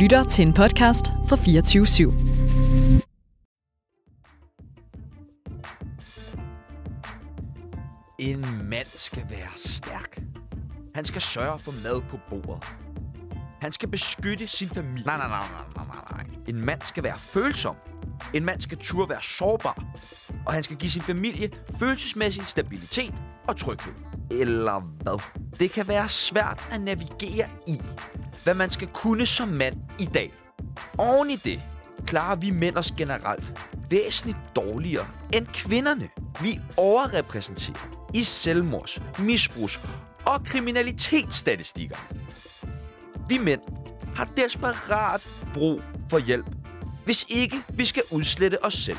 lytter 0.00 0.24
til 0.24 0.46
en 0.46 0.54
podcast 0.54 1.06
fra 1.28 1.36
24 1.36 1.84
/7. 1.84 2.02
En 8.18 8.40
mand 8.70 8.86
skal 8.94 9.22
være 9.30 9.48
stærk. 9.56 10.22
Han 10.94 11.04
skal 11.04 11.22
sørge 11.22 11.58
for 11.58 11.72
mad 11.84 12.00
på 12.10 12.18
bordet. 12.30 12.64
Han 13.60 13.72
skal 13.72 13.88
beskytte 13.88 14.46
sin 14.46 14.68
familie. 14.68 15.06
Nej, 15.06 15.16
nej, 15.16 15.28
nej, 15.28 15.44
nej, 15.76 15.84
nej, 15.86 15.96
nej. 16.10 16.26
En 16.48 16.64
mand 16.64 16.82
skal 16.82 17.02
være 17.02 17.18
følsom. 17.18 17.76
En 18.34 18.44
mand 18.44 18.60
skal 18.60 18.78
turde 18.78 19.08
være 19.08 19.22
sårbar. 19.22 19.84
Og 20.46 20.52
han 20.52 20.62
skal 20.62 20.76
give 20.76 20.90
sin 20.90 21.02
familie 21.02 21.50
følelsesmæssig 21.78 22.46
stabilitet 22.46 23.14
og 23.48 23.56
tryghed. 23.56 23.92
Eller 24.30 24.80
hvad? 24.80 25.22
Det 25.58 25.70
kan 25.70 25.88
være 25.88 26.08
svært 26.08 26.68
at 26.70 26.80
navigere 26.80 27.48
i, 27.66 27.80
hvad 28.44 28.54
man 28.54 28.70
skal 28.70 28.88
kunne 28.88 29.26
som 29.26 29.48
mand 29.48 29.76
i 29.98 30.04
dag. 30.04 30.32
Oven 30.98 31.30
i 31.30 31.36
det 31.36 31.60
klarer 32.06 32.36
vi 32.36 32.50
mænd 32.50 32.76
os 32.76 32.92
generelt 32.96 33.60
væsentligt 33.90 34.38
dårligere 34.56 35.06
end 35.32 35.46
kvinderne. 35.46 36.08
Vi 36.40 36.60
overrepræsenterer 36.76 38.08
i 38.14 38.24
selvmords, 38.24 38.98
misbrugs 39.18 39.80
og 40.26 40.44
kriminalitetsstatistikker. 40.44 41.96
Vi 43.28 43.38
mænd 43.38 43.60
har 44.14 44.28
desperat 44.36 45.28
brug 45.54 45.82
for 46.10 46.18
hjælp, 46.18 46.46
hvis 47.04 47.26
ikke 47.28 47.56
vi 47.74 47.84
skal 47.84 48.02
udslette 48.10 48.64
os 48.64 48.74
selv. 48.74 48.98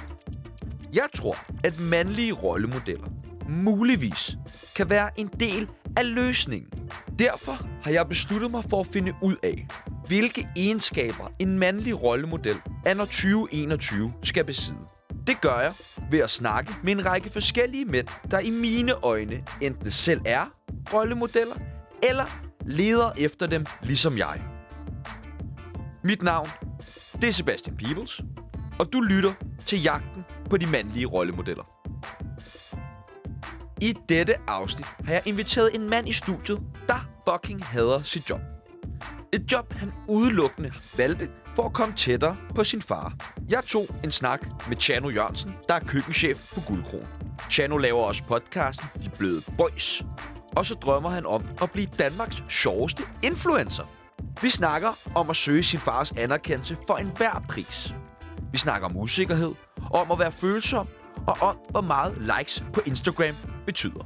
Jeg 0.94 1.08
tror, 1.16 1.38
at 1.64 1.80
mandlige 1.80 2.34
rollemodeller 2.34 3.08
muligvis 3.50 4.38
kan 4.76 4.90
være 4.90 5.20
en 5.20 5.28
del 5.40 5.68
af 5.98 6.16
løsningen. 6.16 6.81
Derfor 7.20 7.68
har 7.84 7.92
jeg 7.92 8.08
besluttet 8.08 8.52
mig 8.52 8.64
for 8.70 8.80
at 8.80 8.88
finde 8.88 9.14
ud 9.22 9.36
af, 9.44 9.68
hvilke 10.08 10.48
egenskaber 10.56 11.32
en 11.40 11.60
mandlig 11.60 12.04
rollemodel 12.04 12.56
anno 12.86 13.06
2021 13.06 14.14
skal 14.24 14.44
besidde. 14.46 14.80
Det 15.28 15.42
gør 15.42 15.60
jeg 15.60 15.74
ved 16.12 16.20
at 16.20 16.30
snakke 16.30 16.74
med 16.84 16.92
en 16.92 17.06
række 17.06 17.30
forskellige 17.30 17.86
mænd, 17.86 18.08
der 18.32 18.40
i 18.40 18.50
mine 18.50 18.94
øjne 19.04 19.44
enten 19.62 19.92
selv 19.92 20.22
er 20.26 20.46
rollemodeller, 20.94 21.56
eller 22.04 22.26
leder 22.66 23.12
efter 23.18 23.48
dem 23.48 23.66
ligesom 23.82 24.18
jeg. 24.18 24.42
Mit 26.04 26.22
navn, 26.22 26.50
det 27.22 27.30
er 27.30 27.34
Sebastian 27.34 27.78
Peebles, 27.78 28.22
og 28.80 28.94
du 28.94 29.02
lytter 29.02 29.34
til 29.66 29.82
jagten 29.84 30.26
på 30.50 30.58
de 30.58 30.66
mandlige 30.66 31.06
rollemodeller. 31.06 31.71
I 33.82 33.94
dette 34.10 34.36
afsnit 34.48 34.86
har 34.86 35.14
jeg 35.14 35.22
inviteret 35.26 35.76
en 35.76 35.90
mand 35.90 36.10
i 36.10 36.14
studiet, 36.14 36.60
der 36.88 37.10
fucking 37.30 37.66
hader 37.66 38.00
sit 38.04 38.30
job. 38.30 38.40
Et 39.34 39.52
job, 39.52 39.74
han 39.74 39.92
udelukkende 40.08 40.74
valgte 40.98 41.30
for 41.56 41.64
at 41.64 41.74
komme 41.74 41.96
tættere 41.96 42.38
på 42.56 42.64
sin 42.64 42.82
far. 42.82 43.14
Jeg 43.50 43.64
tog 43.64 43.88
en 44.04 44.12
snak 44.12 44.68
med 44.70 44.78
Chano 44.78 45.10
Jørgensen, 45.10 45.56
der 45.68 45.74
er 45.74 45.80
køkkenchef 45.80 46.54
på 46.54 46.62
Guldkron. 46.68 47.08
Chano 47.50 47.78
laver 47.78 48.04
også 48.04 48.24
podcasten 48.24 48.88
De 49.04 49.10
Bløde 49.10 49.42
Boys. 49.58 50.04
Og 50.56 50.66
så 50.66 50.74
drømmer 50.74 51.10
han 51.10 51.26
om 51.26 51.46
at 51.62 51.72
blive 51.72 51.88
Danmarks 52.00 52.44
sjoveste 52.50 53.04
influencer. 53.24 53.84
Vi 54.42 54.50
snakker 54.50 54.90
om 55.16 55.30
at 55.30 55.36
søge 55.36 55.64
sin 55.64 55.80
fars 55.80 56.12
anerkendelse 56.12 56.78
for 56.88 56.98
enhver 56.98 57.44
pris. 57.50 57.94
Vi 58.52 58.58
snakker 58.58 58.88
om 58.88 58.98
usikkerhed, 58.98 59.54
om 59.94 60.12
at 60.12 60.20
være 60.20 60.32
følsom, 60.32 60.88
og 61.28 61.38
om, 61.42 61.58
hvor 61.70 61.82
meget 61.82 62.18
likes 62.38 62.64
på 62.74 62.82
Instagram 62.86 63.36
betyder. 63.66 64.06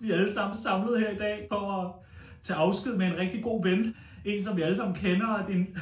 Vi 0.00 0.10
er 0.10 0.14
alle 0.14 0.34
sammen 0.34 0.56
samlet 0.56 1.00
her 1.00 1.10
i 1.10 1.16
dag 1.16 1.46
for 1.52 1.72
at 1.72 1.92
tage 2.42 2.58
afsked 2.58 2.96
med 2.96 3.06
en 3.06 3.16
rigtig 3.16 3.42
god 3.42 3.62
ven. 3.64 3.96
En, 4.24 4.42
som 4.42 4.56
vi 4.56 4.62
alle 4.62 4.76
sammen 4.76 4.96
kender, 4.96 5.26
og 5.26 5.46
det 5.46 5.54
er 5.54 5.58
en, 5.58 5.78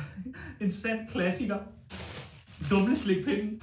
en 0.60 0.72
sand 0.72 1.08
klassiker. 1.08 1.58
Dumme 2.70 2.96
slikpinden. 2.96 3.62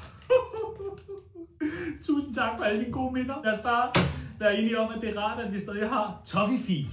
Tusind 2.05 2.33
tak 2.33 2.57
for 2.57 2.63
alle 2.63 2.79
dine 2.81 2.91
gode 2.91 3.13
minder. 3.13 3.35
Lad 3.43 3.53
os 3.53 3.59
bare 3.59 3.91
være 4.39 4.57
enige 4.57 4.79
om, 4.79 4.91
at 4.95 5.01
det 5.01 5.09
er 5.09 5.21
rart, 5.21 5.45
at 5.45 5.53
vi 5.53 5.59
stadig 5.59 5.89
har 5.89 6.21
Toffifee. 6.25 6.85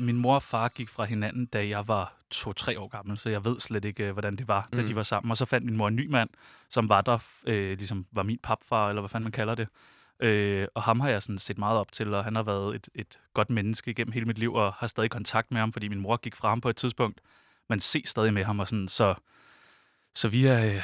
Min 0.00 0.16
mor 0.18 0.34
og 0.34 0.42
far 0.42 0.68
gik 0.68 0.88
fra 0.88 1.04
hinanden, 1.04 1.46
da 1.46 1.68
jeg 1.68 1.88
var 1.88 2.14
to-tre 2.30 2.80
år 2.80 2.88
gammel, 2.88 3.18
så 3.18 3.30
jeg 3.30 3.44
ved 3.44 3.60
slet 3.60 3.84
ikke, 3.84 4.04
øh, 4.06 4.12
hvordan 4.12 4.36
det 4.36 4.48
var, 4.48 4.68
da 4.72 4.80
Mm. 4.80 4.86
de 4.86 4.94
var 4.96 5.02
sammen. 5.02 5.30
Og 5.30 5.36
så 5.36 5.44
fandt 5.44 5.66
min 5.66 5.76
mor 5.76 5.88
en 5.88 5.96
ny 5.96 6.06
mand, 6.06 6.30
som 6.70 6.88
var 6.88 7.00
der, 7.00 7.18
øh, 7.46 7.78
ligesom 7.78 8.06
var 8.12 8.22
min 8.22 8.38
papfar, 8.42 8.88
eller 8.88 9.00
hvad 9.02 9.08
fanden 9.08 9.24
man 9.24 9.32
kalder 9.32 9.54
det. 9.54 9.68
Øh, 10.20 10.68
og 10.74 10.82
ham 10.82 11.00
har 11.00 11.08
jeg 11.08 11.22
sådan 11.22 11.38
set 11.38 11.58
meget 11.58 11.78
op 11.78 11.92
til, 11.92 12.14
og 12.14 12.24
han 12.24 12.34
har 12.34 12.42
været 12.42 12.74
et, 12.74 12.88
et 12.94 13.18
godt 13.34 13.50
menneske 13.50 13.90
igennem 13.90 14.12
hele 14.12 14.26
mit 14.26 14.38
liv, 14.38 14.54
og 14.54 14.72
har 14.72 14.86
stadig 14.86 15.10
kontakt 15.10 15.50
med 15.50 15.60
ham, 15.60 15.72
fordi 15.72 15.88
min 15.88 16.00
mor 16.00 16.16
gik 16.16 16.36
fra 16.36 16.48
ham 16.48 16.60
på 16.60 16.68
et 16.68 16.76
tidspunkt. 16.76 17.20
Man 17.68 17.80
ser 17.80 18.00
stadig 18.04 18.34
med 18.34 18.44
ham, 18.44 18.60
og 18.60 18.68
sådan, 18.68 18.88
så, 18.88 19.14
så 20.14 20.28
vi 20.28 20.46
er... 20.46 20.74
Øh, 20.74 20.82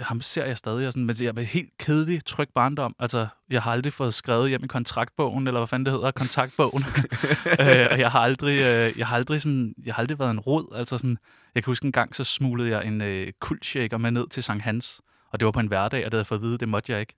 ham 0.00 0.20
ser 0.20 0.44
jeg 0.44 0.56
stadig, 0.56 0.86
og 0.86 0.92
sådan, 0.92 1.06
men 1.06 1.16
jeg 1.20 1.32
er 1.36 1.42
helt 1.42 1.78
kedelig, 1.78 2.24
tryg 2.24 2.48
barndom. 2.54 2.96
Altså, 2.98 3.26
jeg 3.50 3.62
har 3.62 3.72
aldrig 3.72 3.92
fået 3.92 4.14
skrevet 4.14 4.48
hjem 4.48 4.64
i 4.64 4.66
kontraktbogen, 4.66 5.46
eller 5.46 5.60
hvad 5.60 5.68
fanden 5.68 5.86
det 5.86 5.92
hedder, 5.92 6.10
kontaktbogen. 6.10 6.84
øh, 7.60 7.86
og 7.90 7.98
jeg 7.98 8.10
har 8.10 8.20
aldrig, 8.20 8.58
øh, 8.58 8.98
jeg 8.98 9.06
har 9.06 9.16
aldrig 9.16 9.42
sådan, 9.42 9.74
jeg 9.84 9.94
har 9.94 10.00
aldrig 10.00 10.18
været 10.18 10.30
en 10.30 10.40
rod. 10.40 10.76
Altså 10.76 10.98
sådan, 10.98 11.18
jeg 11.54 11.62
kan 11.62 11.70
huske 11.70 11.84
en 11.84 11.92
gang, 11.92 12.16
så 12.16 12.24
smuglede 12.24 12.70
jeg 12.70 12.86
en 12.86 13.00
øh, 13.00 13.32
kuldshaker 13.40 13.98
med 13.98 14.10
ned 14.10 14.28
til 14.28 14.42
Sankt 14.42 14.62
Hans, 14.62 15.00
og 15.32 15.40
det 15.40 15.46
var 15.46 15.52
på 15.52 15.60
en 15.60 15.66
hverdag, 15.66 16.04
og 16.04 16.12
det 16.12 16.14
havde 16.14 16.20
jeg 16.20 16.26
fået 16.26 16.38
at 16.38 16.42
vide, 16.42 16.58
det 16.58 16.68
måtte 16.68 16.92
jeg 16.92 17.00
ikke. 17.00 17.14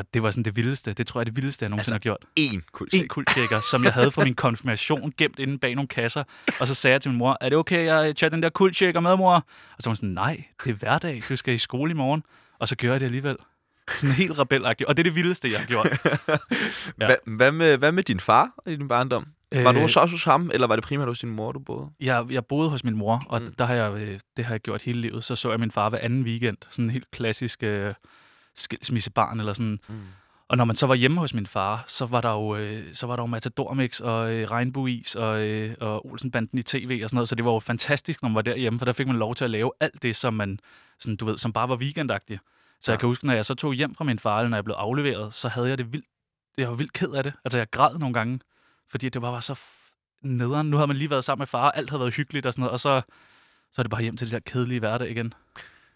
Og 0.00 0.06
det 0.14 0.22
var 0.22 0.30
sådan 0.30 0.42
det 0.44 0.56
vildeste, 0.56 0.92
det 0.92 1.06
tror 1.06 1.20
jeg 1.20 1.22
er 1.22 1.24
det 1.24 1.36
vildeste, 1.36 1.62
jeg 1.62 1.70
nogensinde 1.70 1.94
Altså, 1.96 2.10
har 2.10 2.16
gjort. 2.16 2.24
En 2.36 2.62
kul 2.72 2.88
En 2.92 3.08
kuldshaker, 3.08 3.60
som 3.70 3.84
jeg 3.84 3.92
havde 3.92 4.10
fra 4.10 4.24
min 4.24 4.34
konfirmation, 4.34 5.12
gemt 5.18 5.38
inde 5.38 5.58
bag 5.58 5.74
nogle 5.74 5.88
kasser. 5.88 6.24
Og 6.60 6.66
så 6.66 6.74
sagde 6.74 6.92
jeg 6.92 7.00
til 7.02 7.10
min 7.10 7.18
mor, 7.18 7.36
er 7.40 7.48
det 7.48 7.58
okay, 7.58 7.84
jeg 7.84 8.16
tager 8.16 8.30
den 8.30 8.42
der 8.42 8.48
kuldshaker 8.48 9.00
med, 9.00 9.16
mor? 9.16 9.34
Og 9.34 9.42
så 9.78 9.84
var 9.84 9.90
hun 9.90 9.96
sådan, 9.96 10.08
nej, 10.08 10.44
det 10.64 10.70
er 10.70 10.74
hverdag, 10.74 11.22
du 11.28 11.36
skal 11.36 11.54
i 11.54 11.58
skole 11.58 11.90
i 11.90 11.94
morgen. 11.94 12.22
Og 12.58 12.68
så 12.68 12.76
gør 12.76 12.90
jeg 12.90 13.00
det 13.00 13.06
alligevel. 13.06 13.36
Sådan 13.96 14.14
helt 14.14 14.38
rebelagtigt. 14.38 14.88
Og 14.88 14.96
det 14.96 15.00
er 15.02 15.04
det 15.04 15.14
vildeste, 15.14 15.50
jeg 15.52 15.58
har 15.60 15.66
gjort. 15.66 15.88
Ja. 17.00 17.06
Hvad, 17.06 17.16
hvad, 17.24 17.52
med, 17.52 17.78
hvad 17.78 17.92
med 17.92 18.02
din 18.02 18.20
far 18.20 18.50
i 18.66 18.76
din 18.76 18.88
barndom? 18.88 19.26
Øh... 19.52 19.64
Var 19.64 19.72
du 19.72 19.78
Øh, 19.78 19.88
så 19.88 20.00
også 20.00 20.14
hos 20.14 20.24
ham, 20.24 20.50
eller 20.54 20.66
var 20.66 20.76
det 20.76 20.84
primært 20.84 21.08
hos 21.08 21.18
din 21.18 21.30
mor, 21.30 21.52
du 21.52 21.58
boede? 21.58 21.86
Jeg, 22.00 22.26
jeg 22.30 22.44
boede 22.44 22.70
hos 22.70 22.84
min 22.84 22.94
mor, 22.96 23.22
og 23.28 23.40
Mm. 23.42 23.46
mm. 23.46 23.54
der 23.58 23.64
har 23.64 23.74
jeg, 23.74 23.92
øh, 23.92 24.18
det 24.36 24.44
har 24.44 24.54
jeg 24.54 24.60
gjort 24.60 24.82
hele 24.82 25.00
livet. 25.00 25.24
Så 25.24 25.36
så 25.36 25.50
jeg 25.50 25.60
min 25.60 25.70
far 25.70 25.88
hver 25.88 25.98
anden 25.98 26.22
weekend. 26.22 26.56
Sådan 26.68 26.84
en 26.84 26.90
helt 26.90 27.10
klassisk 27.10 27.62
øh, 27.62 27.94
skilsmissebarn 28.60 29.40
eller 29.40 29.52
sådan. 29.52 29.78
Mm. 29.88 30.00
Og 30.48 30.56
når 30.56 30.64
man 30.64 30.76
så 30.76 30.86
var 30.86 30.94
hjemme 30.94 31.20
hos 31.20 31.34
min 31.34 31.46
far, 31.46 31.84
så 31.86 32.06
var 32.06 32.20
der 32.20 32.30
jo, 32.32 32.56
øh, 32.56 32.94
så 32.94 33.06
var 33.06 33.16
der 33.16 33.22
jo 33.22 33.26
Matador 33.26 33.74
Mix 33.74 34.00
og 34.00 34.32
øh, 34.32 34.50
Regnbueis 34.50 35.14
og, 35.14 35.40
øh, 35.40 35.74
og 35.80 36.06
Olsenbanden 36.06 36.58
i 36.58 36.62
tv 36.62 37.00
og 37.04 37.10
sådan 37.10 37.16
noget. 37.16 37.28
Så 37.28 37.34
det 37.34 37.44
var 37.44 37.52
jo 37.52 37.60
fantastisk, 37.60 38.22
når 38.22 38.28
man 38.28 38.34
var 38.34 38.42
derhjemme, 38.42 38.78
for 38.78 38.84
der 38.86 38.92
fik 38.92 39.06
man 39.06 39.16
lov 39.16 39.34
til 39.34 39.44
at 39.44 39.50
lave 39.50 39.72
alt 39.80 40.02
det, 40.02 40.16
som 40.16 40.34
man, 40.34 40.58
sådan, 40.98 41.16
du 41.16 41.24
ved, 41.24 41.38
som 41.38 41.52
bare 41.52 41.68
var 41.68 41.76
weekendagtigt. 41.76 42.40
Så 42.80 42.90
Ja. 42.90 42.92
jeg 42.92 43.00
kan 43.00 43.06
huske, 43.06 43.26
når 43.26 43.34
jeg 43.34 43.44
så 43.44 43.54
tog 43.54 43.74
hjem 43.74 43.94
fra 43.94 44.04
min 44.04 44.18
far, 44.18 44.38
eller 44.38 44.48
når 44.48 44.56
jeg 44.56 44.64
blev 44.64 44.74
afleveret, 44.78 45.34
så 45.34 45.48
havde 45.48 45.68
jeg 45.68 45.78
det 45.78 45.92
vildt, 45.92 46.06
jeg 46.58 46.68
var 46.68 46.74
vildt 46.74 46.92
ked 46.92 47.08
af 47.10 47.22
det. 47.24 47.32
Altså 47.44 47.58
jeg 47.58 47.70
græd 47.70 47.98
nogle 47.98 48.14
gange, 48.14 48.40
fordi 48.90 49.08
det 49.08 49.22
bare 49.22 49.32
var 49.32 49.40
så 49.40 49.60
nederen. 50.22 50.70
Nu 50.70 50.76
havde 50.76 50.86
man 50.86 50.96
lige 50.96 51.10
været 51.10 51.24
sammen 51.24 51.40
med 51.40 51.46
far, 51.46 51.64
og 51.64 51.76
alt 51.76 51.90
havde 51.90 52.00
været 52.00 52.14
hyggeligt 52.14 52.46
og 52.46 52.52
sådan 52.52 52.60
noget, 52.60 52.72
og 52.72 52.80
så, 52.80 53.02
så 53.72 53.80
er 53.80 53.82
det 53.82 53.90
bare 53.90 54.02
hjem 54.02 54.16
til 54.16 54.26
det 54.26 54.32
der 54.32 54.50
kedelige 54.52 54.78
hverdag 54.78 55.10
igen. 55.10 55.34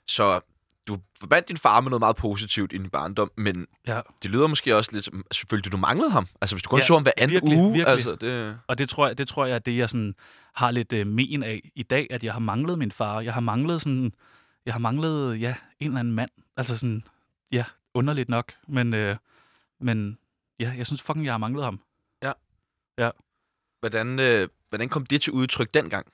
Så 0.06 0.40
du 0.88 0.98
forbandt 1.20 1.48
din 1.48 1.56
far 1.56 1.80
med 1.80 1.90
noget 1.90 2.00
meget 2.00 2.16
positivt 2.16 2.72
i 2.72 2.76
din 2.78 2.90
barndom, 2.90 3.30
men 3.36 3.66
Ja. 3.86 4.00
det 4.22 4.30
lyder 4.30 4.46
måske 4.46 4.76
også 4.76 4.90
lidt 4.92 5.04
som, 5.04 5.24
selvfølgelig, 5.32 5.72
du 5.72 5.76
manglede 5.76 6.10
ham. 6.10 6.26
Altså, 6.40 6.56
hvis 6.56 6.62
du 6.62 6.68
kun 6.68 6.78
Ja, 6.78 6.84
så 6.84 6.94
ham 6.94 7.02
hver 7.02 7.12
anden 7.16 7.34
virkelig, 7.34 7.58
uge, 7.58 7.66
virkelig. 7.72 7.88
altså, 7.88 8.14
det... 8.14 8.58
Og 8.66 8.78
det 8.78 8.88
tror 8.88 9.06
jeg, 9.06 9.18
det 9.18 9.28
tror 9.28 9.46
jeg 9.46 9.54
er 9.54 9.58
det, 9.58 9.76
jeg 9.76 9.90
sådan 9.90 10.14
har 10.54 10.70
lidt 10.70 10.92
øh, 10.92 11.06
men 11.06 11.42
af 11.42 11.70
i 11.74 11.82
dag, 11.82 12.06
at 12.10 12.24
jeg 12.24 12.32
har 12.32 12.40
manglet 12.40 12.78
min 12.78 12.92
far. 12.92 13.20
Jeg 13.20 13.34
har 13.34 13.40
manglet 13.40 13.80
sådan, 13.82 14.12
jeg 14.66 14.74
har 14.74 14.78
manglet, 14.78 15.40
ja, 15.40 15.54
en 15.80 15.86
eller 15.86 16.00
anden 16.00 16.14
mand. 16.14 16.30
Altså 16.56 16.78
sådan, 16.78 17.04
ja, 17.52 17.64
underligt 17.94 18.28
nok. 18.28 18.52
Men, 18.68 18.94
øh, 18.94 19.16
men 19.80 20.18
ja, 20.60 20.72
jeg 20.76 20.86
synes 20.86 21.02
fucking, 21.02 21.24
jeg 21.24 21.32
har 21.32 21.38
manglet 21.38 21.64
ham. 21.64 21.80
Hvordan, 23.80 24.20
øh, 24.20 24.48
hvordan 24.68 24.88
kom 24.88 25.06
det 25.06 25.22
til 25.22 25.32
udtryk 25.32 25.74
dengang? 25.74 26.06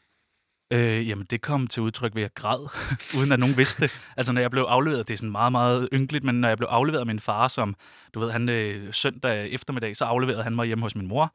Øh, 0.71 1.09
jamen, 1.09 1.27
det 1.31 1.41
kom 1.43 1.67
til 1.67 1.83
udtryk 1.83 2.15
ved 2.15 2.23
at 2.23 2.35
græde, 2.35 2.69
uden 3.19 3.33
at 3.33 3.41
nogen 3.41 3.57
vidste 3.57 3.83
det. 3.83 3.93
Altså, 4.17 4.33
når 4.33 4.41
jeg 4.41 4.51
blev 4.51 4.63
afleveret, 4.63 5.09
det 5.09 5.15
er 5.15 5.19
sådan 5.19 5.33
meget, 5.33 5.53
meget 5.53 5.89
ynkeligt, 5.93 6.25
men 6.25 6.35
når 6.35 6.49
jeg 6.49 6.57
blev 6.57 6.69
afleveret 6.71 7.01
af 7.01 7.07
min 7.07 7.21
far, 7.21 7.49
som, 7.49 7.77
du 8.15 8.21
ved, 8.21 8.31
han 8.31 8.49
øh, 8.49 8.93
søndag 8.93 9.51
eftermiddag, 9.53 9.97
så 9.97 10.05
afleverede 10.05 10.43
han 10.43 10.55
mig 10.55 10.67
hjemme 10.67 10.83
hos 10.83 10.95
min 10.95 11.09
mor, 11.09 11.35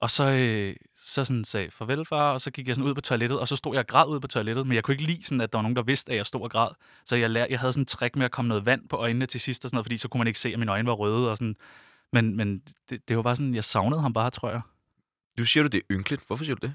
og 0.00 0.10
så, 0.10 0.24
øh, 0.24 0.76
så 0.96 1.24
sådan 1.24 1.44
sagde 1.44 1.70
farvel, 1.70 2.04
far, 2.04 2.32
og 2.32 2.40
så 2.40 2.50
gik 2.50 2.68
jeg 2.68 2.76
sådan 2.76 2.88
ud 2.88 2.94
på 2.94 3.00
toilettet, 3.00 3.38
og 3.38 3.48
så 3.48 3.56
stod 3.56 3.74
jeg 3.74 3.80
og 3.80 3.86
græd 3.86 4.08
ud 4.08 4.20
på 4.20 4.26
toilettet, 4.26 4.66
men 4.66 4.74
jeg 4.74 4.84
kunne 4.84 4.94
ikke 4.94 5.06
lide 5.06 5.24
sådan, 5.24 5.40
at 5.40 5.52
der 5.52 5.58
var 5.58 5.62
nogen, 5.62 5.76
der 5.76 5.82
vidste, 5.82 6.12
at 6.12 6.16
jeg 6.16 6.26
stod 6.26 6.40
og 6.40 6.50
græd. 6.50 6.68
Så 7.04 7.16
jeg, 7.16 7.30
lær, 7.30 7.46
jeg 7.50 7.60
havde 7.60 7.72
sådan 7.72 7.82
en 7.82 7.86
trick 7.86 8.16
med 8.16 8.24
at 8.24 8.30
komme 8.30 8.48
noget 8.48 8.66
vand 8.66 8.88
på 8.88 8.96
øjnene 8.96 9.26
til 9.26 9.40
sidst, 9.40 9.64
og 9.64 9.70
sådan 9.70 9.76
noget, 9.76 9.84
fordi 9.84 9.96
så 9.96 10.08
kunne 10.08 10.18
man 10.18 10.26
ikke 10.26 10.38
se, 10.38 10.48
at 10.48 10.58
mine 10.58 10.72
øjne 10.72 10.86
var 10.86 10.94
røde, 10.94 11.30
og 11.30 11.36
sådan. 11.36 11.56
Men, 12.12 12.36
men 12.36 12.62
det, 12.90 13.08
det 13.08 13.16
var 13.16 13.22
bare 13.22 13.36
sådan, 13.36 13.54
jeg 13.54 13.64
savnede 13.64 14.00
ham 14.00 14.12
bare, 14.12 14.30
tror 14.30 14.50
jeg. 14.50 14.60
Du 15.38 15.44
siger 15.44 15.62
du, 15.62 15.68
det 15.68 15.78
er 15.78 15.94
ynkeligt. 15.94 16.22
Hvorfor 16.26 16.44
siger 16.44 16.54
du 16.54 16.66
det? 16.66 16.74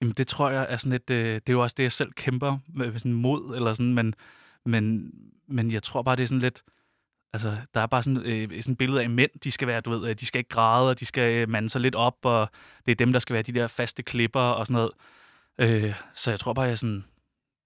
Jamen, 0.00 0.12
det 0.12 0.28
tror 0.28 0.50
jeg 0.50 0.66
er 0.68 0.76
sådan 0.76 0.92
et, 0.92 1.10
øh, 1.10 1.34
det 1.34 1.48
er 1.48 1.52
jo 1.52 1.62
også 1.62 1.74
det, 1.76 1.82
jeg 1.82 1.92
selv 1.92 2.12
kæmper 2.12 2.58
med, 2.68 2.90
med 2.90 2.98
sådan 2.98 3.12
mod, 3.12 3.56
eller 3.56 3.72
sådan, 3.72 3.94
men, 3.94 4.14
men, 4.64 5.12
men 5.48 5.72
jeg 5.72 5.82
tror 5.82 6.02
bare, 6.02 6.16
det 6.16 6.22
er 6.22 6.26
sådan 6.26 6.42
lidt, 6.42 6.62
Altså, 7.32 7.56
der 7.74 7.80
er 7.80 7.86
bare 7.86 8.02
sådan, 8.02 8.22
øh, 8.22 8.62
sådan 8.62 8.72
et 8.72 8.78
billede 8.78 9.02
af 9.02 9.10
mænd, 9.10 9.30
de 9.44 9.50
skal 9.50 9.68
være, 9.68 9.80
du 9.80 9.90
ved, 9.90 10.08
øh, 10.08 10.14
de 10.14 10.26
skal 10.26 10.38
ikke 10.38 10.48
græde, 10.48 10.90
og 10.90 11.00
de 11.00 11.06
skal 11.06 11.34
øh, 11.34 11.48
mande 11.48 11.70
sig 11.70 11.80
lidt 11.80 11.94
op, 11.94 12.16
og 12.22 12.50
det 12.86 12.92
er 12.92 12.96
dem, 12.96 13.12
der 13.12 13.18
skal 13.20 13.34
være 13.34 13.42
de 13.42 13.52
der 13.52 13.66
faste 13.66 14.02
klipper 14.02 14.40
og 14.40 14.66
sådan 14.66 14.74
noget. 14.74 14.92
Øh, 15.58 15.94
så 16.14 16.30
jeg 16.30 16.40
tror 16.40 16.52
bare, 16.52 16.66
jeg 16.66 16.78
sådan, 16.78 17.04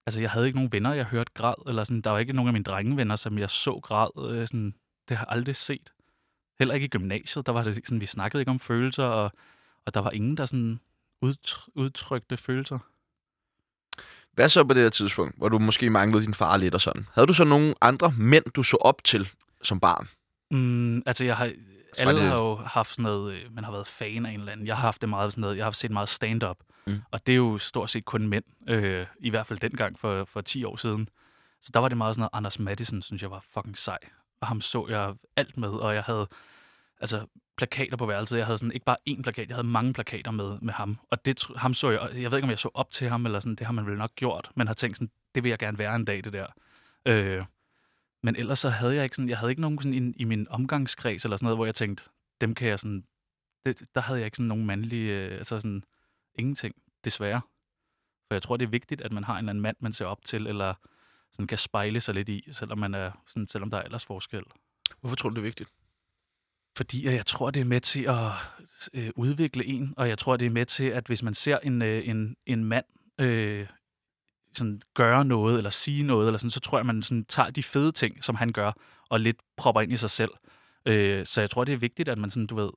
altså 0.05 0.21
jeg 0.21 0.31
havde 0.31 0.45
ikke 0.45 0.57
nogen 0.57 0.71
venner, 0.71 0.93
jeg 0.93 1.05
hørte 1.05 1.31
græd, 1.33 1.67
eller 1.67 1.83
sådan, 1.83 2.01
der 2.01 2.09
var 2.09 2.19
ikke 2.19 2.33
nogen 2.33 2.47
af 2.47 2.53
mine 2.53 2.63
drengevenner, 2.63 3.15
som 3.15 3.37
jeg 3.37 3.49
så 3.49 3.79
græd, 3.83 4.31
øh, 4.31 4.47
sådan, 4.47 4.73
det 5.09 5.17
har 5.17 5.25
jeg 5.25 5.37
aldrig 5.37 5.55
set. 5.55 5.93
Heller 6.59 6.73
ikke 6.73 6.85
i 6.85 6.89
gymnasiet, 6.89 7.45
der 7.45 7.51
var 7.51 7.63
det 7.63 7.75
sådan, 7.75 8.01
vi 8.01 8.05
snakkede 8.05 8.41
ikke 8.41 8.51
om 8.51 8.59
følelser, 8.59 9.03
og, 9.03 9.31
og 9.85 9.93
der 9.93 9.99
var 9.99 10.11
ingen, 10.11 10.37
der 10.37 10.45
sådan 10.45 10.79
udtr- 11.25 11.67
udtrykte 11.75 12.37
følelser. 12.37 12.79
Hvad 14.33 14.49
så 14.49 14.63
på 14.63 14.73
det 14.73 14.83
der 14.83 14.89
tidspunkt, 14.89 15.37
hvor 15.37 15.49
du 15.49 15.59
måske 15.59 15.89
manglede 15.89 16.23
din 16.25 16.33
far 16.33 16.57
lidt 16.57 16.73
og 16.73 16.81
sådan? 16.81 17.07
Havde 17.13 17.27
du 17.27 17.33
så 17.33 17.43
nogle 17.43 17.75
andre 17.81 18.11
mænd, 18.17 18.45
du 18.55 18.63
så 18.63 18.77
op 18.77 19.03
til 19.03 19.29
som 19.63 19.79
barn? 19.79 20.07
Mm, 20.51 21.03
altså, 21.05 21.25
jeg 21.25 21.37
har, 21.37 21.51
alle 21.97 22.13
det- 22.21 22.29
har 22.29 22.37
jo 22.37 22.55
haft 22.55 22.89
sådan 22.89 23.03
noget, 23.03 23.33
øh, 23.35 23.53
man 23.53 23.63
har 23.63 23.71
været 23.71 23.87
fan 23.87 24.25
af 24.25 24.31
en 24.31 24.39
eller 24.39 24.51
anden. 24.51 24.67
Jeg 24.67 24.75
har 24.75 24.81
haft 24.81 25.01
det 25.01 25.09
meget 25.09 25.31
sådan 25.31 25.41
noget, 25.41 25.57
jeg 25.57 25.65
har 25.65 25.71
set 25.71 25.91
meget 25.91 26.09
stand-up. 26.09 26.57
Mm. 26.87 27.01
Og 27.11 27.27
det 27.27 27.31
er 27.31 27.35
jo 27.37 27.57
stort 27.57 27.89
set 27.89 28.05
kun 28.05 28.27
mænd, 28.27 28.43
øh, 28.69 29.05
i 29.19 29.29
hvert 29.29 29.47
fald 29.47 29.59
dengang 29.59 29.99
for, 29.99 30.25
for 30.25 30.41
10 30.41 30.63
år 30.63 30.75
siden. 30.75 31.09
Så 31.61 31.71
der 31.73 31.79
var 31.79 31.87
det 31.89 31.97
meget 31.97 32.15
sådan 32.15 32.21
noget, 32.21 32.29
Anders 32.33 32.59
Madison, 32.59 33.01
synes 33.01 33.21
jeg 33.21 33.31
var 33.31 33.45
fucking 33.53 33.77
sej. 33.77 33.97
Og 34.41 34.47
ham 34.47 34.61
så 34.61 34.85
jeg 34.89 35.13
alt 35.35 35.57
med, 35.57 35.69
og 35.69 35.95
jeg 35.95 36.03
havde 36.03 36.27
altså 37.01 37.25
plakater 37.57 37.97
på 37.97 38.05
værelset. 38.05 38.37
Jeg 38.37 38.45
havde 38.45 38.57
sådan 38.57 38.71
ikke 38.71 38.85
bare 38.85 38.97
én 39.09 39.21
plakat, 39.21 39.49
jeg 39.49 39.55
havde 39.55 39.67
mange 39.67 39.93
plakater 39.93 40.31
med, 40.31 40.59
med 40.61 40.73
ham. 40.73 40.99
Og 41.11 41.25
det, 41.25 41.47
ham 41.55 41.73
så 41.73 41.89
jeg, 41.89 42.21
jeg 42.21 42.31
ved 42.31 42.37
ikke, 42.37 42.45
om 42.45 42.49
jeg 42.49 42.59
så 42.59 42.69
op 42.73 42.91
til 42.91 43.09
ham, 43.09 43.25
eller 43.25 43.39
sådan, 43.39 43.55
det 43.55 43.65
har 43.65 43.73
man 43.73 43.85
vel 43.85 43.97
nok 43.97 44.15
gjort, 44.15 44.51
men 44.55 44.67
har 44.67 44.73
tænkt 44.73 44.97
sådan, 44.97 45.11
det 45.35 45.43
vil 45.43 45.49
jeg 45.49 45.59
gerne 45.59 45.77
være 45.77 45.95
en 45.95 46.05
dag, 46.05 46.23
det 46.23 46.33
der. 46.33 46.47
Øh, 47.05 47.45
men 48.23 48.35
ellers 48.35 48.59
så 48.59 48.69
havde 48.69 48.95
jeg 48.95 49.03
ikke 49.03 49.15
sådan, 49.15 49.29
jeg 49.29 49.37
havde 49.37 49.51
ikke 49.51 49.61
nogen 49.61 49.81
sådan 49.81 49.93
i, 49.93 50.21
i 50.21 50.23
min 50.23 50.47
omgangskreds 50.49 51.23
eller 51.23 51.37
sådan 51.37 51.45
noget, 51.45 51.57
hvor 51.57 51.65
jeg 51.65 51.75
tænkte, 51.75 52.03
dem 52.41 52.55
kan 52.55 52.67
jeg 52.67 52.79
sådan, 52.79 53.05
det, 53.65 53.83
der 53.95 54.01
havde 54.01 54.19
jeg 54.19 54.25
ikke 54.25 54.37
sådan 54.37 54.47
nogen 54.47 54.65
mandlige, 54.65 55.13
øh, 55.13 55.37
altså 55.37 55.59
sådan 55.59 55.83
ingenting, 56.35 56.75
desværre. 57.03 57.41
For 58.27 58.35
jeg 58.35 58.41
tror, 58.41 58.57
det 58.57 58.65
er 58.65 58.69
vigtigt, 58.69 59.01
at 59.01 59.13
man 59.13 59.23
har 59.23 59.33
en 59.33 59.37
eller 59.39 59.49
anden 59.49 59.61
mand, 59.61 59.77
man 59.79 59.93
ser 59.93 60.05
op 60.05 60.25
til, 60.25 60.47
eller 60.47 60.73
sådan 61.31 61.47
kan 61.47 61.57
spejle 61.57 62.01
sig 62.01 62.13
lidt 62.15 62.29
i, 62.29 62.47
selvom, 62.51 62.77
man 62.77 62.93
er, 62.93 63.11
sådan, 63.27 63.47
selvom 63.47 63.69
der 63.69 63.77
er 63.77 63.81
aldersforskel. 63.81 64.43
Hvorfor 65.01 65.15
tror 65.15 65.29
du, 65.29 65.35
det 65.35 65.41
er 65.41 65.43
vigtigt? 65.43 65.69
Fordi 66.75 67.07
øh, 67.07 67.13
jeg 67.13 67.25
tror, 67.25 67.51
det 67.51 67.61
er 67.61 67.65
med 67.65 67.79
til 67.79 68.03
at 68.03 68.31
øh, 68.93 69.11
udvikle 69.15 69.65
en, 69.65 69.93
og 69.97 70.09
jeg 70.09 70.17
tror, 70.17 70.37
det 70.37 70.45
er 70.45 70.49
med 70.49 70.65
til, 70.65 70.85
at 70.85 71.07
hvis 71.07 71.23
man 71.23 71.33
ser 71.33 71.57
en, 71.57 71.81
øh, 71.81 72.07
en, 72.07 72.35
en 72.45 72.63
mand 72.63 72.85
øh, 73.19 73.67
sådan 74.53 74.81
gøre 74.93 75.25
noget, 75.25 75.57
eller 75.57 75.69
sige 75.69 76.03
noget, 76.03 76.27
eller 76.27 76.37
sådan, 76.37 76.49
så 76.49 76.59
tror 76.59 76.77
jeg, 76.77 76.85
man 76.85 77.01
sådan 77.01 77.25
tager 77.25 77.49
de 77.49 77.63
fede 77.63 77.91
ting, 77.91 78.23
som 78.23 78.35
han 78.35 78.51
gør, 78.51 78.71
og 79.09 79.19
lidt 79.19 79.37
propper 79.57 79.81
ind 79.81 79.91
i 79.91 79.97
sig 79.97 80.09
selv. 80.09 80.31
Øh, 80.85 81.25
så 81.25 81.41
jeg 81.41 81.49
tror, 81.49 81.63
det 81.63 81.73
er 81.73 81.77
vigtigt, 81.77 82.09
at 82.09 82.17
man 82.17 82.29
sådan, 82.29 82.47
du 82.47 82.55
ved, 82.55 82.69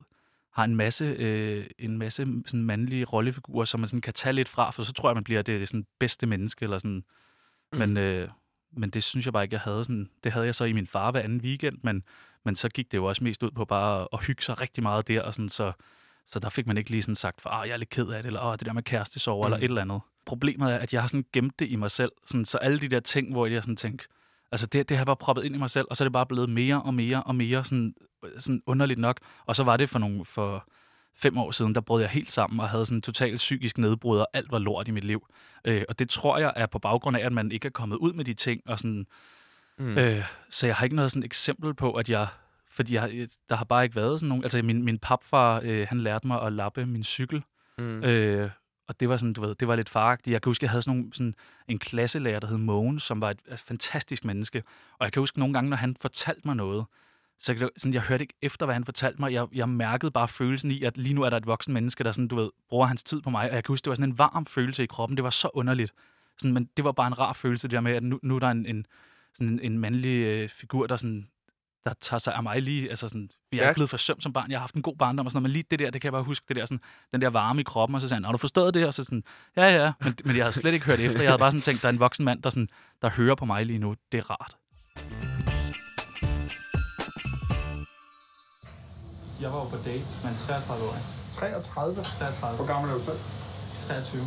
har 0.52 0.64
en 0.64 0.76
masse, 0.76 1.04
øh, 1.04 1.66
en 1.78 1.98
masse 1.98 2.26
sådan 2.46 2.62
mandlige 2.62 3.04
rollefigurer, 3.04 3.64
som 3.64 3.80
man 3.80 3.88
sådan 3.88 4.00
kan 4.00 4.14
tage 4.14 4.32
lidt 4.32 4.48
fra, 4.48 4.70
for 4.70 4.82
så 4.82 4.92
tror 4.92 5.08
jeg, 5.08 5.14
man 5.14 5.24
bliver 5.24 5.42
det, 5.42 5.60
det 5.60 5.68
sådan 5.68 5.86
bedste 5.98 6.26
menneske, 6.26 6.62
eller 6.62 6.78
sådan. 6.78 7.04
Mm. 7.72 7.78
Men, 7.78 7.96
øh, 7.96 8.28
men 8.72 8.90
det 8.90 9.02
synes 9.02 9.26
jeg 9.26 9.32
bare 9.32 9.42
ikke, 9.42 9.54
jeg 9.54 9.60
havde. 9.60 9.84
Sådan, 9.84 10.10
det 10.24 10.32
havde 10.32 10.46
jeg 10.46 10.54
så 10.54 10.64
i 10.64 10.72
min 10.72 10.86
far 10.86 11.10
hver 11.10 11.20
anden 11.20 11.40
weekend, 11.40 11.78
men, 11.82 12.02
men 12.44 12.56
så 12.56 12.68
gik 12.68 12.92
det 12.92 12.98
jo 12.98 13.04
også 13.04 13.24
mest 13.24 13.42
ud 13.42 13.50
på 13.50 13.64
bare 13.64 14.08
at, 14.12 14.24
hygge 14.24 14.42
sig 14.42 14.60
rigtig 14.60 14.82
meget 14.82 15.08
der, 15.08 15.22
og 15.22 15.34
sådan, 15.34 15.48
så, 15.48 15.72
så 16.26 16.38
der 16.38 16.48
fik 16.48 16.66
man 16.66 16.78
ikke 16.78 16.90
lige 16.90 17.02
sådan 17.02 17.14
sagt, 17.14 17.40
for 17.40 17.64
jeg 17.64 17.72
er 17.72 17.76
lidt 17.76 17.90
ked 17.90 18.06
af 18.06 18.22
det, 18.22 18.26
eller 18.26 18.44
Åh, 18.44 18.52
det 18.52 18.66
der 18.66 18.72
med 18.72 18.82
kærestesover, 18.82 19.48
mm. 19.48 19.52
eller 19.52 19.64
et 19.64 19.68
eller 19.68 19.82
andet. 19.82 20.00
Problemet 20.26 20.72
er, 20.72 20.78
at 20.78 20.92
jeg 20.92 21.02
har 21.02 21.08
sådan 21.08 21.24
gemt 21.32 21.58
det 21.58 21.68
i 21.68 21.76
mig 21.76 21.90
selv, 21.90 22.12
sådan, 22.26 22.44
så 22.44 22.58
alle 22.58 22.78
de 22.78 22.88
der 22.88 23.00
ting, 23.00 23.32
hvor 23.32 23.46
jeg 23.46 23.62
sådan 23.62 23.76
tænker, 23.76 24.04
altså 24.52 24.66
det, 24.66 24.88
det 24.88 24.96
har 24.96 25.00
jeg 25.00 25.06
bare 25.06 25.16
proppet 25.16 25.44
ind 25.44 25.54
i 25.54 25.58
mig 25.58 25.70
selv, 25.70 25.86
og 25.90 25.96
så 25.96 26.04
er 26.04 26.06
det 26.06 26.12
bare 26.12 26.26
blevet 26.26 26.50
mere 26.50 26.82
og 26.82 26.94
mere 26.94 27.22
og 27.22 27.34
mere 27.34 27.64
sådan, 27.64 27.94
sådan 28.38 28.62
underligt 28.66 28.98
nok. 28.98 29.20
Og 29.46 29.56
så 29.56 29.64
var 29.64 29.76
det 29.76 29.90
for 29.90 29.98
nogle, 29.98 30.24
for 30.24 30.68
fem 31.14 31.38
år 31.38 31.50
siden, 31.50 31.74
der 31.74 31.80
brød 31.80 32.00
jeg 32.00 32.10
helt 32.10 32.30
sammen 32.30 32.60
og 32.60 32.68
havde 32.68 32.86
sådan 32.86 32.98
en 32.98 33.02
total 33.02 33.36
psykisk 33.36 33.78
nedbrud, 33.78 34.18
og 34.18 34.28
alt 34.32 34.52
var 34.52 34.58
lort 34.58 34.88
i 34.88 34.90
mit 34.90 35.04
liv. 35.04 35.26
Øh, 35.64 35.82
og 35.88 35.98
det 35.98 36.08
tror 36.08 36.38
jeg 36.38 36.52
er 36.56 36.66
på 36.66 36.78
baggrund 36.78 37.16
af, 37.16 37.26
at 37.26 37.32
man 37.32 37.52
ikke 37.52 37.66
er 37.66 37.70
kommet 37.70 37.96
ud 37.96 38.12
med 38.12 38.24
de 38.24 38.34
ting, 38.34 38.62
og 38.66 38.78
sådan, 38.78 39.06
Mm. 39.78 39.98
Øh, 39.98 40.24
så 40.50 40.66
jeg 40.66 40.76
har 40.76 40.84
ikke 40.84 40.96
noget 40.96 41.10
sådan 41.10 41.24
eksempel 41.24 41.74
på, 41.74 41.92
at 41.92 42.10
jeg... 42.10 42.26
Fordi 42.70 42.94
jeg, 42.94 43.28
der 43.48 43.56
har 43.56 43.64
bare 43.64 43.84
ikke 43.84 43.96
været 43.96 44.20
sådan 44.20 44.28
nogen... 44.28 44.44
Altså, 44.44 44.62
min, 44.62 44.84
min 44.84 44.98
papfar, 44.98 45.60
øh, 45.64 45.86
han 45.88 46.00
lærte 46.00 46.26
mig 46.26 46.42
at 46.42 46.52
lappe 46.52 46.86
min 46.86 47.04
cykel. 47.04 47.42
Mm. 47.78 48.04
Øh, 48.04 48.50
og 48.88 49.00
det 49.00 49.08
var 49.08 49.16
sådan, 49.16 49.32
du 49.32 49.40
ved, 49.40 49.54
det 49.54 49.68
var 49.68 49.76
lidt 49.76 49.88
faragtigt. 49.88 50.32
Jeg 50.32 50.42
kan 50.42 50.50
huske, 50.50 50.64
jeg 50.64 50.70
havde 50.70 50.82
sådan, 50.82 50.98
nogle, 50.98 51.14
sådan 51.14 51.34
en 51.68 51.78
klasselærer, 51.78 52.40
der 52.40 52.46
hed 52.46 52.56
Mogen, 52.56 52.98
som 52.98 53.20
var 53.20 53.30
et, 53.30 53.38
et 53.52 53.60
fantastisk 53.60 54.24
menneske. 54.24 54.62
Og 54.98 55.04
jeg 55.04 55.12
kan 55.12 55.20
huske 55.20 55.38
nogle 55.38 55.54
gange, 55.54 55.70
når 55.70 55.76
han 55.76 55.96
fortalte 56.00 56.42
mig 56.44 56.56
noget, 56.56 56.84
så 57.40 57.70
sådan, 57.76 57.94
jeg 57.94 58.02
hørte 58.02 58.24
ikke 58.24 58.34
efter, 58.42 58.66
hvad 58.66 58.74
han 58.74 58.84
fortalte 58.84 59.20
mig. 59.20 59.32
Jeg, 59.32 59.46
jeg 59.52 59.68
mærkede 59.68 60.10
bare 60.10 60.28
følelsen 60.28 60.70
i, 60.70 60.82
at 60.82 60.96
lige 60.96 61.14
nu 61.14 61.22
er 61.22 61.30
der 61.30 61.36
et 61.36 61.46
voksen 61.46 61.74
menneske, 61.74 62.04
der 62.04 62.12
sådan, 62.12 62.28
du 62.28 62.36
ved, 62.36 62.50
bruger 62.68 62.86
hans 62.86 63.02
tid 63.02 63.20
på 63.20 63.30
mig. 63.30 63.50
Og 63.50 63.54
jeg 63.54 63.64
kan 63.64 63.72
huske, 63.72 63.84
det 63.84 63.90
var 63.90 63.94
sådan 63.94 64.10
en 64.10 64.18
varm 64.18 64.46
følelse 64.46 64.82
i 64.82 64.86
kroppen. 64.86 65.16
Det 65.16 65.24
var 65.24 65.30
så 65.30 65.50
underligt. 65.54 65.92
Sådan, 66.38 66.54
men 66.54 66.68
det 66.76 66.84
var 66.84 66.92
bare 66.92 67.06
en 67.06 67.18
rar 67.18 67.32
følelse, 67.32 67.68
det 67.68 67.74
der 67.74 67.80
med, 67.80 67.92
at 67.92 68.02
nu, 68.02 68.18
nu 68.22 68.34
er 68.34 68.38
der 68.38 68.50
en, 68.50 68.66
en, 68.66 68.86
sådan 69.34 69.48
en, 69.48 69.60
en 69.60 69.78
mandlig 69.78 70.18
øh, 70.18 70.48
figur, 70.48 70.86
der 70.86 70.96
sådan 70.96 71.28
der 71.84 71.94
tager 72.00 72.18
sig 72.18 72.34
af 72.34 72.42
mig 72.42 72.62
lige, 72.62 72.90
altså 72.90 73.08
sådan, 73.08 73.28
jeg 73.52 73.58
er 73.58 73.62
Ja. 73.62 73.68
ikke 73.68 73.74
blevet 73.78 73.90
forsømt 73.90 74.22
som 74.22 74.32
barn, 74.32 74.50
jeg 74.50 74.58
har 74.58 74.60
haft 74.60 74.74
en 74.74 74.82
god 74.82 74.96
barndom 74.96 75.26
og 75.26 75.32
sådan 75.32 75.36
noget, 75.42 75.50
men 75.50 75.52
lige 75.52 75.64
det 75.70 75.78
der, 75.78 75.90
det 75.90 76.00
kan 76.00 76.06
jeg 76.06 76.12
bare 76.12 76.22
huske, 76.22 76.44
det 76.48 76.56
der 76.56 76.64
sådan, 76.64 76.80
den 77.12 77.20
der 77.20 77.30
varme 77.30 77.60
i 77.60 77.64
kroppen, 77.64 77.94
og 77.94 78.00
så 78.00 78.08
sagde 78.08 78.16
han, 78.16 78.24
har 78.24 78.32
du 78.32 78.38
forstået 78.38 78.74
det? 78.74 78.86
Og 78.86 78.94
så 78.94 79.04
sådan, 79.04 79.22
ja, 79.56 79.82
ja, 79.84 79.92
men, 80.00 80.14
men 80.24 80.36
jeg 80.36 80.44
havde 80.44 80.52
slet 80.52 80.74
ikke 80.74 80.86
hørt 80.86 81.00
efter, 81.00 81.22
jeg 81.22 81.30
havde 81.30 81.38
bare 81.38 81.50
sådan 81.50 81.62
tænkt, 81.62 81.82
der 81.82 81.88
er 81.88 81.92
en 81.92 81.98
voksen 82.00 82.24
mand, 82.24 82.42
der, 82.42 82.50
sådan, 82.50 82.68
der 83.02 83.10
hører 83.10 83.34
på 83.34 83.44
mig 83.44 83.66
lige 83.66 83.78
nu, 83.78 83.94
det 84.12 84.18
er 84.18 84.30
rart. 84.30 84.56
Jeg 89.42 89.50
var 89.52 89.58
jo 89.64 89.68
på 89.74 89.78
date 89.88 90.06
med 90.22 90.30
en 90.34 90.38
33-årig. 90.48 91.02
33. 91.38 92.02
33. 92.02 92.56
Hvor 92.58 92.66
gammel 92.72 92.86
er 92.90 92.94
du 92.94 93.04
selv? 93.10 93.20
23. 93.88 94.22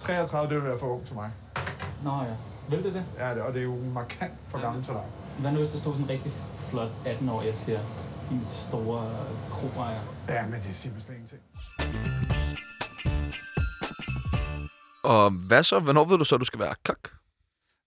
33, 0.00 0.48
det 0.48 0.56
vil 0.62 0.64
være 0.70 0.78
for 0.82 0.86
ung 0.94 1.04
til 1.08 1.14
mig. 1.20 1.30
Nå 2.06 2.14
ja. 2.30 2.34
Vil 2.70 2.84
det 2.84 2.94
det? 2.94 3.04
Ja, 3.18 3.34
det- 3.34 3.42
og 3.42 3.52
det 3.54 3.60
er 3.60 3.64
jo 3.64 3.76
markant 3.94 4.32
for 4.48 4.60
gammel 4.60 4.82
til 4.84 4.92
dig. 4.94 5.02
Hvad 5.40 5.52
nu, 5.52 5.58
hvis 5.58 5.68
der 5.68 5.78
stod 5.78 5.92
sådan 5.92 6.04
en 6.04 6.10
rigtig 6.10 6.32
flot 6.70 6.88
18-årig, 7.06 7.46
jeg 7.46 7.56
siger, 7.56 7.80
din 8.30 8.40
store 8.46 9.02
kroejer? 9.50 10.00
Ja, 10.28 10.42
men 10.46 10.52
det 10.54 10.74
siger 10.74 10.92
mig 10.92 11.02
slet 11.02 11.14
ingenting. 11.14 11.42
Og 15.04 15.30
hvad 15.30 15.62
så? 15.62 15.78
Hvornår 15.78 16.04
ved 16.04 16.18
du 16.18 16.24
så, 16.24 16.34
at 16.34 16.40
du 16.40 16.44
skal 16.44 16.60
være 16.60 16.74
kok? 16.84 17.10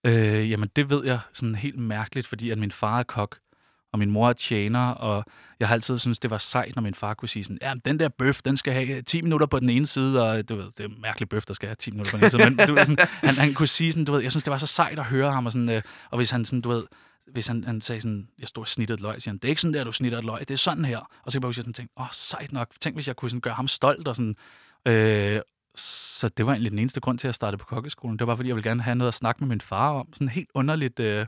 Øh, 0.06 0.50
jamen, 0.50 0.70
det 0.76 0.90
ved 0.90 1.04
jeg 1.04 1.20
sådan 1.32 1.54
helt 1.54 1.78
mærkeligt, 1.78 2.26
fordi 2.26 2.50
at 2.50 2.58
min 2.58 2.72
far 2.72 2.98
er 2.98 3.02
kok, 3.02 3.36
og 3.92 3.98
min 3.98 4.10
mor 4.10 4.28
er 4.28 4.32
tjener, 4.32 4.88
og 4.88 5.24
jeg 5.60 5.68
har 5.68 5.74
altid 5.74 5.98
syntes, 5.98 6.18
det 6.18 6.30
var 6.30 6.38
sejt, 6.38 6.76
når 6.76 6.82
min 6.82 6.94
far 6.94 7.14
kunne 7.14 7.28
sige 7.28 7.44
sådan, 7.44 7.58
ja, 7.62 7.74
den 7.84 8.00
der 8.00 8.08
bøf, 8.08 8.42
den 8.42 8.56
skal 8.56 8.72
have 8.72 9.02
10 9.02 9.22
minutter 9.22 9.46
på 9.46 9.60
den 9.60 9.70
ene 9.70 9.86
side, 9.86 10.30
og 10.30 10.48
du 10.48 10.56
ved, 10.56 10.64
det 10.64 10.80
er 10.80 10.88
en 10.88 11.00
mærkelig 11.00 11.28
bøf, 11.28 11.44
der 11.44 11.54
skal 11.54 11.66
have 11.66 11.74
10 11.74 11.90
minutter 11.90 12.10
på 12.10 12.16
den 12.16 12.24
ene 12.24 12.30
side, 12.30 12.50
men 12.50 12.66
du 12.66 12.74
ved, 12.74 12.86
sådan, 12.86 13.06
han, 13.28 13.34
han 13.34 13.54
kunne 13.54 13.68
sige 13.68 13.92
sådan, 13.92 14.04
du 14.04 14.12
ved, 14.12 14.20
jeg 14.20 14.30
synes, 14.30 14.44
det 14.44 14.50
var 14.50 14.56
så 14.56 14.66
sejt 14.66 14.98
at 14.98 15.04
høre 15.04 15.32
ham, 15.32 15.46
og, 15.46 15.52
sådan, 15.52 15.70
øh, 15.70 15.82
og 16.10 16.16
hvis 16.16 16.30
han 16.30 16.44
sådan, 16.44 16.60
du 16.60 16.68
ved, 16.68 16.84
hvis 17.32 17.46
han, 17.46 17.64
han 17.64 17.80
sagde 17.80 18.00
sådan, 18.00 18.28
jeg 18.38 18.48
stod 18.48 18.62
og 18.62 18.68
snittede 18.68 18.94
et 18.94 19.00
løg, 19.00 19.22
siger 19.22 19.32
han, 19.32 19.38
det 19.38 19.44
er 19.44 19.48
ikke 19.48 19.60
sådan 19.60 19.74
der, 19.74 19.84
du 19.84 19.92
snitter 19.92 20.18
et 20.18 20.24
løg, 20.24 20.40
det 20.40 20.50
er 20.50 20.58
sådan 20.58 20.84
her. 20.84 20.98
Og 20.98 21.32
så 21.32 21.38
kan 21.38 21.42
jeg 21.42 21.42
bare 21.42 21.54
sådan 21.54 21.72
tænkte, 21.72 21.94
åh, 22.00 22.06
sejt 22.12 22.52
nok, 22.52 22.68
tænk 22.80 22.96
hvis 22.96 23.08
jeg 23.08 23.16
kunne 23.16 23.30
sådan 23.30 23.40
gøre 23.40 23.54
ham 23.54 23.68
stolt, 23.68 24.08
og 24.08 24.16
sådan, 24.16 24.36
øh, 24.86 25.40
så 25.74 26.28
det 26.28 26.46
var 26.46 26.52
egentlig 26.52 26.70
den 26.70 26.78
eneste 26.78 27.00
grund 27.00 27.18
til, 27.18 27.26
at 27.26 27.28
jeg 27.28 27.34
startede 27.34 27.58
på 27.58 27.66
kokkeskolen. 27.66 28.18
Det 28.18 28.20
var 28.20 28.26
bare, 28.26 28.36
fordi 28.36 28.48
jeg 28.48 28.56
ville 28.56 28.70
gerne 28.70 28.82
have 28.82 28.94
noget 28.94 29.08
at 29.08 29.14
snakke 29.14 29.40
med 29.40 29.48
min 29.48 29.60
far 29.60 29.90
om. 29.90 30.08
Sådan 30.12 30.28
helt 30.28 30.50
underligt. 30.54 31.00
Øh, 31.00 31.26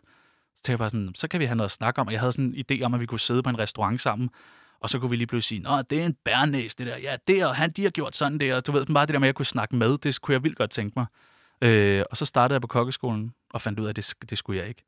tænkte 0.64 0.70
jeg 0.70 0.78
bare 0.78 0.90
sådan, 0.90 1.12
så 1.14 1.28
kan 1.28 1.40
vi 1.40 1.44
have 1.44 1.56
noget 1.56 1.68
at 1.68 1.72
snakke 1.72 2.00
om. 2.00 2.06
Og 2.06 2.12
jeg 2.12 2.20
havde 2.20 2.32
sådan 2.32 2.54
en 2.56 2.64
idé 2.70 2.82
om, 2.82 2.94
at 2.94 3.00
vi 3.00 3.06
kunne 3.06 3.20
sidde 3.20 3.42
på 3.42 3.50
en 3.50 3.58
restaurant 3.58 4.00
sammen. 4.00 4.30
Og 4.80 4.90
så 4.90 4.98
kunne 4.98 5.10
vi 5.10 5.16
lige 5.16 5.26
pludselig 5.26 5.58
sige, 5.58 5.76
Nå, 5.76 5.82
det 5.82 6.00
er 6.00 6.06
en 6.06 6.16
bærnæs, 6.24 6.74
det 6.74 6.86
der. 6.86 6.98
Ja, 6.98 7.16
det 7.28 7.46
og 7.46 7.56
han, 7.56 7.70
de 7.70 7.82
har 7.82 7.90
gjort 7.90 8.16
sådan 8.16 8.40
der. 8.40 8.60
Du 8.60 8.72
ved, 8.72 8.86
bare 8.86 9.06
det 9.06 9.12
der 9.12 9.18
med, 9.18 9.26
at 9.26 9.28
jeg 9.28 9.34
kunne 9.34 9.46
snakke 9.46 9.76
med, 9.76 9.98
det 9.98 10.20
kunne 10.20 10.32
jeg 10.32 10.42
vildt 10.42 10.58
godt 10.58 10.70
tænke 10.70 10.92
mig. 10.96 11.06
Øh, 11.62 12.04
og 12.10 12.16
så 12.16 12.24
startede 12.24 12.54
jeg 12.54 12.60
på 12.60 12.66
kokkeskolen, 12.66 13.34
og 13.50 13.62
fandt 13.62 13.80
ud 13.80 13.84
af, 13.84 13.90
at 13.90 13.96
det, 13.96 14.14
det 14.30 14.38
skulle 14.38 14.60
jeg 14.60 14.68
ikke. 14.68 14.82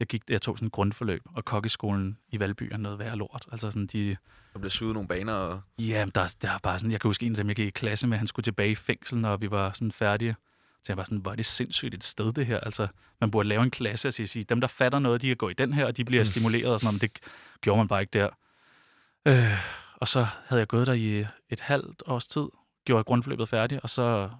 Jeg, 0.00 0.08
gik, 0.08 0.22
jeg 0.28 0.42
tog 0.42 0.58
sådan 0.58 0.66
en 0.66 0.70
grundforløb, 0.70 1.22
og 1.34 1.44
kokkeskolen 1.44 2.18
i 2.28 2.40
Valby 2.40 2.62
er 2.72 2.76
noget 2.76 2.98
værre 2.98 3.16
lort. 3.16 3.46
Altså 3.52 3.70
sådan, 3.70 3.86
de, 3.86 4.16
Der 4.52 4.58
bliver 4.58 4.70
suget 4.70 4.94
nogle 4.94 5.08
baner, 5.08 5.32
og... 5.32 5.60
Ja, 5.78 6.06
der, 6.14 6.34
der 6.42 6.50
er 6.50 6.58
bare 6.62 6.78
sådan, 6.78 6.92
jeg 6.92 7.00
kan 7.00 7.08
huske 7.08 7.26
en 7.26 7.32
af 7.32 7.36
dem, 7.36 7.48
jeg 7.48 7.56
gik 7.56 7.66
i 7.66 7.70
klasse 7.70 8.06
med, 8.06 8.18
han 8.18 8.26
skulle 8.26 8.44
tilbage 8.44 8.70
i 8.70 8.74
fængsel, 8.74 9.18
når 9.18 9.36
vi 9.36 9.50
var 9.50 9.72
sådan 9.72 9.92
færdige. 9.92 10.36
Så 10.82 10.84
jeg 10.88 10.96
var 10.96 11.04
sådan, 11.04 11.18
hvor 11.18 11.32
er 11.32 11.36
det 11.36 11.46
sindssygt 11.46 11.94
et 11.94 12.04
sted, 12.04 12.32
det 12.32 12.46
her. 12.46 12.60
Altså, 12.60 12.88
man 13.20 13.30
burde 13.30 13.48
lave 13.48 13.62
en 13.62 13.70
klasse 13.70 14.08
og 14.08 14.12
sige, 14.12 14.44
dem, 14.44 14.60
der 14.60 14.68
fatter 14.68 14.98
noget, 14.98 15.22
de 15.22 15.26
kan 15.26 15.36
gå 15.36 15.48
i 15.48 15.52
den 15.52 15.72
her, 15.72 15.86
og 15.86 15.96
de 15.96 16.04
bliver 16.04 16.24
stimuleret 16.24 16.72
og 16.72 16.80
sådan 16.80 16.86
noget, 16.86 17.02
men 17.02 17.08
det 17.08 17.18
gjorde 17.60 17.78
man 17.78 17.88
bare 17.88 18.00
ikke 18.00 18.18
der. 18.18 18.28
Øh, 19.26 19.58
og 19.96 20.08
så 20.08 20.26
havde 20.46 20.60
jeg 20.60 20.68
gået 20.68 20.86
der 20.86 20.92
i 20.92 21.26
et 21.48 21.60
halvt 21.60 22.02
års 22.06 22.26
tid, 22.26 22.46
gjorde 22.84 23.04
grundforløbet 23.04 23.48
færdigt, 23.48 23.80
og 23.80 23.90
så, 23.90 24.30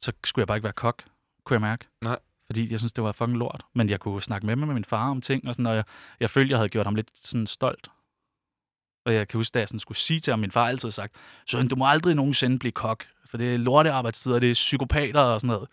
så 0.00 0.12
skulle 0.24 0.42
jeg 0.42 0.46
bare 0.46 0.56
ikke 0.56 0.64
være 0.64 0.72
kok, 0.72 1.04
kunne 1.44 1.54
jeg 1.54 1.60
mærke. 1.60 1.86
Nej. 2.00 2.18
Fordi 2.46 2.70
jeg 2.70 2.78
synes, 2.78 2.92
det 2.92 3.04
var 3.04 3.12
fucking 3.12 3.38
lort. 3.38 3.62
Men 3.74 3.90
jeg 3.90 4.00
kunne 4.00 4.22
snakke 4.22 4.46
med 4.46 4.56
mig 4.56 4.66
med 4.66 4.74
min 4.74 4.84
far 4.84 5.10
om 5.10 5.20
ting, 5.20 5.48
og, 5.48 5.54
sådan, 5.54 5.66
og 5.66 5.76
jeg, 5.76 5.84
jeg 6.20 6.30
følte, 6.30 6.50
jeg 6.50 6.58
havde 6.58 6.68
gjort 6.68 6.86
ham 6.86 6.94
lidt 6.94 7.10
sådan 7.14 7.46
stolt. 7.46 7.88
Og 9.06 9.14
jeg 9.14 9.28
kan 9.28 9.38
huske, 9.38 9.54
da 9.54 9.58
jeg 9.58 9.68
sådan 9.68 9.80
skulle 9.80 9.98
sige 9.98 10.20
til 10.20 10.30
ham, 10.30 10.40
min 10.40 10.50
far 10.50 10.66
altid 10.66 10.90
sagt, 10.90 11.14
Søren, 11.46 11.68
du 11.68 11.76
må 11.76 11.88
aldrig 11.88 12.14
nogensinde 12.14 12.58
blive 12.58 12.72
kok, 12.72 13.06
for 13.34 13.38
det 13.38 13.54
er 13.54 13.58
lorte 13.58 13.90
arbejdstider, 13.92 14.38
det 14.38 14.50
er 14.50 14.54
psykopater 14.54 15.20
og 15.20 15.40
sådan 15.40 15.48
noget. 15.54 15.68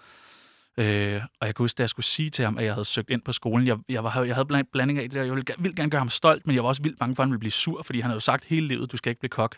Øh, 0.78 1.22
og 1.42 1.48
jeg 1.48 1.56
kan 1.56 1.64
huske, 1.64 1.78
da 1.78 1.84
jeg 1.84 1.90
skulle 1.90 2.06
sige 2.06 2.30
til 2.30 2.46
ham, 2.46 2.58
at 2.58 2.66
jeg 2.66 2.74
havde 2.74 2.86
søgt 2.86 3.10
ind 3.10 3.22
på 3.22 3.32
skolen, 3.32 3.68
jeg, 3.68 3.78
jeg, 3.90 4.04
var, 4.04 4.24
jeg 4.24 4.36
havde 4.36 4.46
bland- 4.46 4.68
blanding 4.72 5.00
af 5.00 5.04
det 5.10 5.12
der, 5.12 5.24
jeg 5.24 5.32
ville, 5.32 5.46
vildt 5.60 5.76
gerne 5.76 5.90
gøre 5.90 6.00
ham 6.00 6.10
stolt, 6.10 6.48
men 6.48 6.56
jeg 6.56 6.64
var 6.64 6.68
også 6.70 6.82
vildt 6.84 7.00
bange 7.00 7.16
for, 7.16 7.24
at 7.24 7.28
han 7.28 7.32
ville 7.32 7.40
blive 7.40 7.52
sur, 7.52 7.84
fordi 7.84 8.00
han 8.00 8.10
havde 8.10 8.16
jo 8.16 8.20
sagt 8.20 8.46
hele 8.46 8.68
livet, 8.68 8.92
du 8.92 8.98
skal 8.98 9.10
ikke 9.10 9.20
blive 9.20 9.30
kok. 9.30 9.56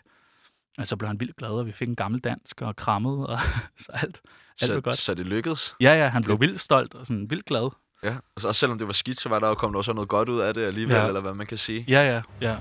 Og 0.78 0.86
så 0.86 0.96
blev 0.96 1.08
han 1.08 1.20
vildt 1.20 1.36
glad, 1.36 1.48
og 1.50 1.66
vi 1.66 1.72
fik 1.72 1.88
en 1.88 1.96
gammel 1.96 2.20
dansk 2.20 2.62
og 2.62 2.76
krammet, 2.76 3.26
og 3.26 3.38
så 3.84 3.92
alt, 3.92 4.02
alt 4.02 4.20
Så, 4.60 4.66
blev 4.66 4.82
godt. 4.82 4.96
så 4.98 5.14
det 5.14 5.26
lykkedes. 5.26 5.74
Ja, 5.80 5.94
ja, 5.94 6.08
han 6.08 6.22
blev 6.24 6.40
vildt 6.40 6.60
stolt 6.60 6.94
og 6.94 7.06
sådan 7.06 7.30
vildt 7.30 7.44
glad. 7.46 7.70
Ja. 8.02 8.14
Og 8.36 8.40
så, 8.42 8.48
også 8.48 8.58
selvom 8.58 8.78
det 8.78 8.86
var 8.86 8.92
skidt, 8.92 9.20
så 9.20 9.28
var 9.28 9.38
der 9.38 9.48
jo 9.48 9.54
kommet 9.54 9.76
også 9.78 9.92
noget 9.92 10.08
godt 10.08 10.28
ud 10.28 10.40
af 10.40 10.54
det 10.54 10.64
alligevel, 10.66 10.96
Ja. 10.96 11.06
eller 11.06 11.20
hvad 11.20 11.34
man 11.34 11.46
kan 11.46 11.58
sige. 11.58 11.84
Ja, 11.88 12.02
ja, 12.14 12.22
ja. 12.40 12.56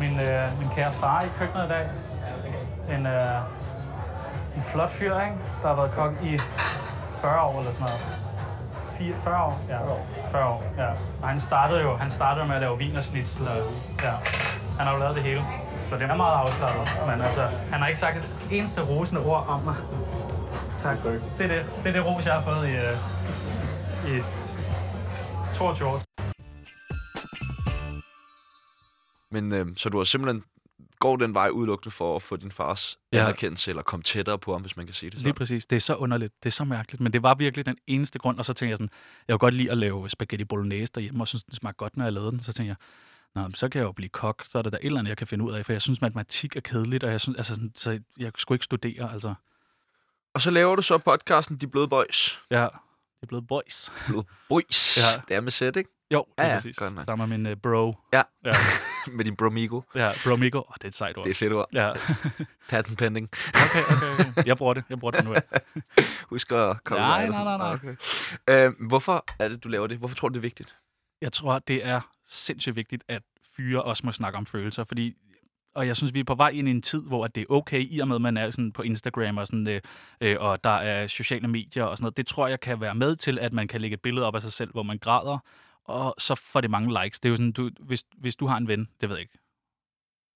Min, 0.00 0.10
øh, 0.10 0.58
min 0.60 0.68
kære 0.74 0.92
far 1.00 1.22
i 1.22 1.28
køkkenet 1.38 1.64
i 1.64 1.68
dag. 1.68 1.88
En, 2.98 3.06
øh, 3.06 3.67
en 4.58 4.64
flot 4.64 4.90
fyr, 4.90 5.20
ikke? 5.20 5.36
Der 5.62 5.68
har 5.68 5.76
været 5.76 5.92
kok 5.92 6.12
i 6.22 6.38
40 6.38 7.42
år 7.42 7.58
eller 7.58 7.72
sådan 7.72 7.86
noget. 7.88 8.02
4, 8.98 9.14
40 9.24 9.44
år? 9.44 9.60
Ja, 9.68 9.78
40 10.30 10.48
år, 10.48 10.62
ja. 10.78 10.88
Og 11.22 11.28
han 11.28 11.40
startede 11.40 11.82
jo 11.82 11.96
han 11.96 12.10
startede 12.10 12.46
med 12.46 12.54
at 12.54 12.60
lave 12.60 12.78
vin 12.78 12.96
og 12.96 13.04
snitsel, 13.04 13.48
og 13.48 13.56
ja. 14.02 14.14
Han 14.78 14.86
har 14.86 14.92
jo 14.92 14.98
lavet 14.98 15.14
det 15.14 15.22
hele. 15.22 15.42
Så 15.88 15.94
det 15.98 16.02
er 16.02 16.16
meget 16.16 16.36
afslappet. 16.36 17.06
Men 17.06 17.20
altså, 17.20 17.42
han 17.42 17.80
har 17.80 17.86
ikke 17.88 18.00
sagt 18.00 18.16
et 18.16 18.28
eneste 18.50 18.80
rosende 18.82 19.20
ord 19.24 19.44
om 19.48 19.60
mig. 19.60 19.76
Tak. 20.82 20.96
Det 21.02 21.44
er 21.44 21.48
det, 21.48 21.66
det, 21.82 21.88
er 21.88 21.92
det 21.92 22.06
ros, 22.06 22.26
jeg 22.26 22.34
har 22.34 22.42
fået 22.42 22.68
i, 22.68 22.72
øh, 22.72 22.96
i 24.12 24.22
22 25.54 25.88
år. 25.88 26.00
Men 29.32 29.52
øh, 29.52 29.66
så 29.76 29.88
du 29.88 29.96
har 29.96 30.04
simpelthen 30.04 30.42
går 30.98 31.16
den 31.16 31.34
vej 31.34 31.48
udelukkende 31.48 31.90
for 31.94 32.16
at 32.16 32.22
få 32.22 32.36
din 32.36 32.52
fars 32.52 32.98
Ja. 33.12 33.18
anerkendelse, 33.22 33.70
eller 33.70 33.82
komme 33.82 34.02
tættere 34.02 34.38
på 34.38 34.52
ham, 34.52 34.60
hvis 34.60 34.76
man 34.76 34.86
kan 34.86 34.94
sige 34.94 35.10
det 35.10 35.14
Lige 35.18 35.24
sådan. 35.24 35.34
præcis. 35.34 35.66
Det 35.66 35.76
er 35.76 35.80
så 35.80 35.94
underligt. 35.94 36.32
Det 36.42 36.46
er 36.48 36.52
så 36.52 36.64
mærkeligt. 36.64 37.00
Men 37.00 37.12
det 37.12 37.22
var 37.22 37.34
virkelig 37.34 37.66
den 37.66 37.76
eneste 37.86 38.18
grund. 38.18 38.38
Og 38.38 38.44
så 38.44 38.52
tænkte 38.52 38.70
jeg 38.70 38.76
sådan, 38.76 38.90
jeg 39.28 39.34
kunne 39.34 39.38
godt 39.38 39.54
lide 39.54 39.70
at 39.70 39.78
lave 39.78 40.08
spaghetti 40.10 40.44
bolognese 40.44 40.92
derhjemme, 40.94 41.22
og 41.22 41.28
synes, 41.28 41.44
den 41.44 41.54
smagte 41.54 41.76
godt, 41.78 41.96
når 41.96 42.04
jeg 42.04 42.12
lavede 42.12 42.30
den. 42.30 42.40
Så 42.42 42.52
tænkte 42.52 42.68
jeg, 42.68 42.76
Nå, 43.34 43.50
så 43.54 43.68
kan 43.68 43.78
jeg 43.78 43.86
jo 43.86 43.92
blive 43.92 44.08
kok. 44.08 44.44
Så 44.50 44.58
er 44.58 44.62
der 44.62 44.70
da 44.70 44.76
et 44.76 44.84
eller 44.84 44.98
andet, 44.98 45.08
jeg 45.08 45.16
kan 45.16 45.26
finde 45.26 45.44
ud 45.44 45.52
af. 45.52 45.66
For 45.66 45.72
jeg 45.72 45.82
synes, 45.82 46.00
matematik 46.00 46.56
er 46.56 46.60
kedeligt, 46.60 47.04
og 47.04 47.10
jeg 47.10 47.20
synes, 47.20 47.36
altså, 47.36 47.54
sådan, 47.54 47.72
så 47.74 48.00
jeg 48.18 48.32
skulle 48.36 48.56
ikke 48.56 48.64
studere. 48.64 49.12
Altså, 49.12 49.34
Og 50.34 50.42
så 50.42 50.50
laver 50.50 50.76
du 50.76 50.82
så 50.82 50.98
podcasten 50.98 51.56
De 51.56 51.66
Bløde 51.66 51.88
Boys. 51.88 52.40
ja, 52.50 52.68
er 53.22 53.26
blevet 53.28 53.46
boys. 53.46 53.90
Bløde 54.06 54.24
Boys. 54.48 54.96
Ja. 54.98 55.22
Det 55.28 55.36
er 55.36 55.40
med 55.40 55.50
sæt, 55.50 55.76
ikke? 55.76 55.90
Jo, 56.12 56.26
Ja, 56.38 56.48
ja, 56.48 56.54
præcis. 56.54 56.76
godt 56.76 56.94
nok. 56.94 57.04
Sammen 57.04 57.28
med 57.28 57.38
min 57.38 57.52
uh, 57.52 57.58
bro. 57.62 57.94
Ja. 58.12 58.22
Ja, 58.44 58.52
med 59.16 59.24
din 59.24 59.36
bromigo. 59.36 59.80
ja 59.94 60.12
bromigo. 60.24 60.58
Åh, 60.58 60.74
det 60.74 60.84
er 60.84 60.88
et 60.88 60.94
sejt 60.94 61.16
ord. 61.16 61.24
Det 61.24 61.30
er 61.30 61.34
et 61.34 61.36
fedt 61.36 61.52
ord. 61.52 61.68
Ja, 61.72 61.92
Patent 62.70 62.98
pending. 62.98 63.28
okay, 63.54 63.96
okay, 63.96 64.30
okay. 64.30 64.46
Jeg 64.46 64.56
bruger 64.56 64.74
det. 64.74 64.84
Jeg 64.90 64.98
bruger 64.98 65.12
det 65.12 65.24
nu. 65.24 65.34
Husk 66.30 66.52
at 66.52 66.84
komme 66.84 67.02
Nej, 67.04 67.26
nej, 67.26 67.36
sådan. 67.36 67.58
nej, 67.60 67.72
Okay. 67.74 68.66
Øh, 68.66 68.88
hvorfor 68.88 69.24
er 69.38 69.48
det, 69.48 69.64
du 69.64 69.68
laver 69.68 69.86
det? 69.86 69.98
Hvorfor 69.98 70.14
tror 70.16 70.28
du, 70.28 70.32
det 70.32 70.38
er 70.38 70.42
vigtigt? 70.42 70.76
Jeg 71.22 71.32
tror, 71.32 71.58
det 71.58 71.86
er 71.86 72.00
sindssygt 72.26 72.76
vigtigt, 72.76 73.04
at 73.08 73.22
fyre 73.56 73.82
også 73.82 74.06
må 74.06 74.12
snakke 74.12 74.38
om 74.38 74.46
følelser, 74.46 74.84
fordi 74.84 75.14
og 75.74 75.86
jeg 75.86 75.96
synes, 75.96 76.14
vi 76.14 76.20
er 76.20 76.24
på 76.24 76.34
vej 76.34 76.48
ind 76.48 76.68
i 76.68 76.70
en 76.70 76.82
tid, 76.82 77.02
hvor 77.02 77.24
at 77.24 77.34
det 77.34 77.40
er 77.40 77.44
okay, 77.50 77.86
i 77.90 77.98
og 77.98 78.08
med, 78.08 78.14
at 78.16 78.22
man 78.22 78.36
er 78.36 78.50
sådan 78.50 78.72
på 78.72 78.82
Instagram 78.82 79.36
og, 79.38 79.46
sådan, 79.46 79.68
øh, 79.68 79.80
øh, 80.20 80.36
og 80.40 80.64
der 80.64 80.70
er 80.70 81.06
sociale 81.06 81.48
medier 81.48 81.84
og 81.84 81.96
sådan 81.98 82.04
noget. 82.04 82.16
Det 82.16 82.26
tror 82.26 82.48
jeg 82.48 82.60
kan 82.60 82.80
være 82.80 82.94
med 82.94 83.16
til, 83.16 83.38
at 83.38 83.52
man 83.52 83.68
kan 83.68 83.80
lægge 83.80 83.94
et 83.94 84.00
billede 84.02 84.26
op 84.26 84.34
af 84.34 84.42
sig 84.42 84.52
selv, 84.52 84.72
hvor 84.72 84.82
man 84.82 84.98
græder, 84.98 85.38
og 85.88 86.14
så 86.18 86.34
får 86.34 86.60
det 86.60 86.70
mange 86.70 87.02
likes. 87.02 87.20
Det 87.20 87.28
er 87.28 87.30
jo 87.30 87.36
sådan, 87.36 87.52
du, 87.52 87.70
hvis, 87.80 88.04
hvis 88.18 88.36
du 88.36 88.46
har 88.46 88.56
en 88.56 88.68
ven, 88.68 88.88
det 89.00 89.08
ved 89.08 89.16
jeg 89.16 89.20
ikke. 89.22 89.38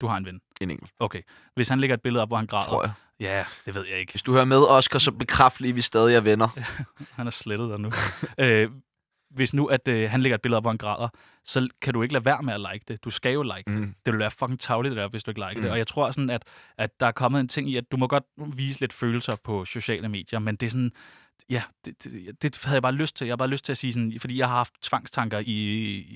Du 0.00 0.06
har 0.06 0.16
en 0.16 0.25
ven. 0.26 0.40
En 0.61 0.71
enkelt, 0.71 0.90
Okay. 0.99 1.23
Hvis 1.54 1.68
han 1.68 1.80
lægger 1.80 1.94
et 1.94 2.02
billede 2.02 2.23
op, 2.23 2.28
hvor 2.28 2.37
han 2.37 2.47
græder. 2.47 2.68
tror 2.68 2.82
jeg. 2.82 2.92
Ja, 3.21 3.44
det 3.66 3.75
ved 3.75 3.87
jeg 3.87 3.99
ikke. 3.99 4.12
Hvis 4.12 4.23
du 4.23 4.32
hører 4.32 4.44
med, 4.44 4.68
Oscar, 4.68 4.99
så 4.99 5.12
bekræft 5.12 5.61
lige, 5.61 5.71
at 5.71 5.76
vi 5.76 5.80
stadig 5.80 6.16
er 6.16 6.21
venner. 6.21 6.49
Han 7.16 7.26
er 7.26 7.30
slettet 7.30 7.71
der 7.71 7.76
nu. 7.76 7.90
øh, 8.44 8.71
hvis 9.35 9.55
nu, 9.55 9.67
at 9.67 9.89
øh, 9.89 10.11
han 10.11 10.23
lægger 10.23 10.35
et 10.35 10.43
billede 10.43 10.57
op, 10.57 10.62
hvor 10.62 10.71
han 10.71 10.79
græder, 10.79 11.09
så 11.45 11.69
kan 11.83 11.95
du 11.95 12.03
ikke 12.03 12.12
lade 12.12 12.25
være 12.25 12.43
med 12.43 12.55
at 12.55 12.61
like 12.73 12.85
det. 12.89 13.05
Du 13.05 13.11
skal 13.11 13.33
jo 13.33 13.43
like 13.43 13.62
det. 13.67 13.81
Mm. 13.81 13.95
Det 14.07 14.12
vil 14.12 14.19
være 14.19 14.31
fucking 14.31 14.61
tavligt, 14.61 14.91
det 14.91 14.97
der, 14.97 15.09
hvis 15.09 15.25
du 15.25 15.31
ikke 15.31 15.41
like 15.49 15.57
mm. 15.57 15.62
det. 15.62 15.71
Og 15.71 15.79
jeg 15.79 15.87
tror 15.87 16.11
sådan, 16.11 16.31
at, 16.31 16.45
at 16.79 17.01
der 17.01 17.07
er 17.07 17.12
kommet 17.12 17.41
en 17.41 17.49
ting 17.49 17.71
i, 17.71 17.77
at 17.77 17.93
du 17.93 17.97
må 17.97 18.07
godt 18.07 18.25
vise 18.55 18.81
lidt 18.81 18.93
følelser 18.93 19.37
på 19.37 19.65
sociale 19.65 20.09
medier, 20.09 20.39
men 20.39 20.57
det 20.57 20.67
er 20.67 20.71
sådan, 20.71 20.93
ja, 21.51 21.62
det, 21.85 22.05
det, 22.05 22.43
det 22.43 22.65
havde 22.65 22.75
jeg 22.75 22.83
bare 22.83 22.93
lyst 22.93 23.17
til. 23.17 23.25
Jeg 23.27 23.33
har 23.33 23.37
bare 23.37 23.49
lyst 23.49 23.65
til 23.65 23.73
at 23.73 23.79
sige 23.79 23.93
sådan, 23.93 24.15
fordi 24.21 24.39
jeg 24.39 24.49
har 24.49 24.55
haft 24.55 24.75
tvangstanker 24.83 25.39
i, 25.39 25.53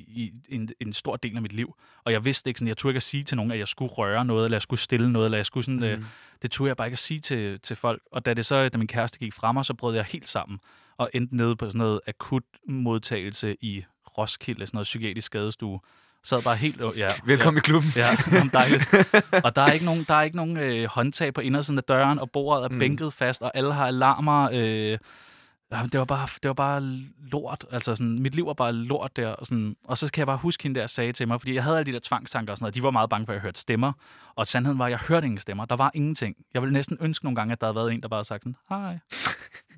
i 0.09 0.33
en, 0.49 0.69
en 0.81 0.93
stor 0.93 1.17
del 1.17 1.37
af 1.37 1.43
mit 1.43 1.53
liv, 1.53 1.75
og 2.05 2.13
jeg 2.13 2.25
vidste 2.25 2.51
ikke 2.51 2.59
sådan, 2.59 2.69
jeg 2.69 2.77
turde 2.77 2.91
ikke 2.91 2.97
at 2.97 3.03
sige 3.03 3.25
til 3.25 3.37
nogen, 3.37 3.53
at 3.53 3.59
jeg 3.59 3.69
skulle 3.69 3.93
røre 3.93 4.25
noget, 4.25 4.45
eller 4.45 4.57
jeg 4.57 4.63
skulle 4.63 4.81
stille 4.81 5.13
noget, 5.13 5.27
eller 5.27 5.39
jeg 5.39 5.47
skulle 5.47 5.65
sådan, 5.65 5.79
mm. 5.81 5.85
øh, 5.85 6.05
det 6.43 6.51
turde 6.51 6.69
jeg 6.69 6.77
bare 6.77 6.87
ikke 6.87 6.95
at 6.95 6.99
sige 6.99 7.21
til, 7.21 7.61
til 7.61 7.77
folk. 7.77 8.03
Og 8.13 8.27
da 8.27 8.35
det 8.35 8.47
så, 8.47 8.69
da 8.69 8.79
min 8.79 8.89
kæreste 8.89 9.19
gik 9.19 9.33
fra 9.33 9.53
mig, 9.53 9.65
så 9.65 9.75
brød 9.75 9.95
jeg 9.95 10.05
helt 10.05 10.29
sammen, 10.29 10.59
og 10.99 11.11
endte 11.15 11.37
nede 11.37 11.57
på 11.57 11.67
sådan 11.67 11.79
noget 11.79 12.01
akut 12.07 12.43
modtagelse 12.69 13.57
i 13.61 13.85
Roskilde, 14.19 14.67
sådan 14.67 14.77
noget 14.77 14.85
psykiatrisk 14.85 15.27
skadestue. 15.27 15.81
Sad 16.25 16.43
bare 16.43 16.57
helt... 16.57 16.81
Ja, 16.97 17.09
Velkommen 17.25 17.59
i 17.59 17.61
klubben. 17.61 17.91
Ja, 17.97 18.07
jamen, 18.33 18.51
dejligt. 18.53 18.95
Og 19.45 19.57
der 19.57 19.63
er 19.63 19.73
ikke 19.73 19.85
nogen, 19.85 20.05
der 20.09 20.15
er 20.15 20.23
ikke 20.23 20.37
nogen 20.37 20.57
øh, 20.57 20.89
håndtag 20.89 21.35
på 21.35 21.41
indersiden 21.41 21.79
af 21.79 21.85
døren, 21.85 22.19
og 22.19 22.31
bordet 22.31 22.65
er 22.65 22.69
Mm. 22.69 22.79
bænket 22.79 23.13
fast, 23.13 23.43
og 23.43 23.51
alle 23.55 23.75
har 23.75 23.87
alarmer. 23.87 24.49
Øh, 24.53 24.99
jamen, 25.73 25.89
det, 25.91 25.99
var 25.99 26.05
bare, 26.05 26.29
det 26.43 26.49
var 26.49 26.55
bare 26.55 26.81
lort. 27.33 27.65
Altså, 27.73 27.95
sådan, 27.95 28.19
mit 28.23 28.35
liv 28.35 28.47
var 28.47 28.53
bare 28.55 28.73
lort 28.73 29.17
der. 29.17 29.29
Og, 29.29 29.47
sådan, 29.47 29.77
og 29.85 29.99
så 29.99 30.13
kan 30.13 30.21
jeg 30.21 30.27
bare 30.27 30.37
huske, 30.37 30.63
hende 30.63 30.81
der 30.81 30.87
sagde 30.87 31.13
til 31.13 31.29
mig, 31.29 31.41
fordi 31.41 31.55
jeg 31.55 31.63
havde 31.65 31.79
alle 31.79 31.87
de 31.87 31.93
der 31.93 32.01
tvangstanker 32.03 32.53
og 32.53 32.57
sådan 32.57 32.65
noget. 32.65 32.75
De 32.75 32.83
var 32.83 32.91
meget 32.91 33.11
bange 33.11 33.27
for, 33.27 33.33
at 33.33 33.35
jeg 33.35 33.43
hørte 33.43 33.61
stemmer. 33.61 33.93
Og 34.35 34.47
sandheden 34.47 34.79
var, 34.79 34.85
at 34.85 34.91
jeg 34.91 34.99
hørte 34.99 35.25
ingen 35.25 35.39
stemmer. 35.39 35.65
Der 35.65 35.77
var 35.77 35.91
ingenting. 35.95 36.37
Jeg 36.55 36.63
ville 36.63 36.73
næsten 36.73 36.97
ønske 37.01 37.25
nogle 37.25 37.37
gange, 37.37 37.53
at 37.53 37.61
der 37.61 37.67
havde 37.67 37.77
været 37.77 37.93
en, 37.93 38.03
der 38.03 38.09
bare 38.09 38.19
havde 38.19 38.29
sagt 38.29 38.43
sådan, 38.43 38.57
hej. 38.69 38.99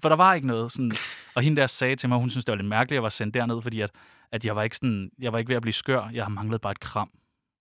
For 0.02 0.08
der 0.08 0.16
var 0.16 0.34
ikke 0.34 0.46
noget. 0.46 0.72
Sådan. 0.72 0.92
Og 1.34 1.42
hende 1.42 1.60
der 1.60 1.66
sagde 1.66 1.96
til 1.96 2.08
mig, 2.08 2.18
hun 2.18 2.30
synes, 2.30 2.44
det 2.44 2.52
var 2.52 2.56
lidt 2.56 2.68
mærkeligt, 2.68 2.92
at 2.92 2.94
jeg 2.94 3.02
var 3.02 3.08
sendt 3.08 3.34
derned, 3.34 3.62
fordi 3.62 3.80
at, 3.80 3.90
at 4.32 4.44
jeg, 4.44 4.56
var 4.56 4.62
ikke 4.62 4.76
sådan, 4.76 5.10
jeg 5.18 5.32
var 5.32 5.38
ikke 5.38 5.48
ved 5.48 5.56
at 5.56 5.62
blive 5.62 5.72
skør. 5.72 6.10
Jeg 6.12 6.32
manglede 6.32 6.58
bare 6.58 6.72
et 6.72 6.80
kram. 6.80 7.10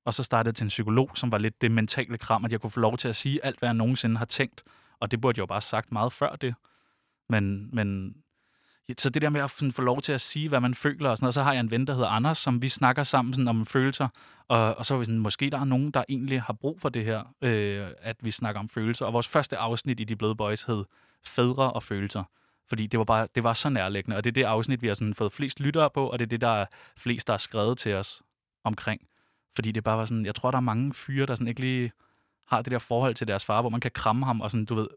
Og 0.05 0.13
så 0.13 0.23
startede 0.23 0.49
jeg 0.49 0.55
til 0.55 0.63
en 0.63 0.69
psykolog, 0.69 1.09
som 1.13 1.31
var 1.31 1.37
lidt 1.37 1.61
det 1.61 1.71
mentale 1.71 2.17
kram, 2.17 2.45
at 2.45 2.51
jeg 2.51 2.61
kunne 2.61 2.71
få 2.71 2.79
lov 2.79 2.97
til 2.97 3.07
at 3.07 3.15
sige 3.15 3.45
alt, 3.45 3.59
hvad 3.59 3.69
jeg 3.69 3.73
nogensinde 3.73 4.17
har 4.17 4.25
tænkt. 4.25 4.63
Og 4.99 5.11
det 5.11 5.21
burde 5.21 5.37
jeg 5.37 5.41
jo 5.41 5.45
bare 5.45 5.55
have 5.55 5.61
sagt 5.61 5.91
meget 5.91 6.13
før 6.13 6.35
det. 6.35 6.55
Men, 7.29 7.69
men 7.75 8.15
så 8.97 9.09
det 9.09 9.21
der 9.21 9.29
med 9.29 9.41
at 9.41 9.51
få 9.51 9.81
lov 9.81 10.01
til 10.01 10.13
at 10.13 10.21
sige, 10.21 10.49
hvad 10.49 10.59
man 10.59 10.75
føler 10.75 11.09
og 11.09 11.17
sådan 11.17 11.23
noget, 11.23 11.33
så 11.33 11.43
har 11.43 11.53
jeg 11.53 11.59
en 11.59 11.71
ven, 11.71 11.87
der 11.87 11.93
hedder 11.93 12.07
Anders, 12.07 12.37
som 12.37 12.61
vi 12.61 12.69
snakker 12.69 13.03
sammen 13.03 13.33
sådan 13.33 13.47
om 13.47 13.65
følelser, 13.65 14.07
og, 14.47 14.77
og 14.77 14.85
så 14.85 14.93
er 14.93 14.97
vi 14.97 15.05
sådan, 15.05 15.19
måske 15.19 15.49
der 15.49 15.59
er 15.59 15.65
nogen, 15.65 15.91
der 15.91 16.03
egentlig 16.09 16.41
har 16.41 16.53
brug 16.53 16.81
for 16.81 16.89
det 16.89 17.05
her, 17.05 17.35
øh, 17.41 17.87
at 18.01 18.15
vi 18.21 18.31
snakker 18.31 18.59
om 18.59 18.69
følelser. 18.69 19.05
Og 19.05 19.13
vores 19.13 19.27
første 19.27 19.57
afsnit 19.57 19.99
i 19.99 20.03
De 20.03 20.15
Bløde 20.15 20.35
Boys 20.35 20.63
hed 20.63 20.83
Fædre 21.27 21.73
og 21.73 21.83
Følelser. 21.83 22.23
Fordi 22.69 22.87
det 22.87 22.97
var, 22.97 23.05
bare, 23.05 23.27
det 23.35 23.43
var 23.43 23.53
så 23.53 23.69
nærliggende, 23.69 24.17
og 24.17 24.23
det 24.23 24.29
er 24.29 24.33
det 24.33 24.43
afsnit, 24.43 24.81
vi 24.81 24.87
har 24.87 24.93
sådan 24.93 25.13
fået 25.13 25.31
flest 25.31 25.59
lyttere 25.59 25.89
på, 25.89 26.07
og 26.07 26.19
det 26.19 26.25
er 26.25 26.29
det, 26.29 26.41
der 26.41 26.47
er 26.47 26.65
flest, 26.97 27.27
der 27.27 27.33
har 27.33 27.37
skrevet 27.37 27.77
til 27.77 27.93
os 27.93 28.21
omkring. 28.63 29.01
Fordi 29.55 29.71
det 29.71 29.83
bare 29.83 29.97
var 29.97 30.05
sådan, 30.05 30.25
jeg 30.25 30.35
tror, 30.35 30.51
der 30.51 30.57
er 30.57 30.61
mange 30.61 30.93
fyre, 30.93 31.25
der 31.25 31.35
sådan 31.35 31.47
ikke 31.47 31.61
lige 31.61 31.91
har 32.47 32.61
det 32.61 32.71
der 32.71 32.79
forhold 32.79 33.15
til 33.15 33.27
deres 33.27 33.45
far, 33.45 33.61
hvor 33.61 33.69
man 33.69 33.79
kan 33.79 33.91
kramme 33.91 34.25
ham 34.25 34.41
og 34.41 34.51
sådan, 34.51 34.65
du 34.65 34.75
ved, 34.75 34.87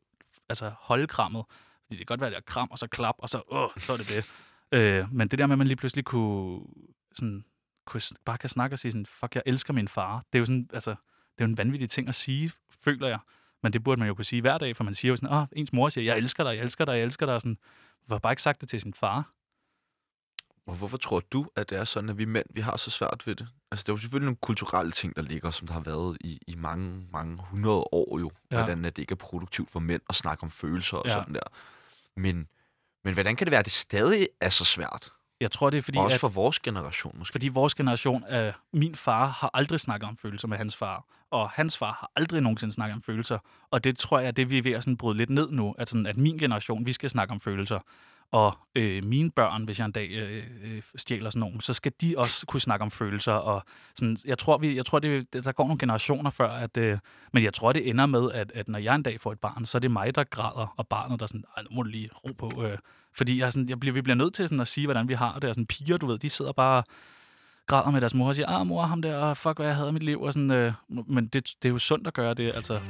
altså 0.48 0.72
holde 0.78 1.06
krammet. 1.06 1.44
Fordi 1.86 1.98
det 1.98 2.06
kan 2.06 2.06
godt 2.06 2.20
være, 2.20 2.30
at 2.30 2.34
jeg 2.34 2.44
kram, 2.44 2.68
og 2.70 2.78
så 2.78 2.86
klap, 2.86 3.14
og 3.18 3.28
så, 3.28 3.42
åh, 3.48 3.70
så 3.78 3.92
er 3.92 3.96
det 3.96 4.08
det. 4.08 4.30
Øh, 4.72 5.12
men 5.12 5.28
det 5.28 5.38
der 5.38 5.46
med, 5.46 5.54
at 5.54 5.58
man 5.58 5.66
lige 5.66 5.76
pludselig 5.76 6.04
kunne, 6.04 6.60
sådan, 7.14 7.44
kunne, 7.86 8.00
bare 8.24 8.38
kan 8.38 8.48
snakke 8.48 8.74
og 8.74 8.78
sige 8.78 8.92
sådan, 8.92 9.06
fuck, 9.06 9.34
jeg 9.34 9.42
elsker 9.46 9.72
min 9.72 9.88
far. 9.88 10.24
Det 10.32 10.38
er 10.38 10.40
jo 10.40 10.44
sådan, 10.44 10.68
altså, 10.72 10.90
det 10.90 11.44
er 11.44 11.44
jo 11.44 11.46
en 11.46 11.56
vanvittig 11.56 11.90
ting 11.90 12.08
at 12.08 12.14
sige, 12.14 12.52
føler 12.70 13.08
jeg. 13.08 13.18
Men 13.62 13.72
det 13.72 13.84
burde 13.84 13.98
man 13.98 14.08
jo 14.08 14.14
kunne 14.14 14.24
sige 14.24 14.40
hver 14.40 14.58
dag, 14.58 14.76
for 14.76 14.84
man 14.84 14.94
siger 14.94 15.10
jo 15.12 15.16
sådan, 15.16 15.36
åh, 15.36 15.46
ens 15.52 15.72
mor 15.72 15.88
siger, 15.88 16.04
jeg 16.04 16.18
elsker 16.18 16.44
dig, 16.44 16.56
jeg 16.56 16.64
elsker 16.64 16.84
dig, 16.84 16.92
jeg 16.92 17.02
elsker 17.02 17.26
dig. 17.26 17.34
Og 17.34 17.40
sådan, 17.40 17.58
har 18.10 18.18
bare 18.18 18.32
ikke 18.32 18.42
sagt 18.42 18.60
det 18.60 18.68
til 18.68 18.80
sin 18.80 18.94
far? 18.94 19.32
Og 20.66 20.76
hvorfor 20.76 20.96
tror 20.96 21.20
du, 21.20 21.46
at 21.56 21.70
det 21.70 21.78
er 21.78 21.84
sådan, 21.84 22.10
at 22.10 22.18
vi 22.18 22.24
mænd, 22.24 22.46
vi 22.50 22.60
har 22.60 22.76
så 22.76 22.90
svært 22.90 23.26
ved 23.26 23.34
det? 23.34 23.48
Altså, 23.70 23.82
det 23.82 23.88
er 23.88 23.92
jo 23.92 23.96
selvfølgelig 23.96 24.26
nogle 24.26 24.36
kulturelle 24.36 24.92
ting, 24.92 25.16
der 25.16 25.22
ligger, 25.22 25.50
som 25.50 25.66
der 25.66 25.74
har 25.74 25.80
været 25.80 26.16
i, 26.20 26.38
i 26.46 26.54
mange, 26.54 27.06
mange 27.12 27.38
hundrede 27.42 27.84
år 27.92 28.18
jo. 28.18 28.30
Ja. 28.50 28.56
Hvordan 28.56 28.84
at 28.84 28.96
det 28.96 29.02
ikke 29.02 29.12
er 29.12 29.16
produktivt 29.16 29.70
for 29.70 29.80
mænd 29.80 30.02
at 30.08 30.14
snakke 30.14 30.42
om 30.42 30.50
følelser 30.50 30.96
og 30.96 31.06
ja. 31.06 31.12
sådan 31.12 31.34
der. 31.34 31.40
Men, 32.16 32.48
men 33.04 33.14
hvordan 33.14 33.36
kan 33.36 33.46
det 33.46 33.50
være, 33.50 33.58
at 33.58 33.64
det 33.64 33.72
stadig 33.72 34.28
er 34.40 34.48
så 34.48 34.64
svært? 34.64 35.12
Jeg 35.40 35.50
tror, 35.50 35.70
det 35.70 35.78
er 35.78 35.82
fordi, 35.82 35.98
også 35.98 36.14
at, 36.14 36.20
for 36.20 36.28
vores 36.28 36.58
generation 36.58 37.14
måske. 37.18 37.32
fordi 37.32 37.48
vores 37.48 37.74
generation 37.74 38.24
af 38.24 38.54
min 38.72 38.94
far 38.94 39.26
har 39.26 39.50
aldrig 39.54 39.80
snakket 39.80 40.08
om 40.08 40.16
følelser 40.16 40.48
med 40.48 40.56
hans 40.56 40.76
far, 40.76 41.04
og 41.30 41.50
hans 41.50 41.78
far 41.78 41.92
har 41.92 42.10
aldrig 42.16 42.40
nogensinde 42.40 42.74
snakket 42.74 42.94
om 42.94 43.02
følelser. 43.02 43.38
Og 43.70 43.84
det 43.84 43.98
tror 43.98 44.18
jeg, 44.18 44.36
det 44.36 44.50
vi 44.50 44.58
er 44.58 44.62
ved 44.62 44.72
at 44.72 44.82
sådan 44.82 44.96
bryde 44.96 45.18
lidt 45.18 45.30
ned 45.30 45.50
nu, 45.50 45.74
at, 45.78 45.88
sådan, 45.88 46.06
at 46.06 46.16
min 46.16 46.38
generation, 46.38 46.86
vi 46.86 46.92
skal 46.92 47.10
snakke 47.10 47.32
om 47.32 47.40
følelser. 47.40 47.80
Og 48.32 48.58
øh, 48.74 49.04
mine 49.04 49.30
børn, 49.30 49.64
hvis 49.64 49.78
jeg 49.78 49.84
en 49.84 49.92
dag 49.92 50.10
øh, 50.10 50.44
øh, 50.62 50.82
stjæler 50.96 51.30
sådan 51.30 51.40
nogen, 51.40 51.60
så 51.60 51.72
skal 51.72 51.92
de 52.00 52.14
også 52.16 52.46
kunne 52.46 52.60
snakke 52.60 52.82
om 52.82 52.90
følelser. 52.90 53.32
Og 53.32 53.62
sådan, 53.96 54.16
jeg 54.24 54.38
tror, 54.38 54.58
vi, 54.58 54.76
jeg 54.76 54.86
tror 54.86 54.98
det, 54.98 55.32
der 55.32 55.52
går 55.52 55.64
nogle 55.64 55.78
generationer 55.78 56.30
før, 56.30 56.48
at, 56.48 56.76
øh, 56.76 56.98
men 57.32 57.44
jeg 57.44 57.54
tror, 57.54 57.72
det 57.72 57.88
ender 57.88 58.06
med, 58.06 58.32
at, 58.32 58.52
at 58.54 58.68
når 58.68 58.78
jeg 58.78 58.94
en 58.94 59.02
dag 59.02 59.20
får 59.20 59.32
et 59.32 59.40
barn, 59.40 59.66
så 59.66 59.78
er 59.78 59.80
det 59.80 59.90
mig, 59.90 60.14
der 60.14 60.24
græder, 60.24 60.74
og 60.76 60.88
barnet, 60.88 61.20
der 61.20 61.26
sådan, 61.26 61.44
nu 61.70 61.76
må 61.76 61.82
du 61.82 61.88
lige 61.88 62.10
ro 62.24 62.32
på. 62.32 62.64
Øh, 62.64 62.78
fordi 63.12 63.38
jeg, 63.38 63.52
sådan, 63.52 63.68
jeg 63.68 63.80
bliver, 63.80 63.94
vi 63.94 64.02
bliver 64.02 64.16
nødt 64.16 64.34
til 64.34 64.48
sådan 64.48 64.60
at 64.60 64.68
sige, 64.68 64.86
hvordan 64.86 65.08
vi 65.08 65.14
har 65.14 65.38
det. 65.38 65.48
Og 65.48 65.54
sådan 65.54 65.66
piger, 65.66 65.96
du 65.96 66.06
ved, 66.06 66.18
de 66.18 66.30
sidder 66.30 66.52
bare 66.52 66.82
græder 67.66 67.90
med 67.90 68.00
deres 68.00 68.14
mor 68.14 68.28
og 68.28 68.34
siger, 68.34 68.48
ah 68.48 68.66
mor, 68.66 68.82
ham 68.82 69.02
der, 69.02 69.34
fuck, 69.34 69.56
hvad 69.56 69.66
jeg 69.66 69.76
havde 69.76 69.88
i 69.88 69.92
mit 69.92 70.02
liv. 70.02 70.22
Og 70.22 70.32
sådan, 70.32 70.50
øh, 70.50 70.72
men 70.88 71.26
det, 71.26 71.54
det 71.62 71.68
er 71.68 71.72
jo 71.72 71.78
sundt 71.78 72.06
at 72.06 72.14
gøre 72.14 72.34
det, 72.34 72.52
altså. 72.54 72.80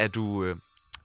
Er 0.00 0.08
du, 0.08 0.44
øh, 0.44 0.56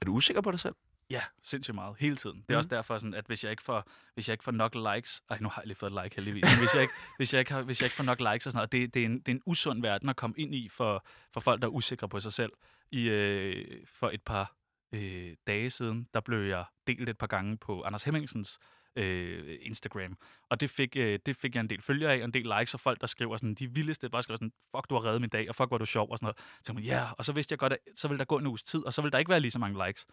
er 0.02 0.06
du 0.06 0.12
usikker 0.14 0.42
på 0.42 0.52
dig 0.52 0.60
selv? 0.60 0.76
Ja, 1.10 1.22
sindssygt 1.44 1.76
meget. 1.76 1.96
Hele 2.00 2.16
tiden. 2.18 2.36
Det 2.38 2.44
er 2.50 2.54
Mhm. 2.54 2.58
også 2.58 2.70
derfor, 2.70 2.98
sådan, 2.98 3.14
at 3.14 3.26
hvis 3.28 3.44
jeg, 3.44 3.52
ikke 3.52 3.64
får, 3.64 3.90
hvis 4.14 4.28
jeg 4.28 4.34
ikke 4.34 4.44
får 4.44 4.52
nok 4.52 4.76
likes... 4.76 5.22
Ej, 5.30 5.38
nu 5.42 5.50
har 5.50 5.62
jeg 5.62 5.68
lige 5.68 5.76
fået 5.78 5.92
et 5.98 6.04
like 6.04 6.16
heldigvis. 6.16 6.44
Men 6.44 6.60
hvis 6.60 6.74
jeg 6.74 6.82
ikke, 6.82 6.94
hvis 7.18 7.34
jeg 7.34 7.40
ikke, 7.40 7.52
har, 7.54 7.62
hvis 7.62 7.82
jeg 7.82 7.86
ikke 7.86 7.96
får 7.96 8.04
nok 8.04 8.20
likes 8.20 8.46
og 8.46 8.52
sådan 8.52 8.58
noget, 8.58 8.72
det, 8.72 8.94
det, 8.94 9.02
er 9.02 9.06
en, 9.06 9.20
det 9.20 9.28
er 9.28 9.32
en 9.36 9.42
usund 9.46 9.82
verden 9.82 10.10
at 10.10 10.16
komme 10.16 10.36
ind 10.38 10.56
i 10.56 10.70
for, 10.70 11.06
for 11.34 11.40
folk, 11.40 11.62
der 11.62 11.68
er 11.68 11.72
usikre 11.72 12.10
på 12.10 12.20
sig 12.20 12.34
selv. 12.34 12.52
I, 12.92 13.10
øh, 13.10 13.86
for 13.88 14.10
et 14.10 14.22
par 14.24 14.56
øh, 14.92 15.36
dage 15.48 15.70
siden, 15.70 16.08
der 16.14 16.20
blev 16.20 16.40
jeg 16.40 16.66
delt 16.88 17.10
et 17.10 17.18
par 17.18 17.28
gange 17.28 17.58
på 17.58 17.82
Anders 17.82 18.04
Hemmingsens 18.04 18.60
øh, 18.96 19.58
Instagram. 19.62 20.18
Og 20.50 20.62
det 20.62 20.70
fik, 20.70 20.96
øh, 20.98 21.20
det 21.26 21.36
fik 21.36 21.56
jeg 21.56 21.62
en 21.62 21.70
del 21.70 21.82
følgere 21.82 22.14
af, 22.14 22.18
og 22.18 22.24
en 22.24 22.34
del 22.34 22.52
likes, 22.60 22.74
og 22.74 22.80
folk, 22.80 23.02
der 23.02 23.08
skriver 23.08 23.38
sådan, 23.38 23.56
de 23.56 23.74
vildeste, 23.74 24.10
bare 24.10 24.24
skriver 24.24 24.38
sådan, 24.38 24.54
fuck, 24.76 24.90
du 24.90 24.96
har 24.96 25.06
reddet 25.06 25.22
min 25.22 25.30
dag, 25.30 25.50
og 25.50 25.56
fuck, 25.56 25.70
hvor 25.70 25.78
er 25.78 25.80
du 25.80 25.86
sjov, 25.86 26.12
og 26.12 26.18
sådan 26.18 26.26
noget. 26.26 26.38
Så 26.66 26.74
man, 26.74 26.84
ja, 26.84 27.12
og 27.18 27.26
så 27.26 27.34
vidste 27.34 27.54
jeg 27.54 27.60
godt, 27.60 27.74
at 27.74 27.80
så 27.96 28.08
ville 28.08 28.20
der 28.20 28.26
gå 28.26 28.38
en 28.38 28.48
uges 28.48 28.64
tid, 28.64 28.86
og 28.86 28.94
så 28.94 29.02
ville 29.02 29.12
der 29.12 29.18
ikke 29.18 29.30
være 29.30 29.40
lige 29.40 29.52
så 29.52 29.60
mange 29.60 29.88
likes. 29.88 30.06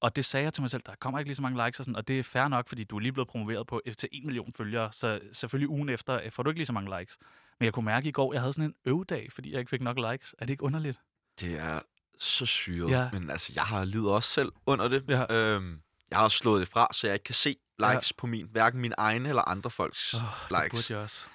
Og 0.00 0.16
det 0.16 0.24
sagde 0.24 0.44
jeg 0.44 0.54
til 0.54 0.62
mig 0.62 0.70
selv, 0.70 0.82
der 0.86 0.94
kommer 1.00 1.18
ikke 1.18 1.28
lige 1.28 1.36
så 1.36 1.42
mange 1.42 1.64
likes 1.66 1.78
og 1.78 1.84
sådan, 1.84 1.96
og 1.96 2.08
det 2.08 2.18
er 2.18 2.22
fair 2.22 2.48
nok, 2.48 2.68
fordi 2.68 2.84
du 2.84 2.96
er 2.96 3.00
lige 3.00 3.12
blevet 3.12 3.28
promoveret 3.28 3.66
på 3.66 3.82
til 3.98 4.08
1 4.12 4.24
million 4.24 4.52
følgere, 4.52 4.92
så 4.92 5.20
selvfølgelig 5.32 5.68
ugen 5.68 5.88
efter 5.88 6.20
øh, 6.20 6.30
får 6.30 6.42
du 6.42 6.50
ikke 6.50 6.58
lige 6.58 6.66
så 6.66 6.72
mange 6.72 6.98
likes. 6.98 7.18
Men 7.60 7.64
jeg 7.64 7.72
kunne 7.72 7.84
mærke 7.84 8.08
i 8.08 8.12
går, 8.12 8.32
jeg 8.32 8.42
havde 8.42 8.52
sådan 8.52 8.70
en 8.70 8.74
øvedag, 8.84 9.32
fordi 9.32 9.52
jeg 9.52 9.58
ikke 9.58 9.70
fik 9.70 9.80
nok 9.80 9.98
likes. 10.10 10.34
Er 10.38 10.46
det 10.46 10.50
ikke 10.50 10.62
underligt? 10.62 11.00
Det 11.40 11.58
er 11.58 11.80
så 12.18 12.46
syret. 12.46 12.90
Ja. 12.90 13.10
Men 13.12 13.30
altså, 13.30 13.52
jeg 13.54 13.62
har 13.62 13.84
lidet 13.84 14.10
også 14.10 14.28
selv 14.30 14.52
under 14.66 14.88
det. 14.88 15.04
Ja. 15.08 15.54
Øhm, 15.54 15.80
jeg 16.10 16.18
har 16.18 16.28
slået 16.28 16.60
det 16.60 16.68
fra, 16.68 16.88
så 16.92 17.06
jeg 17.06 17.14
ikke 17.14 17.24
kan 17.24 17.34
se 17.34 17.56
likes 17.78 18.12
på 18.12 18.26
min, 18.26 18.46
hverken 18.52 18.80
min 18.80 18.92
egne 18.98 19.28
eller 19.28 19.42
andre 19.48 19.70
folks 19.70 20.14
oh, 20.14 20.20
Det 20.20 20.62
likes. 20.62 20.70
burde 20.88 20.98
jeg 20.98 21.04
også. 21.04 21.26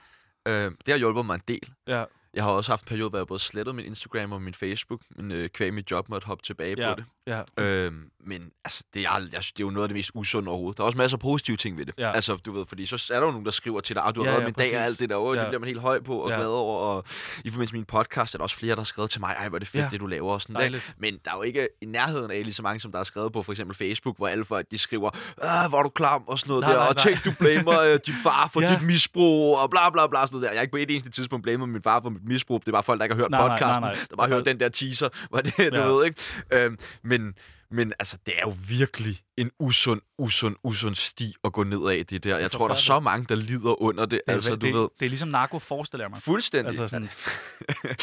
Øhm, 0.48 0.78
det 0.86 0.92
har 0.92 0.98
hjulpet 0.98 1.26
mig 1.26 1.36
en 1.36 1.42
del. 1.48 1.74
Ja, 1.88 2.06
Jeg 2.34 2.44
har 2.44 2.52
også 2.52 2.72
haft 2.72 2.84
en 2.84 2.88
periode, 2.88 3.10
hvor 3.10 3.20
jeg 3.20 3.28
både 3.28 3.40
slettet 3.40 3.76
min 3.76 3.86
Instagram 3.86 4.32
og 4.32 4.42
min 4.42 4.54
Facebook, 4.54 5.02
men 5.10 5.32
øh, 5.32 5.50
kvæg 5.50 5.74
mit 5.74 5.92
job 5.92 6.10
måtte 6.10 6.28
hoppe 6.28 6.44
tilbage 6.44 6.76
ja, 6.82 6.94
på 6.94 6.96
det. 7.00 7.06
Ja. 7.28 7.42
Øhm, 7.58 8.10
men 8.26 8.50
altså, 8.66 8.84
det 8.94 9.02
er, 9.02 9.12
jeg 9.34 9.44
synes, 9.44 9.52
det 9.52 9.60
er 9.60 9.66
jo 9.66 9.70
noget 9.72 9.84
af 9.84 9.90
det 9.90 9.96
mest 9.96 10.12
usunde 10.14 10.50
overhovedet. 10.50 10.78
Der 10.78 10.84
er 10.84 10.86
også 10.86 10.98
masser 10.98 11.18
af 11.18 11.22
positive 11.22 11.58
ting 11.58 11.78
ved 11.78 11.86
det. 11.86 11.94
Ja. 11.98 12.12
Altså, 12.12 12.36
du 12.36 12.52
ved, 12.52 12.66
fordi 12.68 12.86
så 12.86 13.10
er 13.14 13.20
der 13.20 13.26
jo 13.26 13.32
nogen, 13.32 13.46
der 13.46 13.52
skriver 13.52 13.80
til 13.82 13.96
dig, 13.96 14.04
at 14.06 14.16
du 14.16 14.24
har 14.24 14.30
Ja, 14.32 14.32
reddet 14.38 14.42
ja, 14.42 14.48
min 14.48 14.54
dag 14.72 14.78
og 14.78 14.84
alt 14.86 15.00
det 15.00 15.10
der. 15.10 15.16
Åh, 15.16 15.36
Ja. 15.36 15.42
det 15.42 15.48
bliver 15.50 15.60
man 15.60 15.68
helt 15.68 15.80
høj 15.80 16.00
på 16.02 16.18
og 16.18 16.30
Ja. 16.30 16.36
glad 16.36 16.48
over. 16.48 16.78
Og 16.80 17.04
i 17.44 17.50
forbindelse 17.50 17.74
med 17.74 17.80
min 17.80 17.86
podcast 17.86 18.34
er 18.34 18.38
der 18.38 18.44
også 18.44 18.56
flere, 18.56 18.72
der 18.76 18.80
har 18.82 18.84
skrevet 18.86 19.12
til 19.12 19.22
mig, 19.22 19.36
ej, 19.40 19.50
hvor 19.50 19.58
er 19.58 19.60
det 19.60 19.68
fedt, 19.68 19.84
Ja. 19.84 19.90
det 19.92 20.00
du 20.00 20.06
laver 20.06 20.34
og 20.34 20.42
sådan 20.42 20.74
der. 20.74 20.80
Men 20.98 21.14
der 21.26 21.32
er 21.32 21.36
jo 21.36 21.42
ikke 21.42 21.68
i 21.82 21.86
nærheden 21.86 22.32
af 22.32 22.44
lige 22.44 22.54
så 22.54 22.64
mange, 22.64 22.80
som 22.80 22.92
der 22.92 23.00
er 23.00 23.04
skrevet 23.04 23.34
på 23.34 23.42
for 23.44 23.52
eksempel 23.52 23.78
Facebook, 23.78 24.18
hvor 24.18 24.28
alle 24.28 24.46
folk, 24.46 24.66
de 24.72 24.78
skriver, 24.78 25.10
ah, 25.42 25.70
hvor 25.70 25.80
er 25.80 25.84
du 25.84 25.90
klam 25.90 26.24
og 26.28 26.40
sådan 26.40 26.50
noget 26.50 26.62
Nej, 26.62 26.72
der. 26.72 26.78
nej, 26.80 26.88
og 26.88 26.96
nej. 26.96 27.04
tænk, 27.14 27.26
du 27.26 27.32
blamer 27.40 27.80
øh, 27.82 28.00
din 28.06 28.16
far 28.24 28.50
for 28.54 28.62
Ja. 28.62 28.74
dit 28.74 28.82
misbrug 28.82 29.58
og 29.58 29.70
bla 29.70 29.90
bla 29.90 30.08
bla 30.08 30.20
sådan 30.26 30.30
noget 30.36 30.44
der. 30.44 30.50
Jeg 30.52 30.58
har 30.60 30.62
ikke 30.62 30.72
på 30.72 30.78
et 30.78 30.92
eneste 30.92 31.10
tidspunkt 31.10 31.44
blamet 31.44 31.70
min 31.70 31.82
far 31.84 32.00
for 32.02 32.10
mit 32.10 32.24
misbrug. 32.26 32.60
Det 32.62 32.68
er 32.68 32.72
bare 32.72 32.84
folk, 32.84 33.00
der 33.00 33.06
ikke 33.06 33.16
har 33.16 33.22
hørt 33.22 33.32
Nej, 33.32 33.40
nej, 33.40 33.48
nej, 33.48 33.58
podcasten, 33.58 33.82
nej. 33.82 33.96
der 34.10 34.16
bare 34.16 34.28
hørt 34.30 34.46
den 34.46 34.60
der 34.60 34.70
teaser, 34.70 35.10
hvor 35.30 35.40
det, 35.40 35.58
du 35.58 35.64
Ja. 35.80 35.86
ved, 35.86 36.06
ikke? 36.06 36.22
Øhm, 36.52 36.78
men, 37.20 37.34
men 37.72 37.94
altså, 38.00 38.18
det 38.26 38.34
er 38.38 38.42
jo 38.42 38.54
virkelig 38.68 39.22
en 39.38 39.52
usund, 39.60 40.02
usund, 40.18 40.56
usund 40.64 40.96
sti 40.96 41.36
at 41.44 41.54
gå 41.54 41.64
ned 41.64 41.90
af 41.90 42.06
det 42.06 42.24
der. 42.24 42.38
Jeg 42.38 42.52
tror, 42.52 42.68
der 42.68 42.76
er 42.76 42.80
så 42.80 43.00
mange, 43.00 43.26
der 43.30 43.36
lider 43.36 43.82
under 43.82 44.06
det. 44.06 44.22
Det, 44.28 44.34
altså, 44.34 44.56
det, 44.56 44.62
du 44.62 44.68
ved, 44.82 44.90
det 45.00 45.06
er 45.06 45.10
ligesom 45.10 45.30
narko, 45.30 45.60
forestiller 45.60 46.04
jeg 46.04 46.10
mig. 46.10 46.22
fuldstændig. 46.22 46.70
Altså 46.70 46.88
sådan, 46.88 47.10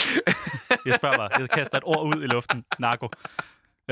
jeg 0.86 0.94
spørger 0.94 1.16
bare, 1.16 1.30
jeg 1.38 1.50
kaster 1.50 1.78
et 1.78 1.84
ord 1.86 2.16
ud 2.16 2.22
i 2.22 2.26
luften. 2.26 2.64
Narko. 2.78 3.08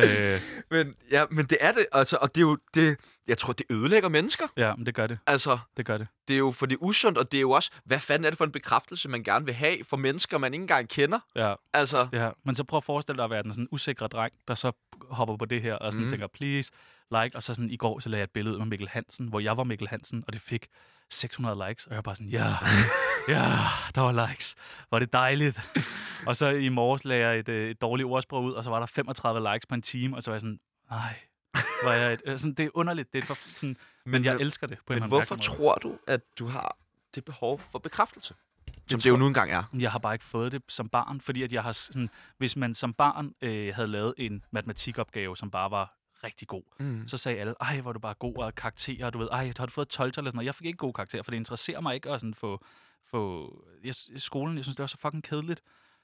Øh, 0.04 0.40
men, 0.70 0.94
ja, 1.10 1.24
men 1.30 1.46
det 1.46 1.58
er 1.60 1.72
det, 1.72 1.86
altså, 1.92 2.18
og 2.20 2.34
det 2.34 2.40
er 2.40 2.46
jo, 2.46 2.58
det, 2.74 2.96
jeg 3.28 3.38
tror, 3.38 3.52
det 3.52 3.66
ødelægger 3.70 4.08
mennesker. 4.08 4.46
ja, 4.56 4.74
men 4.76 4.86
det 4.86 4.94
gør 4.94 5.06
det. 5.06 5.18
Altså, 5.26 5.58
Det 5.76 5.86
gør 5.86 5.98
det. 5.98 6.06
det 6.28 6.34
er 6.34 6.38
jo 6.38 6.52
for 6.52 6.66
det 6.66 6.74
er 6.74 6.82
usundt, 6.82 7.18
og 7.18 7.32
det 7.32 7.38
er 7.38 7.40
jo 7.42 7.50
også, 7.50 7.70
hvad 7.84 8.00
fanden 8.00 8.24
er 8.24 8.30
det 8.30 8.36
for 8.38 8.44
en 8.44 8.52
bekræftelse, 8.52 9.08
man 9.08 9.22
gerne 9.22 9.44
vil 9.44 9.54
have 9.54 9.84
for 9.84 9.96
mennesker, 9.96 10.38
man 10.38 10.54
ikke 10.54 10.62
engang 10.62 10.88
kender? 10.88 11.18
Ja, 11.36 11.54
Altså, 11.72 12.08
ja. 12.12 12.30
Men 12.44 12.54
så 12.54 12.64
prøv 12.64 12.76
at 12.76 12.84
forestille 12.84 13.16
dig 13.16 13.24
at 13.24 13.30
være 13.30 13.42
den 13.42 13.52
sådan 13.52 13.68
usikre 13.72 14.06
dreng, 14.06 14.32
der 14.48 14.54
så 14.54 14.72
hopper 15.10 15.36
på 15.36 15.44
det 15.44 15.62
her 15.62 15.74
og 15.74 15.92
sådan 15.92 16.00
Mm. 16.00 16.04
mm. 16.04 16.10
tænker, 16.10 16.26
please, 16.26 16.70
like. 17.10 17.36
Og 17.36 17.42
så 17.42 17.54
sådan 17.54 17.70
i 17.70 17.76
går, 17.76 17.98
så 18.00 18.08
lagde 18.08 18.20
jeg 18.20 18.24
et 18.24 18.30
billede 18.30 18.54
ud 18.54 18.58
med 18.58 18.66
Mikkel 18.66 18.88
Hansen, 18.88 19.28
hvor 19.28 19.40
jeg 19.40 19.56
var 19.56 19.64
Mikkel 19.64 19.88
Hansen, 19.88 20.24
og 20.26 20.32
det 20.32 20.40
fik 20.40 20.66
600 21.10 21.68
likes. 21.68 21.86
Og 21.86 21.90
jeg 21.90 21.96
var 21.96 22.02
bare 22.02 22.14
sådan, 22.16 22.28
ja, 22.30 22.44
ja, 23.34 23.44
der 23.94 24.00
var 24.00 24.26
likes. 24.28 24.54
Var 24.90 24.98
det 24.98 25.12
dejligt. 25.12 25.60
og 26.26 26.36
så 26.36 26.48
i 26.48 26.68
morges 26.68 27.04
lagde 27.04 27.26
jeg 27.28 27.38
et, 27.38 27.48
øh, 27.48 27.70
et 27.70 27.80
dårligt 27.80 28.06
ordsprog 28.06 28.44
ud, 28.44 28.52
og 28.52 28.64
så 28.64 28.70
var 28.70 28.78
der 28.78 28.86
35 28.86 29.52
likes 29.52 29.66
på 29.66 29.74
en 29.74 29.82
time, 29.82 30.16
og 30.16 30.22
så 30.22 30.30
var 30.30 30.34
jeg 30.34 30.40
sådan, 30.40 30.60
nej, 30.90 31.16
var 31.84 31.92
jeg 31.92 32.12
et, 32.12 32.22
øh, 32.26 32.38
sådan, 32.38 32.54
det 32.54 32.64
er 32.64 32.70
underligt. 32.74 33.12
Det 33.12 33.22
er 33.22 33.26
for, 33.26 33.38
sådan, 33.54 33.76
men 34.06 34.24
jeg 34.24 34.36
elsker 34.40 34.66
det 34.66 34.78
på 34.78 34.82
en 34.82 34.84
men 34.88 34.94
eller 34.94 35.04
anden 35.04 35.10
hvorfor 35.18 35.34
måde. 35.34 35.42
tror 35.44 35.74
du, 35.74 35.98
at 36.06 36.20
du 36.38 36.46
har 36.46 36.76
det 37.14 37.24
behov 37.24 37.60
for 37.72 37.78
bekræftelse? 37.78 38.34
Som 38.90 38.96
det, 38.98 39.02
tror- 39.02 39.08
jo 39.10 39.16
nu 39.16 39.26
engang 39.26 39.50
er. 39.50 39.62
Jeg 39.78 39.92
har 39.92 39.98
bare 39.98 40.14
ikke 40.14 40.24
fået 40.24 40.52
det 40.52 40.62
som 40.68 40.88
barn, 40.88 41.20
fordi 41.20 41.42
at 41.42 41.52
jeg 41.52 41.62
har 41.62 41.72
sådan, 41.72 42.10
hvis 42.38 42.56
man 42.56 42.74
som 42.74 42.94
barn 42.94 43.32
øh, 43.42 43.74
havde 43.74 43.88
lavet 43.88 44.14
en 44.18 44.44
matematikopgave, 44.50 45.36
som 45.36 45.50
bare 45.50 45.70
var 45.70 45.94
rigtig 46.24 46.48
god, 46.48 46.62
Mm. 46.78 47.08
så 47.08 47.16
sagde 47.16 47.38
alle, 47.40 47.54
ej, 47.60 47.80
hvor 47.80 47.90
er 47.90 47.92
du 47.92 47.98
bare 47.98 48.14
god 48.14 48.36
og 48.36 48.54
karakterer, 48.54 49.10
du 49.10 49.18
ved, 49.18 49.28
ej, 49.32 49.52
har 49.58 49.66
du 49.66 49.72
fået 49.72 49.88
12 49.88 50.08
eller 50.08 50.30
sådan 50.30 50.36
noget. 50.36 50.46
Jeg 50.46 50.54
fik 50.54 50.66
ikke 50.66 50.76
gode 50.76 50.92
karakterer, 50.92 51.22
for 51.22 51.30
det 51.30 51.36
interesserer 51.38 51.80
mig 51.80 51.94
ikke 51.94 52.10
at 52.10 52.20
sådan 52.20 52.34
få, 52.34 52.64
få 53.04 53.52
jeg, 53.84 53.94
skolen, 54.16 54.56
jeg 54.56 54.64
synes, 54.64 54.76
det 54.76 54.82
var 54.82 54.86
så 54.86 54.96
fucking 54.98 55.24
kedeligt. 55.24 55.62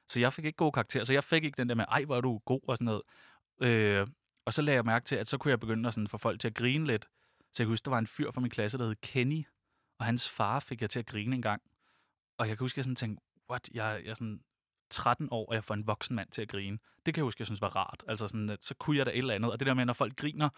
Så 0.09 0.21
jeg 0.21 0.33
fik 0.33 0.45
ikke 0.45 0.57
gode 0.57 0.73
karakterer, 0.73 1.05
så 1.05 1.13
jeg 1.13 1.25
fik 1.25 1.45
ikke 1.45 1.57
den 1.57 1.69
der 1.69 1.75
med, 1.75 1.85
ej, 1.89 2.05
hvor 2.05 2.17
er 2.17 2.21
du 2.21 2.39
god 2.39 2.61
og 2.69 2.77
sådan 2.77 2.85
noget. 2.85 3.03
Øh, 3.63 4.07
og 4.45 4.53
så 4.53 4.63
lagde 4.63 4.77
jeg 4.77 4.85
mærke 4.85 5.05
til, 5.05 5.17
at 5.17 5.29
så 5.29 5.39
kunne 5.39 5.51
jeg 5.51 5.61
begynde 5.61 5.87
at 5.89 5.95
sådan, 5.95 6.09
få 6.09 6.19
folk 6.19 6.41
til 6.41 6.49
at 6.49 6.55
grine 6.55 6.87
lidt. 6.87 7.05
Så 7.41 7.63
jeg 7.63 7.67
kan 7.67 7.73
huske, 7.73 7.85
der 7.85 7.91
var 7.91 7.99
en 7.99 8.07
fyr 8.07 8.31
fra 8.31 8.41
min 8.41 8.51
klasse, 8.51 8.79
der 8.79 8.85
hed 8.87 8.97
Kenny, 9.03 9.45
og 9.99 10.07
hans 10.07 10.29
far 10.29 10.61
fik 10.61 10.81
jeg 10.83 10.91
til 10.91 10.99
at 10.99 11.07
grine 11.07 11.37
en 11.37 11.43
gang. 11.43 11.63
Og 12.39 12.49
jeg 12.49 12.57
kan 12.57 12.65
huske, 12.65 12.75
at 12.75 12.77
jeg 12.77 12.85
sådan 12.85 12.97
tænkte, 12.97 13.25
what, 13.51 13.69
jeg, 13.75 14.03
jeg 14.05 14.17
sådan 14.17 14.41
13 14.91 15.29
år, 15.31 15.49
og 15.49 15.55
jeg 15.55 15.65
får 15.65 15.75
en 15.75 15.87
voksen 15.87 16.17
mand 16.17 16.31
til 16.31 16.43
at 16.43 16.49
grine. 16.49 16.79
Det 17.07 17.15
kan 17.15 17.21
jeg 17.21 17.25
huske, 17.25 17.41
jeg 17.41 17.47
synes 17.47 17.61
var 17.61 17.77
rart. 17.77 18.05
Altså 18.09 18.29
sådan, 18.29 18.51
at 18.51 18.65
så 18.65 18.75
kunne 18.75 18.97
jeg 18.97 19.07
da 19.07 19.11
et 19.11 19.19
eller 19.19 19.35
andet. 19.35 19.53
Og 19.53 19.61
det 19.61 19.67
der 19.67 19.75
med, 19.75 19.85
når 19.85 19.93
folk 19.93 20.17
griner, 20.17 20.49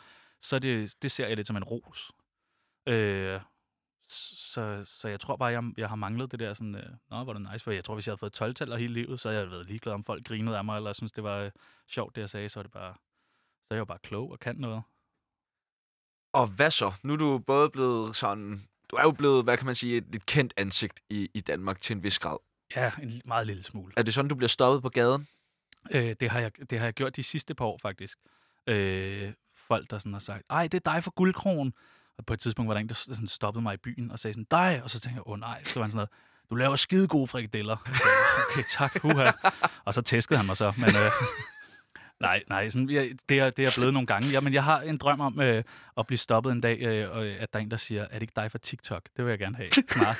så 0.42 0.58
det, 0.58 0.94
det 1.02 1.10
ser 1.10 1.26
jeg 1.26 1.36
lidt 1.36 1.46
som 1.46 1.56
en 1.56 1.64
ros. 1.64 2.12
Øh, 2.86 3.40
så, 4.08 4.82
så 4.84 5.08
jeg 5.08 5.20
tror 5.20 5.36
bare, 5.36 5.48
jeg, 5.48 5.64
jeg 5.76 5.88
har 5.88 5.96
manglet 5.96 6.32
det 6.32 6.40
der 6.40 6.54
sådan, 6.54 6.74
øh, 6.74 6.90
nå, 7.10 7.24
hvor 7.24 7.32
det 7.32 7.48
nice, 7.52 7.64
for 7.64 7.70
jeg 7.70 7.84
tror, 7.84 7.94
hvis 7.94 8.06
jeg 8.06 8.12
havde 8.12 8.18
fået 8.18 8.32
12 8.32 8.54
taler 8.54 8.76
hele 8.76 8.94
livet, 8.94 9.20
så 9.20 9.28
havde 9.28 9.42
jeg 9.42 9.50
været 9.50 9.66
ligeglad, 9.66 9.94
om 9.94 10.04
folk 10.04 10.24
grinede 10.24 10.58
af 10.58 10.64
mig, 10.64 10.76
eller 10.76 10.92
synes 10.92 11.12
det 11.12 11.24
var 11.24 11.38
øh, 11.38 11.50
sjovt, 11.88 12.14
det 12.14 12.20
jeg 12.20 12.30
sagde, 12.30 12.48
så 12.48 12.60
er 12.60 12.62
det 12.62 12.72
bare, 12.72 12.94
så 13.62 13.68
er 13.70 13.74
jeg 13.74 13.80
jo 13.80 13.84
bare 13.84 13.98
klog 13.98 14.30
og 14.30 14.38
kan 14.38 14.56
noget. 14.56 14.82
Og 16.32 16.46
hvad 16.46 16.70
så? 16.70 16.92
Nu 17.02 17.12
er 17.12 17.16
du 17.16 17.38
både 17.38 17.70
blevet 17.70 18.16
sådan... 18.16 18.68
Du 18.90 18.96
er 18.96 19.02
jo 19.02 19.12
blevet, 19.12 19.44
hvad 19.44 19.56
kan 19.56 19.66
man 19.66 19.74
sige, 19.74 19.96
et, 19.96 20.14
et 20.14 20.26
kendt 20.26 20.54
ansigt 20.56 21.00
i, 21.10 21.30
i 21.34 21.40
Danmark 21.40 21.80
til 21.80 21.96
en 21.96 22.02
vis 22.02 22.18
grad. 22.18 22.38
Ja, 22.76 22.90
en 23.02 23.22
meget 23.24 23.46
lille 23.46 23.62
smule. 23.62 23.92
Er 23.96 24.02
det 24.02 24.14
sådan, 24.14 24.28
du 24.28 24.34
bliver 24.34 24.48
stoppet 24.48 24.82
på 24.82 24.88
gaden? 24.88 25.28
Øh, 25.90 26.16
det, 26.20 26.30
har 26.30 26.40
jeg, 26.40 26.50
det 26.70 26.78
har 26.78 26.86
jeg 26.86 26.94
gjort 26.94 27.16
de 27.16 27.22
sidste 27.22 27.54
par 27.54 27.64
år, 27.64 27.78
faktisk. 27.82 28.18
Øh, 28.66 29.32
folk, 29.68 29.90
der 29.90 29.98
sådan 29.98 30.12
har 30.12 30.20
sagt, 30.20 30.42
ej, 30.50 30.68
det 30.68 30.86
er 30.86 30.92
dig 30.92 31.04
for 31.04 31.10
guldkronen. 31.10 31.72
Og 32.18 32.26
på 32.26 32.34
et 32.34 32.40
tidspunkt 32.40 32.68
var 32.68 32.74
der 32.74 32.80
en, 32.80 32.88
der 32.88 32.94
sådan 32.94 33.26
stoppede 33.26 33.62
mig 33.62 33.74
i 33.74 33.76
byen 33.76 34.10
og 34.10 34.18
sagde 34.18 34.34
sådan, 34.34 34.46
dig. 34.50 34.80
Og 34.82 34.90
så 34.90 35.00
tænkte 35.00 35.16
jeg, 35.16 35.26
åh 35.26 35.32
oh, 35.32 35.38
nej. 35.38 35.64
Så 35.64 35.74
var 35.74 35.82
han 35.82 35.90
sådan 35.90 35.96
noget, 35.96 36.10
du 36.50 36.54
laver 36.54 36.76
skide 36.76 37.08
gode 37.08 37.26
frikadeller. 37.26 37.76
Okay, 38.50 38.62
tak, 38.70 39.02
huha. 39.02 39.30
Og 39.84 39.94
så 39.94 40.02
tæskede 40.02 40.36
han 40.36 40.46
mig 40.46 40.56
så. 40.56 40.72
Men 40.76 40.88
øh, 40.88 41.10
nej, 42.20 42.42
nej, 42.48 42.68
sådan, 42.68 42.90
jeg, 42.90 43.10
det, 43.28 43.38
er, 43.38 43.50
det 43.50 43.66
er 43.66 43.70
blevet 43.76 43.92
nogle 43.92 44.06
gange. 44.06 44.28
Ja, 44.28 44.40
men 44.40 44.54
jeg 44.54 44.64
har 44.64 44.80
en 44.80 44.98
drøm 44.98 45.20
om 45.20 45.40
øh, 45.40 45.64
at 45.98 46.06
blive 46.06 46.18
stoppet 46.18 46.52
en 46.52 46.60
dag, 46.60 46.78
øh, 46.82 47.16
og 47.16 47.26
at 47.26 47.52
der 47.52 47.58
er 47.58 47.62
en, 47.62 47.70
der 47.70 47.76
siger, 47.76 48.02
er 48.02 48.12
det 48.12 48.22
ikke 48.22 48.32
dig 48.36 48.50
fra 48.50 48.58
TikTok? 48.58 49.02
Det 49.16 49.24
vil 49.24 49.30
jeg 49.30 49.38
gerne 49.38 49.56
have. 49.56 49.68
Snart. 49.88 50.16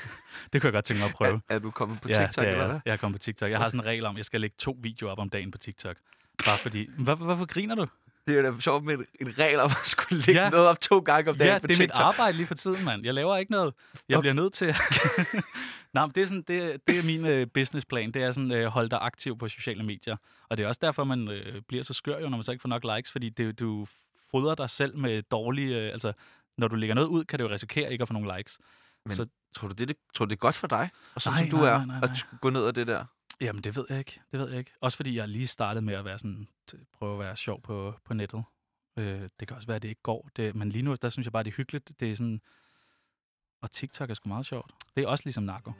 Det 0.52 0.60
kunne 0.60 0.66
jeg 0.66 0.72
godt 0.72 0.84
tænke 0.84 1.00
mig 1.00 1.08
at 1.08 1.14
prøve. 1.14 1.40
Er, 1.48 1.54
er 1.54 1.58
du 1.58 1.70
kommet 1.70 2.00
på 2.00 2.08
Ja, 2.08 2.14
TikTok, 2.14 2.42
det 2.42 2.48
er 2.48 2.52
eller 2.52 2.66
hvad? 2.66 2.80
Jeg 2.84 2.92
er 2.92 2.96
kommet 2.96 3.20
på 3.20 3.24
TikTok. 3.24 3.50
Jeg 3.50 3.58
har 3.58 3.68
sådan 3.68 3.80
en 3.80 3.86
regel 3.86 4.06
om, 4.06 4.14
at 4.14 4.18
jeg 4.18 4.24
skal 4.24 4.40
lægge 4.40 4.56
to 4.58 4.76
videoer 4.80 5.12
op 5.12 5.18
om 5.18 5.28
dagen 5.28 5.50
på 5.50 5.58
TikTok. 5.58 5.96
Bare 6.44 6.58
fordi... 6.58 6.88
Hvor, 6.98 7.14
hvorfor 7.14 7.44
griner 7.44 7.74
du? 7.74 7.86
Det 8.26 8.38
er 8.38 8.42
da 8.50 8.60
sjovt 8.60 8.84
med 8.84 8.98
en, 9.20 9.38
regel 9.38 9.60
om 9.60 9.70
at 9.70 9.86
skulle 9.86 10.22
lægge 10.26 10.42
Ja. 10.42 10.50
noget 10.50 10.68
op 10.68 10.80
to 10.80 10.98
gange 10.98 11.30
om 11.30 11.36
dagen 11.36 11.52
Ja, 11.52 11.58
på 11.58 11.66
det 11.66 11.74
er 11.76 11.82
mit 11.82 11.88
TikTok. 11.90 12.04
arbejde 12.04 12.36
lige 12.36 12.46
for 12.46 12.54
tiden, 12.54 12.84
mand. 12.84 13.04
Jeg 13.04 13.14
laver 13.14 13.36
ikke 13.36 13.52
noget. 13.52 13.74
Jeg 14.08 14.16
Okay. 14.18 14.22
bliver 14.22 14.34
nødt 14.34 14.52
til... 14.52 14.66
Nej, 15.94 16.06
men 16.06 16.12
det 16.14 16.22
er, 16.22 16.26
sådan, 16.26 16.44
det, 16.48 16.80
det 16.86 16.98
er 16.98 17.02
min 17.02 17.26
øh, 17.26 17.46
businessplan. 17.54 18.10
Det 18.10 18.22
er 18.22 18.30
sådan, 18.30 18.52
øh, 18.52 18.66
holde 18.66 18.90
dig 18.90 18.98
aktiv 19.02 19.38
på 19.38 19.48
sociale 19.48 19.82
medier. 19.82 20.16
Og 20.48 20.56
det 20.56 20.64
er 20.64 20.68
også 20.68 20.78
derfor, 20.82 21.04
man 21.04 21.28
øh, 21.28 21.62
bliver 21.68 21.84
så 21.84 21.94
skør, 21.94 22.18
jo, 22.18 22.28
når 22.28 22.36
man 22.36 22.42
så 22.44 22.52
ikke 22.52 22.62
får 22.62 22.68
nok 22.68 22.84
likes, 22.96 23.12
fordi 23.12 23.28
det, 23.28 23.58
du 23.58 23.86
fodrer 24.30 24.54
dig 24.54 24.70
selv 24.70 24.96
med 24.98 25.22
dårlige... 25.22 25.76
Øh, 25.86 25.92
altså, 25.92 26.12
når 26.58 26.68
du 26.68 26.74
lægger 26.76 26.94
noget 26.94 27.08
ud, 27.08 27.24
kan 27.24 27.38
det 27.38 27.44
jo 27.44 27.50
risikere 27.50 27.92
ikke 27.92 28.02
at 28.02 28.08
få 28.08 28.14
nogle 28.14 28.36
likes. 28.36 28.58
Men 29.06 29.14
så, 29.16 29.26
Tror 29.56 29.68
du, 29.68 29.74
det, 29.74 29.88
det, 29.88 29.96
tror 30.14 30.24
du, 30.24 30.28
det 30.30 30.36
er 30.36 30.40
godt 30.40 30.56
for 30.56 30.66
dig? 30.66 30.90
Og 31.14 31.22
sådan 31.22 31.34
Nej, 31.34 31.50
som 31.50 31.58
du 31.58 31.64
nej, 31.64 31.72
er, 31.74 31.76
nej, 31.78 31.86
nej, 31.86 32.00
nej. 32.00 32.08
at 32.32 32.40
gå 32.40 32.50
ned 32.50 32.66
ad 32.66 32.72
det 32.72 32.86
der? 32.86 33.04
Jamen, 33.40 33.62
det 33.62 33.76
ved 33.76 33.86
jeg 33.88 33.98
ikke. 33.98 34.20
Det 34.32 34.40
ved 34.40 34.48
jeg 34.48 34.58
ikke. 34.58 34.72
Også 34.80 34.96
fordi 34.96 35.16
jeg 35.16 35.28
lige 35.28 35.46
startede 35.46 35.84
med 35.84 35.94
at 35.94 36.04
være 36.04 36.18
sådan, 36.18 36.48
prøve 36.92 37.12
at 37.12 37.18
være 37.18 37.36
sjov 37.36 37.62
på, 37.62 37.94
på 38.04 38.14
nettet. 38.14 38.44
Øh, 38.98 39.28
det 39.40 39.48
kan 39.48 39.54
også 39.54 39.66
være, 39.66 39.76
at 39.76 39.82
det 39.82 39.88
ikke 39.88 40.02
går. 40.02 40.28
Det, 40.36 40.54
men 40.54 40.70
lige 40.70 40.82
nu, 40.82 40.94
der 41.02 41.08
synes 41.08 41.26
jeg 41.26 41.32
bare, 41.32 41.42
det 41.42 41.50
er 41.50 41.56
hyggeligt. 41.56 41.92
Det 42.00 42.10
er 42.10 42.16
sådan... 42.16 42.40
Og 43.62 43.70
TikTok 43.72 44.10
er 44.10 44.14
sgu 44.14 44.28
meget 44.28 44.46
sjovt. 44.46 44.72
Det 44.96 45.04
er 45.04 45.08
også 45.08 45.24
ligesom 45.24 45.44
narko. 45.44 45.72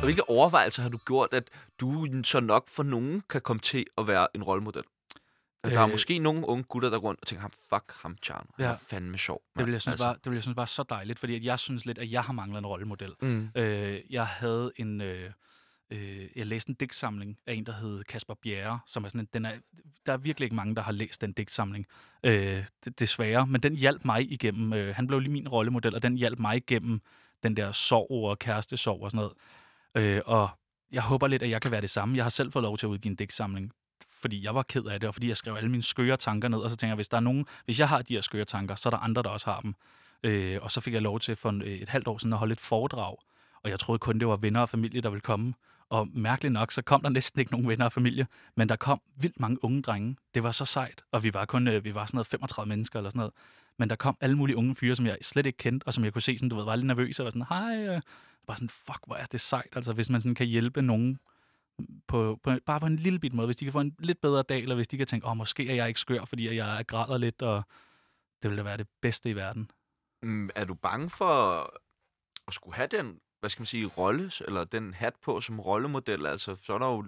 Og 0.00 0.06
hvilke 0.06 0.28
overvejelser 0.28 0.82
har 0.82 0.90
du 0.90 0.98
gjort, 1.06 1.28
at 1.32 1.50
du 1.80 2.22
så 2.24 2.40
nok 2.40 2.68
for 2.68 2.82
nogen 2.82 3.22
kan 3.30 3.40
komme 3.40 3.60
til 3.60 3.86
at 3.98 4.06
være 4.06 4.26
en 4.34 4.42
rollemodel? 4.42 4.82
Øh, 5.66 5.72
der 5.72 5.78
er 5.80 5.84
Øh. 5.84 5.90
måske 5.90 6.18
nogle 6.18 6.48
unge 6.48 6.64
gutter, 6.64 6.90
der 6.90 6.98
går 7.00 7.08
rundt 7.08 7.20
og 7.20 7.26
tænker, 7.26 7.40
ham, 7.40 7.50
fuck 7.68 7.92
ham. 8.02 8.16
Han 8.28 8.46
Ja. 8.58 8.64
er 8.64 8.76
fandme 8.76 9.18
sjov. 9.18 9.42
Det 9.48 9.56
mand." 9.56 9.64
vil, 9.66 9.72
jeg 9.72 9.80
synes 9.80 9.92
Altså, 9.92 10.06
var, 10.06 10.12
det 10.14 10.24
vil 10.26 10.32
jeg 10.32 10.42
synes 10.42 10.56
var 10.56 10.64
så 10.64 10.82
dejligt, 10.82 11.18
fordi 11.18 11.36
at 11.36 11.44
jeg 11.44 11.58
synes 11.58 11.86
lidt, 11.86 11.98
at 11.98 12.10
jeg 12.12 12.22
har 12.22 12.32
manglet 12.32 12.58
en 12.58 12.66
rollemodel. 12.66 13.12
Mm. 13.22 13.48
Øh, 13.54 14.00
jeg 14.10 14.26
havde 14.26 14.72
en, 14.76 15.00
øh, 15.00 15.30
øh, 15.90 16.26
jeg 16.36 16.46
læste 16.46 16.70
en 16.70 16.74
digtsamling 16.74 17.38
af 17.46 17.54
en, 17.54 17.66
der 17.66 17.72
hed 17.72 18.04
Kasper 18.04 18.34
Bjerre, 18.42 18.80
som 18.86 19.04
er 19.04 19.08
sådan 19.08 19.20
en, 19.20 19.28
den 19.34 19.44
er, 19.44 19.52
der 20.06 20.12
er 20.12 20.16
virkelig 20.16 20.46
ikke 20.46 20.56
mange, 20.56 20.74
der 20.74 20.82
har 20.82 20.92
læst 20.92 21.20
den 21.20 21.32
digtsamling, 21.32 21.86
øh, 22.24 22.64
desværre, 22.98 23.46
men 23.46 23.60
den 23.62 23.76
hjalp 23.76 24.04
mig 24.04 24.32
igennem, 24.32 24.72
øh, 24.72 24.94
han 24.96 25.06
blev 25.06 25.20
lige 25.20 25.32
min 25.32 25.48
rollemodel, 25.48 25.94
og 25.94 26.02
den 26.02 26.16
hjalp 26.16 26.38
mig 26.38 26.56
igennem 26.56 27.00
den 27.42 27.56
der 27.56 27.72
sorg 27.72 28.10
og 28.30 28.38
kærestesorg 28.38 29.02
og 29.02 29.10
sådan 29.10 29.16
noget. 29.94 30.16
Øh, 30.16 30.22
og 30.26 30.48
jeg 30.92 31.02
håber 31.02 31.26
lidt, 31.26 31.42
at 31.42 31.50
jeg 31.50 31.62
kan 31.62 31.70
være 31.70 31.80
det 31.80 31.90
samme. 31.90 32.16
Jeg 32.16 32.24
har 32.24 32.30
selv 32.30 32.52
fået 32.52 32.62
lov 32.62 32.78
til 32.78 32.86
at 32.86 32.90
udgive 32.90 33.10
en 33.10 33.16
digtsamling, 33.16 33.72
fordi 34.22 34.44
jeg 34.44 34.54
var 34.54 34.62
ked 34.62 34.84
af 34.84 35.00
det, 35.00 35.08
og 35.08 35.14
fordi 35.14 35.28
jeg 35.28 35.36
skrev 35.36 35.54
alle 35.54 35.70
mine 35.70 35.82
skøre 35.82 36.16
tanker 36.16 36.48
ned, 36.48 36.58
og 36.58 36.70
så 36.70 36.76
tænker 36.76 36.90
jeg, 36.90 36.96
hvis 36.96 37.08
der 37.08 37.16
er 37.16 37.20
nogen, 37.20 37.46
hvis 37.64 37.80
jeg 37.80 37.88
har 37.88 38.02
de 38.02 38.14
her 38.14 38.20
skøre 38.20 38.44
tanker, 38.44 38.74
så 38.74 38.88
er 38.88 38.90
der 38.90 38.98
andre, 38.98 39.22
der 39.22 39.28
også 39.28 39.50
har 39.50 39.60
dem. 39.60 39.74
Øh, 40.22 40.58
og 40.62 40.70
så 40.70 40.80
fik 40.80 40.94
jeg 40.94 41.02
lov 41.02 41.20
til 41.20 41.36
for 41.36 41.48
en, 41.48 41.62
øh, 41.62 41.68
et 41.68 41.88
halvt 41.88 42.08
år 42.08 42.18
siden 42.18 42.32
at 42.32 42.38
holde 42.38 42.52
et 42.52 42.60
foredrag, 42.60 43.16
og 43.62 43.70
jeg 43.70 43.80
troede 43.80 43.98
kun, 43.98 44.18
det 44.18 44.28
var 44.28 44.36
venner 44.36 44.60
og 44.60 44.68
familie, 44.68 45.00
der 45.00 45.10
ville 45.10 45.20
komme. 45.20 45.54
Og 45.88 46.08
mærkeligt 46.12 46.52
nok, 46.52 46.72
så 46.72 46.82
kom 46.82 47.02
der 47.02 47.08
næsten 47.08 47.40
ikke 47.40 47.52
nogen 47.52 47.68
venner 47.68 47.84
og 47.84 47.92
familie, 47.92 48.26
men 48.56 48.68
der 48.68 48.76
kom 48.76 49.00
vildt 49.16 49.40
mange 49.40 49.64
unge 49.64 49.82
drenge. 49.82 50.16
Det 50.34 50.42
var 50.42 50.50
så 50.50 50.64
sejt, 50.64 51.04
og 51.12 51.24
vi 51.24 51.34
var 51.34 51.44
kun 51.44 51.68
øh, 51.68 51.84
vi 51.84 51.94
var 51.94 52.06
sådan 52.06 52.16
noget 52.16 52.26
35 52.26 52.68
mennesker 52.68 52.98
eller 52.98 53.10
sådan 53.10 53.18
noget. 53.18 53.32
Men 53.78 53.90
der 53.90 53.96
kom 53.96 54.16
alle 54.20 54.36
mulige 54.36 54.56
unge 54.56 54.74
fyre, 54.74 54.94
som 54.94 55.06
jeg 55.06 55.18
slet 55.22 55.46
ikke 55.46 55.56
kendte, 55.56 55.84
og 55.84 55.94
som 55.94 56.04
jeg 56.04 56.12
kunne 56.12 56.22
se, 56.22 56.38
sådan, 56.38 56.48
du 56.48 56.56
ved, 56.56 56.64
var 56.64 56.76
lidt 56.76 56.86
nervøs 56.86 57.20
og 57.20 57.24
var 57.24 57.30
sådan, 57.30 57.46
hej, 57.48 57.86
øh. 57.86 58.00
bare 58.46 58.56
sådan, 58.56 58.68
fuck, 58.68 59.00
hvor 59.06 59.16
er 59.16 59.24
det 59.24 59.40
sejt, 59.40 59.76
altså 59.76 59.92
hvis 59.92 60.10
man 60.10 60.20
sådan 60.20 60.34
kan 60.34 60.46
hjælpe 60.46 60.82
nogen 60.82 61.18
på, 62.12 62.40
på, 62.42 62.50
bare 62.66 62.80
på 62.80 62.86
en 62.86 62.96
lille 62.96 63.18
bit 63.18 63.32
måde, 63.32 63.46
hvis 63.46 63.56
de 63.56 63.64
kan 63.64 63.72
få 63.72 63.80
en 63.80 63.96
lidt 63.98 64.20
bedre 64.20 64.42
dag, 64.42 64.62
eller 64.62 64.74
hvis 64.74 64.88
de 64.88 64.98
kan 64.98 65.06
tænke, 65.06 65.26
åh, 65.26 65.30
oh, 65.30 65.36
måske 65.36 65.70
er 65.70 65.74
jeg 65.74 65.88
ikke 65.88 66.00
skør, 66.00 66.24
fordi 66.24 66.56
jeg 66.56 66.84
græder 66.86 67.18
lidt, 67.18 67.42
og 67.42 67.62
det 68.42 68.50
ville 68.50 68.58
da 68.58 68.68
være 68.68 68.76
det 68.76 68.86
bedste 69.02 69.30
i 69.30 69.36
verden. 69.36 69.70
Mm, 70.22 70.50
er 70.54 70.64
du 70.64 70.74
bange 70.74 71.10
for 71.10 71.32
at 72.48 72.54
skulle 72.54 72.74
have 72.74 72.86
den, 72.86 73.18
hvad 73.40 73.50
skal 73.50 73.60
man 73.60 73.66
sige, 73.66 73.86
rolle, 73.86 74.30
eller 74.46 74.64
den 74.64 74.94
hat 74.94 75.14
på 75.22 75.40
som 75.40 75.60
rollemodel? 75.60 76.26
Altså, 76.26 76.56
så 76.62 76.74
er 76.74 76.78
der 76.78 76.86
jo 76.86 77.04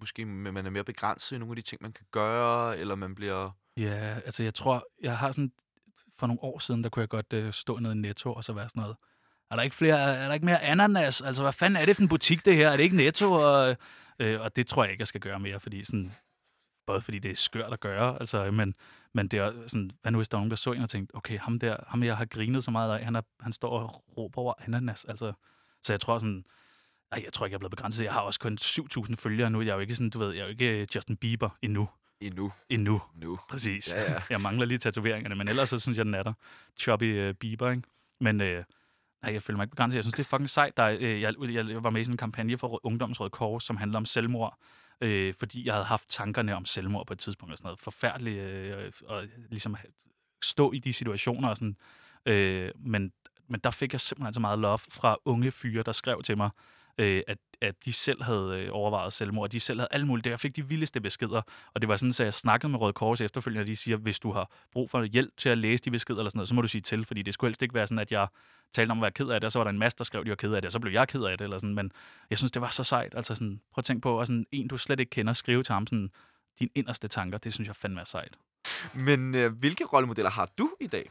måske, 0.00 0.24
man 0.24 0.66
er 0.66 0.70
mere 0.70 0.84
begrænset 0.84 1.36
i 1.36 1.38
nogle 1.38 1.52
af 1.52 1.56
de 1.56 1.62
ting, 1.62 1.82
man 1.82 1.92
kan 1.92 2.06
gøre, 2.10 2.78
eller 2.78 2.94
man 2.94 3.14
bliver... 3.14 3.50
Ja, 3.76 4.20
altså 4.24 4.44
jeg 4.44 4.54
tror, 4.54 4.86
jeg 5.02 5.18
har 5.18 5.32
sådan, 5.32 5.52
for 6.18 6.26
nogle 6.26 6.42
år 6.42 6.58
siden, 6.58 6.84
der 6.84 6.90
kunne 6.90 7.00
jeg 7.00 7.08
godt 7.08 7.32
uh, 7.32 7.50
stå 7.50 7.78
nede 7.78 7.94
i 7.94 7.96
Netto, 7.96 8.32
og 8.32 8.44
så 8.44 8.52
være 8.52 8.68
sådan 8.68 8.80
noget, 8.80 8.96
er 9.50 9.56
der 9.56 9.62
ikke 9.62 9.76
flere, 9.76 9.98
er 9.98 10.26
der 10.26 10.34
ikke 10.34 10.46
mere 10.46 10.62
ananas? 10.62 11.20
Altså, 11.20 11.42
hvad 11.42 11.52
fanden 11.52 11.76
er 11.76 11.84
det 11.84 11.96
for 11.96 12.02
en 12.02 12.08
butik, 12.08 12.44
det 12.44 12.56
her? 12.56 12.70
Er 12.70 12.76
det 12.76 12.82
ikke 12.82 12.96
Netto? 12.96 13.32
Og, 13.32 13.76
øh, 14.22 14.40
og 14.40 14.56
det 14.56 14.66
tror 14.66 14.84
jeg 14.84 14.90
ikke, 14.92 15.00
jeg 15.00 15.08
skal 15.08 15.20
gøre 15.20 15.40
mere, 15.40 15.60
fordi 15.60 15.84
sådan, 15.84 16.12
både 16.86 17.00
fordi 17.00 17.18
det 17.18 17.30
er 17.30 17.36
skørt 17.36 17.72
at 17.72 17.80
gøre, 17.80 18.20
altså, 18.20 18.50
men, 18.50 18.74
men 19.14 19.28
det 19.28 19.38
er 19.38 19.52
sådan, 19.66 19.90
hvad 20.02 20.12
nu 20.12 20.18
hvis 20.18 20.28
der 20.28 20.36
er 20.36 20.40
nogen, 20.40 20.50
der 20.50 20.56
så 20.56 20.72
en 20.72 20.82
og 20.82 20.90
tænkte, 20.90 21.14
okay, 21.14 21.38
ham 21.38 21.58
der, 21.58 21.76
ham 21.86 22.02
jeg 22.02 22.16
har 22.16 22.24
grinet 22.24 22.64
så 22.64 22.70
meget 22.70 22.98
af, 22.98 23.04
han, 23.04 23.16
er, 23.16 23.22
han 23.40 23.52
står 23.52 23.70
og 23.70 24.04
råber 24.16 24.38
over 24.38 24.54
ananas, 24.58 25.04
altså, 25.04 25.32
så 25.84 25.92
jeg 25.92 26.00
tror 26.00 26.18
sådan, 26.18 26.44
ej, 27.12 27.22
jeg 27.24 27.32
tror 27.32 27.46
ikke, 27.46 27.52
jeg 27.52 27.56
er 27.56 27.58
blevet 27.58 27.70
begrænset. 27.70 28.04
Jeg 28.04 28.12
har 28.12 28.20
også 28.20 28.40
kun 28.40 28.58
7.000 28.60 29.14
følgere 29.14 29.50
nu. 29.50 29.62
Jeg 29.62 29.70
er 29.70 29.74
jo 29.74 29.80
ikke 29.80 29.94
sådan, 29.94 30.10
du 30.10 30.18
ved, 30.18 30.32
jeg 30.32 30.40
er 30.40 30.44
jo 30.44 30.50
ikke 30.50 30.88
Justin 30.94 31.16
Bieber 31.16 31.50
endnu. 31.62 31.88
Endnu. 32.20 32.52
Endnu. 32.68 33.02
Nu. 33.14 33.38
Præcis. 33.50 33.92
Ja, 33.92 34.12
ja. 34.12 34.22
jeg 34.30 34.40
mangler 34.40 34.66
lige 34.66 34.78
tatoveringerne, 34.78 35.34
men 35.34 35.48
ellers 35.48 35.68
så 35.68 35.78
synes 35.78 35.98
jeg, 35.98 36.04
den 36.04 36.14
er 36.14 36.22
der. 36.22 36.32
Choppy 36.78 37.28
uh, 37.28 37.34
Bieber, 37.34 37.70
ikke? 37.70 37.82
Men 38.20 38.40
øh, 38.40 38.64
nej, 39.22 39.32
jeg 39.32 39.42
føler 39.42 39.56
mig 39.56 39.64
ikke 39.64 39.70
begrænset. 39.70 39.96
Jeg 39.96 40.04
synes, 40.04 40.14
det 40.14 40.20
er 40.20 40.28
fucking 40.28 40.50
sejt. 40.50 40.76
Der, 40.76 40.96
øh, 41.00 41.20
jeg, 41.20 41.34
jeg 41.54 41.82
var 41.82 41.90
med 41.90 42.00
i 42.00 42.04
sådan 42.04 42.14
en 42.14 42.18
kampagne 42.18 42.58
for 42.58 42.80
Ungdomsråd 42.86 43.30
Kors, 43.30 43.64
som 43.64 43.76
handler 43.76 43.96
om 43.96 44.04
selvmord 44.04 44.58
øh, 45.02 45.34
fordi 45.38 45.66
jeg 45.66 45.74
havde 45.74 45.84
haft 45.84 46.08
tankerne 46.08 46.56
om 46.56 46.64
selvmord 46.64 47.06
på 47.06 47.12
et 47.12 47.18
tidspunkt 47.18 47.52
og 47.52 47.58
sådan 47.58 47.66
noget. 47.66 47.80
Forfærdeligt 47.80 48.38
øh, 48.38 48.92
og 49.06 49.24
ligesom 49.50 49.76
stå 50.42 50.72
i 50.72 50.78
de 50.78 50.92
situationer 50.92 51.48
og 51.48 51.56
sådan. 51.56 51.76
Øh, 52.26 52.70
men, 52.76 53.12
men 53.48 53.60
der 53.64 53.70
fik 53.70 53.92
jeg 53.92 54.00
simpelthen 54.00 54.34
så 54.34 54.40
meget 54.40 54.58
love 54.58 54.78
fra 54.78 55.16
unge 55.24 55.50
fyre, 55.50 55.82
der 55.82 55.92
skrev 55.92 56.22
til 56.22 56.36
mig, 56.36 56.50
øh, 56.98 57.22
at, 57.26 57.38
at 57.60 57.74
de 57.84 57.92
selv 57.92 58.22
havde 58.22 58.60
øh, 58.60 58.68
overvejet 58.72 59.12
selvmord, 59.12 59.42
og 59.42 59.52
de 59.52 59.60
selv 59.60 59.80
havde 59.80 59.88
alle 59.90 60.06
mulige. 60.06 60.30
Jeg 60.30 60.40
fik 60.40 60.56
de 60.56 60.68
vildeste 60.68 61.00
beskeder, 61.00 61.42
og 61.74 61.80
det 61.80 61.88
var 61.88 61.96
sådan, 61.96 62.10
at 62.10 62.20
jeg 62.20 62.34
snakkede 62.34 62.68
med 62.70 62.80
Røde 62.80 62.92
Kors 62.92 63.20
efterfølgende, 63.20 63.62
og 63.62 63.66
de 63.66 63.76
siger, 63.76 63.96
hvis 63.96 64.18
du 64.18 64.32
har 64.32 64.50
brug 64.72 64.90
for 64.90 65.04
hjælp 65.04 65.36
til 65.36 65.48
at 65.48 65.58
læse 65.58 65.84
de 65.84 65.90
beskeder 65.90 66.18
eller 66.18 66.30
sådan 66.30 66.38
noget, 66.38 66.48
så 66.48 66.54
må 66.54 66.62
du 66.62 66.68
sige 66.68 66.82
til, 66.82 67.04
fordi 67.04 67.22
det 67.22 67.34
skulle 67.34 67.48
helst 67.48 67.62
ikke 67.62 67.74
være 67.74 67.86
sådan, 67.86 67.98
at 67.98 68.12
jeg 68.12 68.26
talte 68.72 68.90
om 68.90 68.98
at 68.98 69.02
være 69.02 69.10
ked 69.10 69.28
af 69.28 69.40
det, 69.40 69.46
og 69.46 69.52
så 69.52 69.58
var 69.58 69.64
der 69.64 69.70
en 69.70 69.78
masse, 69.78 69.98
der 69.98 70.04
skrev, 70.04 70.20
at 70.20 70.24
de 70.24 70.30
var 70.30 70.36
ked 70.36 70.52
af 70.52 70.62
det, 70.62 70.66
og 70.68 70.72
så 70.72 70.78
blev 70.78 70.92
jeg 70.92 71.08
ked 71.08 71.22
af 71.22 71.38
det, 71.38 71.44
eller 71.44 71.58
sådan, 71.58 71.74
men 71.74 71.92
jeg 72.30 72.38
synes, 72.38 72.52
det 72.52 72.62
var 72.62 72.70
så 72.70 72.84
sejt. 72.84 73.14
Altså 73.16 73.34
sådan, 73.34 73.60
prøv 73.72 73.80
at 73.80 73.84
tænke 73.84 74.00
på, 74.00 74.20
at 74.20 74.26
sådan, 74.26 74.46
en, 74.52 74.68
du 74.68 74.76
slet 74.76 75.00
ikke 75.00 75.10
kender, 75.10 75.32
skrive 75.32 75.62
til 75.62 75.72
ham 75.72 75.86
sådan, 75.86 76.10
dine 76.58 76.70
inderste 76.74 77.08
tanker, 77.08 77.38
det 77.38 77.54
synes 77.54 77.68
jeg 77.68 77.76
fandme 77.76 78.00
er 78.00 78.04
sejt. 78.04 78.36
Men 78.94 79.34
øh, 79.34 79.52
hvilke 79.52 79.84
rollemodeller 79.84 80.30
har 80.30 80.48
du 80.58 80.70
i 80.80 80.86
dag? 80.86 81.10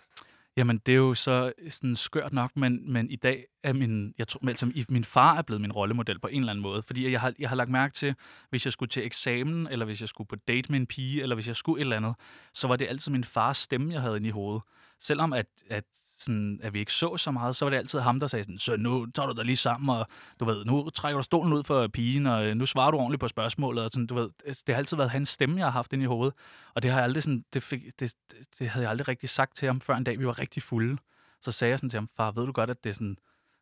Jamen, 0.58 0.78
det 0.86 0.92
er 0.92 0.98
jo 0.98 1.14
så 1.14 1.54
øh, 1.58 1.72
sådan 1.72 1.96
skørt 1.96 2.34
nok, 2.34 2.52
men, 2.56 2.92
men 2.92 3.10
i 3.10 3.16
dag 3.16 3.46
er 3.64 3.74
min, 3.74 4.14
jeg 4.18 4.28
tror, 4.28 4.48
altså, 4.48 4.86
min 4.90 5.04
far 5.04 5.38
er 5.38 5.42
blevet 5.42 5.62
min 5.62 5.72
rollemodel 5.72 6.20
på 6.20 6.28
en 6.28 6.40
eller 6.40 6.52
anden 6.52 6.64
måde, 6.64 6.84
fordi 6.84 7.12
jeg 7.12 7.22
har, 7.22 7.34
jeg 7.40 7.50
har 7.50 7.56
lagt 7.56 7.70
mærke 7.70 7.94
til, 7.94 8.16
hvis 8.50 8.66
jeg 8.66 8.74
skulle 8.74 8.90
til 8.90 9.06
eksamen, 9.06 9.68
eller 9.68 9.86
hvis 9.86 10.02
jeg 10.02 10.10
skulle 10.10 10.28
på 10.28 10.36
date 10.36 10.72
med 10.72 10.80
en 10.80 10.88
pige, 10.88 11.22
eller 11.22 11.36
hvis 11.36 11.48
jeg 11.48 11.56
skulle 11.56 11.80
et 11.80 11.82
eller 11.82 11.98
andet, 11.98 12.16
så 12.54 12.68
var 12.68 12.76
det 12.76 12.88
altid 12.88 13.12
min 13.12 13.24
fars 13.24 13.58
stemme, 13.58 13.94
jeg 13.94 14.02
havde 14.02 14.18
inde 14.18 14.28
i 14.28 14.32
hovedet. 14.32 14.62
Selvom 15.00 15.34
at, 15.34 15.48
at 15.70 15.84
sådan, 16.22 16.60
at 16.64 16.74
vi 16.74 16.80
ikke 16.80 16.94
så 16.94 17.18
så 17.18 17.32
meget, 17.32 17.56
så 17.56 17.66
var 17.66 17.70
det 17.70 17.78
altid 17.78 18.00
ham, 18.00 18.20
der 18.20 18.28
sagde 18.28 18.44
sådan, 18.44 18.58
så 18.58 18.78
nu 18.78 19.06
tager 19.06 19.28
du 19.28 19.34
dig 19.34 19.46
lige 19.46 19.56
sammen, 19.56 19.90
og 19.90 20.08
du 20.40 20.46
ved, 20.46 20.66
nu 20.66 20.90
trækker 20.90 21.18
du 21.18 21.24
stolen 21.24 21.54
ud 21.54 21.64
for 21.64 21.88
pigen, 21.88 22.26
og 22.26 22.46
øh, 22.46 22.56
nu 22.56 22.66
svarer 22.66 22.92
du 22.92 22.98
ordentligt 22.98 23.20
på 23.20 23.28
spørgsmålet, 23.28 23.84
og 23.84 23.90
sådan, 23.94 24.08
du 24.08 24.16
ved, 24.16 24.30
altså, 24.46 24.64
det 24.68 24.76
har 24.76 24.80
altid 24.80 24.98
været 24.98 25.10
hans 25.10 25.30
stemme, 25.30 25.58
jeg 25.58 25.66
har 25.66 25.72
haft 25.72 25.94
ind 25.94 26.02
i 26.02 26.06
hovedet, 26.06 26.34
og 26.74 26.84
det 26.84 26.92
har 26.92 26.98
jeg 26.98 27.04
aldrig 27.04 27.24
sådan, 27.24 27.46
det, 27.54 27.64
fik, 27.64 27.82
det, 28.00 28.14
det 28.60 28.70
havde 28.70 28.84
jeg 28.84 28.92
aldrig 28.92 29.08
rigtig 29.08 29.30
sagt 29.30 29.56
til 29.56 29.66
ham, 29.66 29.82
før 29.82 29.96
en 29.96 30.04
dag 30.04 30.20
vi 30.20 30.26
var 30.26 30.40
rigtig 30.40 30.64
fulde. 30.64 30.98
Så 31.42 31.52
sagde 31.52 31.70
jeg 31.70 31.80
sådan 31.80 31.90
til 31.90 31.98
ham, 31.98 32.10
far, 32.18 32.32
ved 32.32 32.46
du 32.46 32.52
godt, 32.52 32.70
at 32.70 32.84
det 32.84 32.90
er 32.90 32.94
sådan, 32.94 33.18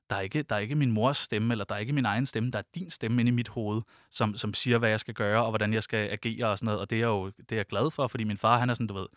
der 0.09 0.15
er, 0.15 0.21
ikke, 0.21 0.41
der 0.43 0.55
er 0.55 0.59
ikke 0.59 0.75
min 0.75 0.91
mors 0.91 1.17
stemme, 1.17 1.53
eller 1.53 1.65
der 1.65 1.75
er 1.75 1.79
ikke 1.79 1.93
min 1.93 2.05
egen 2.05 2.25
stemme, 2.25 2.51
der 2.51 2.59
er 2.59 2.63
din 2.75 2.89
stemme 2.89 3.21
inde 3.21 3.29
i 3.29 3.33
mit 3.33 3.47
hoved, 3.47 3.81
som, 4.11 4.37
som 4.37 4.53
siger, 4.53 4.77
hvad 4.77 4.89
jeg 4.89 4.99
skal 4.99 5.13
gøre, 5.13 5.43
og 5.43 5.51
hvordan 5.51 5.73
jeg 5.73 5.83
skal 5.83 6.09
agere 6.09 6.47
og 6.47 6.57
sådan 6.57 6.65
noget. 6.65 6.79
Og 6.79 6.89
det 6.89 7.01
er 7.01 7.07
jo 7.07 7.29
det 7.29 7.51
er 7.51 7.55
jeg 7.55 7.65
glad 7.65 7.91
for, 7.91 8.07
fordi 8.07 8.23
min 8.23 8.37
far, 8.37 8.59
han 8.59 8.69
er 8.69 8.73
sådan, 8.73 8.87
du 8.87 8.93
ved, 8.93 9.07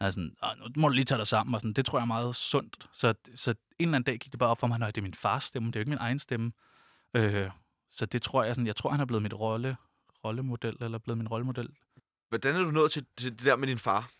han 0.00 0.06
er 0.06 0.10
sådan, 0.10 0.32
nu 0.58 0.80
må 0.80 0.88
du 0.88 0.94
lige 0.94 1.04
tage 1.04 1.18
dig 1.18 1.26
sammen, 1.26 1.54
og 1.54 1.60
sådan, 1.60 1.72
det 1.72 1.86
tror 1.86 1.98
jeg 1.98 2.02
er 2.02 2.06
meget 2.06 2.36
sundt. 2.36 2.88
Så, 2.92 3.14
så 3.36 3.50
en 3.50 3.56
eller 3.78 3.94
anden 3.94 4.02
dag 4.02 4.18
gik 4.18 4.32
det 4.32 4.38
bare 4.38 4.50
op 4.50 4.60
for 4.60 4.66
mig, 4.66 4.82
at 4.82 4.94
det 4.94 5.00
er 5.00 5.02
min 5.02 5.14
fars 5.14 5.44
stemme, 5.44 5.66
det 5.66 5.76
er 5.76 5.80
jo 5.80 5.82
ikke 5.82 5.90
min 5.90 5.98
egen 5.98 6.18
stemme. 6.18 6.52
Øh, 7.14 7.50
så 7.92 8.06
det 8.06 8.22
tror 8.22 8.44
jeg, 8.44 8.54
sådan, 8.54 8.66
jeg 8.66 8.76
tror, 8.76 8.90
han 8.90 9.00
er 9.00 9.04
blevet 9.04 9.22
mit 9.22 9.34
rolle, 9.34 9.76
rollemodel, 10.24 10.76
eller 10.80 10.98
blevet 10.98 11.18
min 11.18 11.28
rollemodel. 11.28 11.68
Hvordan 12.28 12.56
er 12.56 12.64
du 12.64 12.70
nået 12.70 12.92
til, 12.92 13.06
til 13.16 13.32
det 13.32 13.44
der 13.44 13.56
med 13.56 13.68
din 13.68 13.78
far? 13.78 14.10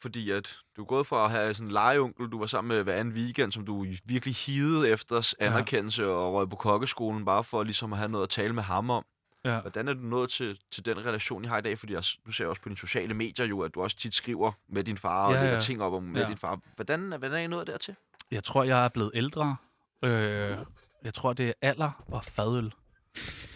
Fordi 0.00 0.30
at 0.30 0.58
du 0.76 0.82
er 0.82 0.86
gået 0.86 1.06
fra 1.06 1.24
at 1.24 1.30
have 1.30 1.54
sådan 1.54 1.66
en 1.66 1.72
legeonkel, 1.72 2.28
du 2.28 2.38
var 2.38 2.46
sammen 2.46 2.68
med 2.68 2.82
hver 2.82 2.94
anden 2.94 3.14
weekend, 3.14 3.52
som 3.52 3.66
du 3.66 3.86
virkelig 4.04 4.34
hidede 4.34 4.88
efter 4.88 5.34
anerkendelse 5.38 6.02
ja. 6.02 6.08
og 6.08 6.34
røg 6.34 6.50
på 6.50 6.56
kokkeskolen, 6.56 7.24
bare 7.24 7.44
for 7.44 7.62
ligesom 7.62 7.92
at 7.92 7.98
have 7.98 8.10
noget 8.10 8.22
at 8.22 8.30
tale 8.30 8.52
med 8.52 8.62
ham 8.62 8.90
om. 8.90 9.04
Ja. 9.44 9.60
Hvordan 9.60 9.88
er 9.88 9.92
du 9.92 10.00
nået 10.00 10.30
til, 10.30 10.58
til 10.70 10.84
den 10.84 11.06
relation, 11.06 11.44
I 11.44 11.48
har 11.48 11.58
i 11.58 11.62
dag? 11.62 11.78
Fordi 11.78 11.92
jeg, 11.92 12.02
nu 12.26 12.32
ser 12.32 12.46
også 12.46 12.62
på 12.62 12.68
dine 12.68 12.76
sociale 12.76 13.14
medier 13.14 13.46
jo, 13.46 13.60
at 13.60 13.74
du 13.74 13.82
også 13.82 13.96
tit 13.96 14.14
skriver 14.14 14.52
med 14.68 14.84
din 14.84 14.98
far 14.98 15.26
og 15.26 15.32
ja, 15.32 15.40
lægger 15.40 15.54
ja. 15.54 15.60
ting 15.60 15.82
op 15.82 15.92
om 15.92 16.02
med 16.02 16.20
ja. 16.20 16.28
din 16.28 16.36
far. 16.36 16.60
Hvordan, 16.76 17.00
hvordan 17.00 17.32
er 17.32 17.38
I 17.38 17.46
nået 17.46 17.66
dertil? 17.66 17.94
Jeg 18.30 18.44
tror, 18.44 18.64
jeg 18.64 18.84
er 18.84 18.88
blevet 18.88 19.10
ældre. 19.14 19.56
Øh, 20.04 20.58
jeg 21.04 21.14
tror, 21.14 21.32
det 21.32 21.48
er 21.48 21.52
alder 21.62 22.04
og 22.06 22.24
fadøl. 22.24 22.72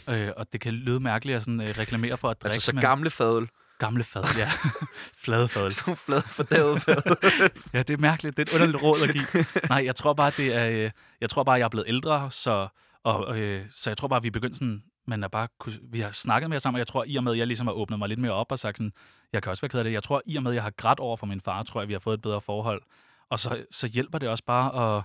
Øh, 0.08 0.30
og 0.36 0.52
det 0.52 0.60
kan 0.60 0.74
lyde 0.74 1.00
mærkeligt 1.00 1.36
at 1.36 1.42
sådan, 1.42 1.60
øh, 1.60 1.68
reklamere 1.78 2.16
for 2.16 2.30
at 2.30 2.36
altså, 2.36 2.48
drikke. 2.48 2.54
Altså 2.54 2.66
så 2.66 2.72
men... 2.72 2.80
gamle 2.80 3.10
fadøl? 3.10 3.48
Gamle 3.78 4.04
fad, 4.04 4.24
ja. 4.38 4.50
flade 5.24 5.48
fad. 5.48 5.70
Så 5.70 5.94
flade 5.94 6.22
fordævet 6.22 6.82
fad. 6.84 7.50
ja, 7.72 7.82
det 7.82 7.90
er 7.94 7.98
mærkeligt. 7.98 8.36
Det 8.36 8.48
er 8.48 8.52
et 8.52 8.60
underligt 8.60 8.82
råd 8.82 9.02
at 9.02 9.12
give. 9.12 9.44
Nej, 9.68 9.84
jeg 9.84 9.96
tror 9.96 10.12
bare, 10.12 10.32
det 10.36 10.54
er, 10.54 10.68
øh, 10.68 10.90
jeg 11.20 11.30
tror 11.30 11.44
bare, 11.44 11.54
jeg 11.54 11.64
er 11.64 11.68
blevet 11.68 11.88
ældre, 11.88 12.30
så, 12.30 12.68
og, 13.04 13.38
øh, 13.38 13.66
så 13.70 13.90
jeg 13.90 13.96
tror 13.96 14.08
bare, 14.08 14.22
vi 14.22 14.28
er 14.28 14.32
begyndt 14.32 14.56
sådan 14.56 14.82
men 15.08 15.24
at 15.24 15.30
bare, 15.30 15.48
vi 15.82 16.00
har 16.00 16.10
snakket 16.10 16.50
mere 16.50 16.60
sammen, 16.60 16.76
og 16.76 16.78
jeg 16.78 16.86
tror, 16.86 17.04
i 17.06 17.16
og 17.16 17.24
med, 17.24 17.32
at 17.32 17.38
jeg 17.38 17.46
ligesom 17.46 17.66
har 17.66 17.74
åbnet 17.74 17.98
mig 17.98 18.08
lidt 18.08 18.20
mere 18.20 18.32
op 18.32 18.52
og 18.52 18.58
sagt 18.58 18.76
sådan, 18.76 18.92
jeg 19.32 19.42
kan 19.42 19.50
også 19.50 19.60
være 19.60 19.68
ked 19.68 19.78
af 19.78 19.84
det. 19.84 19.92
Jeg 19.92 20.02
tror, 20.02 20.22
i 20.26 20.36
og 20.36 20.42
med, 20.42 20.50
at 20.50 20.54
jeg 20.54 20.62
har 20.62 20.70
grædt 20.70 21.00
over 21.00 21.16
for 21.16 21.26
min 21.26 21.40
far, 21.40 21.62
tror 21.62 21.80
jeg, 21.80 21.88
vi 21.88 21.92
har 21.92 22.00
fået 22.00 22.14
et 22.14 22.22
bedre 22.22 22.40
forhold. 22.40 22.82
Og 23.28 23.40
så, 23.40 23.64
så 23.70 23.86
hjælper 23.86 24.18
det 24.18 24.28
også 24.28 24.44
bare 24.44 24.98
at, 24.98 25.04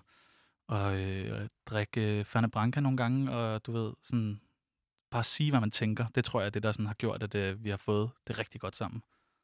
at 0.77 0.99
øh, 0.99 1.47
drikke 1.65 2.19
øh, 2.19 2.25
Ferne 2.25 2.49
Branca 2.49 2.79
nogle 2.79 2.97
gange, 2.97 3.31
og 3.31 3.65
du 3.65 3.71
ved, 3.71 3.93
sådan, 4.03 4.41
bare 5.11 5.23
sige, 5.23 5.49
hvad 5.49 5.59
man 5.59 5.71
tænker. 5.71 6.05
Det 6.15 6.25
tror 6.25 6.39
jeg 6.39 6.45
er 6.45 6.51
det, 6.51 6.63
der 6.63 6.71
sådan 6.71 6.87
har 6.87 6.93
gjort, 6.93 7.23
at 7.23 7.35
øh, 7.35 7.63
vi 7.63 7.69
har 7.69 7.77
fået 7.77 8.09
det 8.27 8.39
rigtig 8.39 8.61
godt 8.61 8.75
sammen. 8.75 9.03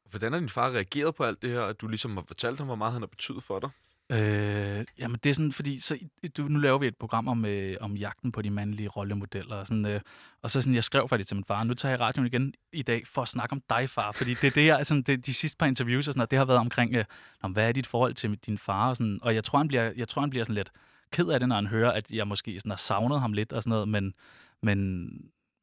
Hvordan 0.09 0.31
har 0.33 0.39
din 0.39 0.49
far 0.49 0.69
reageret 0.71 1.15
på 1.15 1.23
alt 1.23 1.41
det 1.41 1.49
her, 1.49 1.61
at 1.61 1.81
du 1.81 1.87
ligesom 1.87 2.17
har 2.17 2.23
fortalt 2.27 2.57
ham, 2.57 2.67
hvor 2.67 2.75
meget 2.75 2.93
han 2.93 3.01
har 3.01 3.07
betydet 3.07 3.43
for 3.43 3.59
dig? 3.59 3.69
Øh, 4.11 4.85
jamen 4.99 5.19
det 5.23 5.29
er 5.29 5.33
sådan, 5.33 5.51
fordi 5.51 5.79
så, 5.79 5.97
du, 6.37 6.43
nu 6.43 6.59
laver 6.59 6.77
vi 6.77 6.87
et 6.87 6.97
program 6.97 7.27
om, 7.27 7.45
øh, 7.45 7.77
om 7.81 7.95
jagten 7.95 8.31
på 8.31 8.41
de 8.41 8.49
mandlige 8.49 8.89
rollemodeller. 8.89 9.55
Og, 9.55 9.67
sådan, 9.67 9.85
øh, 9.85 10.01
og 10.41 10.51
så 10.51 10.61
sådan, 10.61 10.75
jeg 10.75 10.83
skrev 10.83 11.09
faktisk 11.09 11.27
til 11.27 11.37
min 11.37 11.43
far, 11.43 11.63
nu 11.63 11.73
tager 11.73 11.91
jeg 11.91 11.99
radioen 11.99 12.27
igen 12.27 12.53
i 12.73 12.81
dag 12.81 13.07
for 13.07 13.21
at 13.21 13.27
snakke 13.27 13.53
om 13.53 13.61
dig, 13.69 13.89
far. 13.89 14.11
Fordi 14.11 14.33
det 14.33 14.43
er 14.47 14.51
det, 14.51 14.65
jeg, 14.65 14.85
sådan, 14.85 15.03
det, 15.03 15.25
de 15.25 15.33
sidste 15.33 15.57
par 15.57 15.65
interviews 15.65 16.07
og 16.07 16.13
sådan 16.13 16.19
noget, 16.19 16.31
det 16.31 16.37
har 16.37 16.45
været 16.45 16.59
omkring, 16.59 16.95
øh, 16.95 17.05
om, 17.41 17.51
hvad 17.51 17.67
er 17.67 17.71
dit 17.71 17.87
forhold 17.87 18.13
til 18.13 18.35
din 18.35 18.57
far? 18.57 18.89
Og, 18.89 18.95
sådan, 18.95 19.19
og 19.21 19.35
jeg 19.35 19.43
tror, 19.43 19.57
han 19.57 19.67
bliver, 19.67 19.91
jeg 19.95 20.07
tror, 20.07 20.21
han 20.21 20.29
bliver 20.29 20.43
sådan 20.43 20.55
lidt 20.55 20.71
ked 21.11 21.27
af 21.27 21.39
det, 21.39 21.49
når 21.49 21.55
han 21.55 21.67
hører, 21.67 21.91
at 21.91 22.11
jeg 22.11 22.27
måske 22.27 22.59
sådan 22.59 22.71
har 22.71 22.77
savnet 22.77 23.21
ham 23.21 23.33
lidt 23.33 23.53
og 23.53 23.63
sådan 23.63 23.69
noget, 23.69 23.87
men, 23.87 24.13
men, 24.61 25.09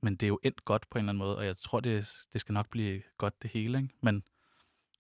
men 0.03 0.17
det 0.17 0.23
er 0.23 0.29
jo 0.29 0.39
endt 0.43 0.65
godt 0.65 0.91
på 0.91 0.99
en 0.99 1.05
eller 1.05 1.11
anden 1.11 1.19
måde, 1.19 1.37
og 1.37 1.47
jeg 1.47 1.59
tror, 1.59 1.81
det, 1.81 2.13
det 2.33 2.41
skal 2.41 2.53
nok 2.53 2.71
blive 2.71 3.03
godt 3.19 3.43
det 3.43 3.51
hele. 3.51 3.79
Ikke? 3.79 3.91
Men 4.03 4.23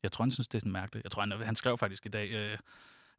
jeg 0.02 0.12
tror, 0.12 0.22
han 0.24 0.30
synes, 0.30 0.48
det 0.48 0.58
er 0.58 0.60
sådan 0.60 0.72
mærkeligt. 0.72 1.04
Jeg 1.04 1.10
tror, 1.10 1.22
han, 1.22 1.32
han 1.32 1.56
skrev 1.56 1.78
faktisk 1.78 2.06
i 2.06 2.08
dag, 2.08 2.30
øh, 2.30 2.58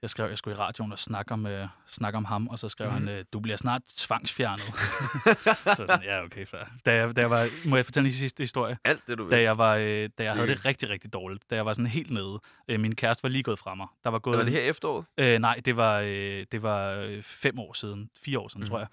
jeg 0.02 0.10
skrev, 0.10 0.30
jeg 0.30 0.38
skulle 0.38 0.56
i 0.58 0.60
radioen 0.60 0.92
og 0.92 1.00
snakke 1.00 1.32
om, 1.32 1.46
øh, 1.46 1.68
snakke 1.88 2.18
om 2.18 2.26
ham, 2.26 2.48
og 2.48 2.60
så 2.60 2.70
skrev. 2.70 2.88
Mhm. 2.92 2.98
han, 3.08 3.10
øh, 3.10 3.26
du 3.34 3.40
bliver 3.40 3.58
snart 3.58 3.82
tvangsfjernet. 3.98 4.66
så 5.78 5.86
sådan, 5.88 6.04
ja, 6.04 6.24
okay, 6.24 6.46
fair. 6.46 6.64
Da 6.86 6.94
jeg, 6.96 7.16
da 7.16 7.22
jeg 7.22 7.30
var, 7.30 7.48
må 7.70 7.76
jeg 7.76 7.86
fortælle 7.86 8.08
en 8.08 8.14
sidste 8.14 8.44
historie? 8.44 8.78
Alt 8.86 9.08
det, 9.08 9.18
du 9.18 9.30
Da 9.30 9.36
vil. 9.36 9.44
jeg, 9.44 9.58
var, 9.58 9.76
øh, 9.76 10.10
da 10.18 10.24
jeg 10.24 10.34
havde 10.34 10.48
Det- 10.48 10.58
det 10.58 10.66
rigtig, 10.66 10.90
rigtig 10.90 11.14
dårligt. 11.14 11.50
Da 11.50 11.56
jeg 11.56 11.66
var 11.66 11.74
sådan 11.74 11.88
helt 11.88 12.12
nede. 12.12 12.40
Øh, 12.68 12.80
min 12.80 12.96
kæreste 12.96 13.24
var 13.24 13.30
lige 13.30 13.44
gået 13.44 13.60
fra 13.60 13.76
mig. 13.76 13.88
Der 14.04 14.10
var 14.10 14.20
gået 14.20 14.38
Var 14.38 14.44
det 14.44 14.54
her 14.54 14.62
efteråret? 14.62 15.06
Øh, 15.18 15.40
nej, 15.40 15.62
det 15.66 15.78
var, 15.78 16.00
øh, 16.00 16.46
det 16.52 16.62
var 16.64 16.92
øh, 16.92 17.24
fem 17.24 17.60
år 17.60 17.74
siden. 17.74 18.10
Fire 18.20 18.40
år 18.40 18.48
siden, 18.48 18.62
mm. 18.64 18.68
tror 18.70 18.80
jeg. 18.80 18.88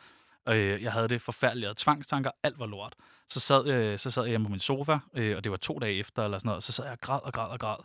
Og, 0.46 0.56
øh, 0.56 0.82
jeg 0.82 0.92
havde 0.92 1.08
det 1.08 1.22
forfærdeligt. 1.22 1.66
Havde 1.66 1.78
tvangstanker. 1.78 2.30
Alt 2.42 2.58
var 2.58 2.66
lort. 2.66 2.94
Så 3.28 3.40
sad, 3.40 3.66
øh, 3.66 3.98
så 3.98 4.10
sad 4.10 4.22
jeg 4.22 4.30
hjemme 4.30 4.46
på 4.46 4.50
min 4.50 4.60
sofa, 4.60 4.98
øh, 5.14 5.36
og 5.36 5.44
det 5.44 5.50
var 5.50 5.56
to 5.58 5.78
dage 5.78 5.98
efter, 5.98 6.24
eller 6.24 6.38
sådan 6.38 6.48
noget. 6.48 6.62
Så 6.62 6.72
sad 6.72 6.84
jeg 6.84 6.92
og 6.92 7.00
græd 7.00 7.20
og 7.22 7.32
græd 7.32 7.48
og 7.48 7.58
græd. 7.60 7.76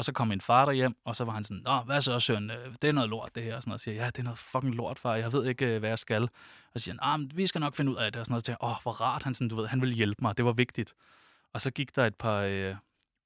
Og 0.00 0.04
så 0.04 0.12
kom 0.12 0.28
min 0.28 0.40
far 0.40 0.64
der 0.64 0.72
hjem, 0.72 0.96
og 1.04 1.16
så 1.16 1.24
var 1.24 1.32
han 1.32 1.44
sådan, 1.44 1.62
Nå, 1.64 1.80
hvad 1.80 2.00
så, 2.00 2.20
søn? 2.20 2.50
Øh, 2.50 2.74
det 2.82 2.88
er 2.88 2.92
noget 2.92 3.10
lort, 3.10 3.34
det 3.34 3.42
her. 3.42 3.56
Og 3.56 3.62
sådan 3.62 3.70
noget. 3.70 3.76
Og 3.76 3.80
siger, 3.80 3.94
jeg, 3.94 4.02
ja, 4.02 4.06
det 4.06 4.18
er 4.18 4.22
noget 4.22 4.38
fucking 4.38 4.74
lort, 4.74 4.98
far. 4.98 5.14
Jeg 5.14 5.32
ved 5.32 5.46
ikke, 5.46 5.66
øh, 5.66 5.78
hvad 5.78 5.88
jeg 5.88 5.98
skal. 5.98 6.22
Og 6.22 6.80
så 6.80 6.84
siger 6.84 6.94
han, 6.94 6.98
ah, 7.02 7.20
men 7.20 7.30
vi 7.34 7.46
skal 7.46 7.60
nok 7.60 7.76
finde 7.76 7.92
ud 7.92 7.96
af 7.96 8.12
det. 8.12 8.20
Og 8.20 8.26
sådan 8.26 8.32
noget. 8.32 8.42
Så 8.42 8.46
tænkte 8.46 8.64
åh, 8.64 8.76
hvor 8.82 8.92
rart. 8.92 9.22
Han, 9.22 9.34
sådan, 9.34 9.48
du 9.48 9.56
ved, 9.56 9.66
han 9.66 9.80
ville 9.80 9.94
hjælpe 9.94 10.22
mig. 10.22 10.36
Det 10.36 10.44
var 10.44 10.52
vigtigt. 10.52 10.94
Og 11.52 11.60
så 11.60 11.70
gik 11.70 11.96
der 11.96 12.06
et 12.06 12.14
par, 12.14 12.40
øh, 12.40 12.74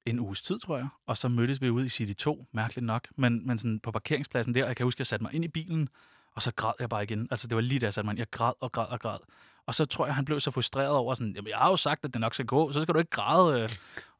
en 0.05 0.19
uges 0.19 0.41
tid, 0.41 0.59
tror 0.59 0.77
jeg. 0.77 0.87
Og 1.07 1.17
så 1.17 1.27
mødtes 1.27 1.61
vi 1.61 1.69
ude 1.69 1.85
i 1.85 1.89
City 1.89 2.13
2, 2.13 2.45
mærkeligt 2.51 2.85
nok. 2.85 3.07
Men, 3.15 3.47
men 3.47 3.57
sådan 3.57 3.79
på 3.79 3.91
parkeringspladsen 3.91 4.55
der, 4.55 4.65
jeg 4.65 4.75
kan 4.75 4.83
huske, 4.83 5.01
jeg 5.01 5.07
satte 5.07 5.23
mig 5.23 5.33
ind 5.33 5.45
i 5.45 5.47
bilen, 5.47 5.89
og 6.35 6.41
så 6.41 6.51
græd 6.55 6.73
jeg 6.79 6.89
bare 6.89 7.03
igen. 7.03 7.27
Altså, 7.31 7.47
det 7.47 7.55
var 7.55 7.61
lige 7.61 7.79
da 7.79 7.85
jeg 7.85 7.93
satte 7.93 8.05
mig 8.05 8.11
ind. 8.11 8.19
Jeg 8.19 8.31
græd 8.31 8.53
og 8.59 8.71
græd 8.71 8.87
og 8.89 8.99
græd. 8.99 9.19
Og 9.65 9.75
så 9.75 9.85
tror 9.85 10.05
jeg, 10.05 10.15
han 10.15 10.25
blev 10.25 10.39
så 10.39 10.51
frustreret 10.51 10.89
over 10.89 11.13
sådan, 11.13 11.33
jamen, 11.35 11.49
jeg 11.49 11.57
har 11.57 11.69
jo 11.69 11.75
sagt, 11.75 12.05
at 12.05 12.13
det 12.13 12.21
nok 12.21 12.33
skal 12.33 12.45
gå, 12.45 12.71
så 12.71 12.81
skal 12.81 12.93
du 12.93 12.99
ikke 12.99 13.11
græde. 13.11 13.61
Øh. 13.61 13.69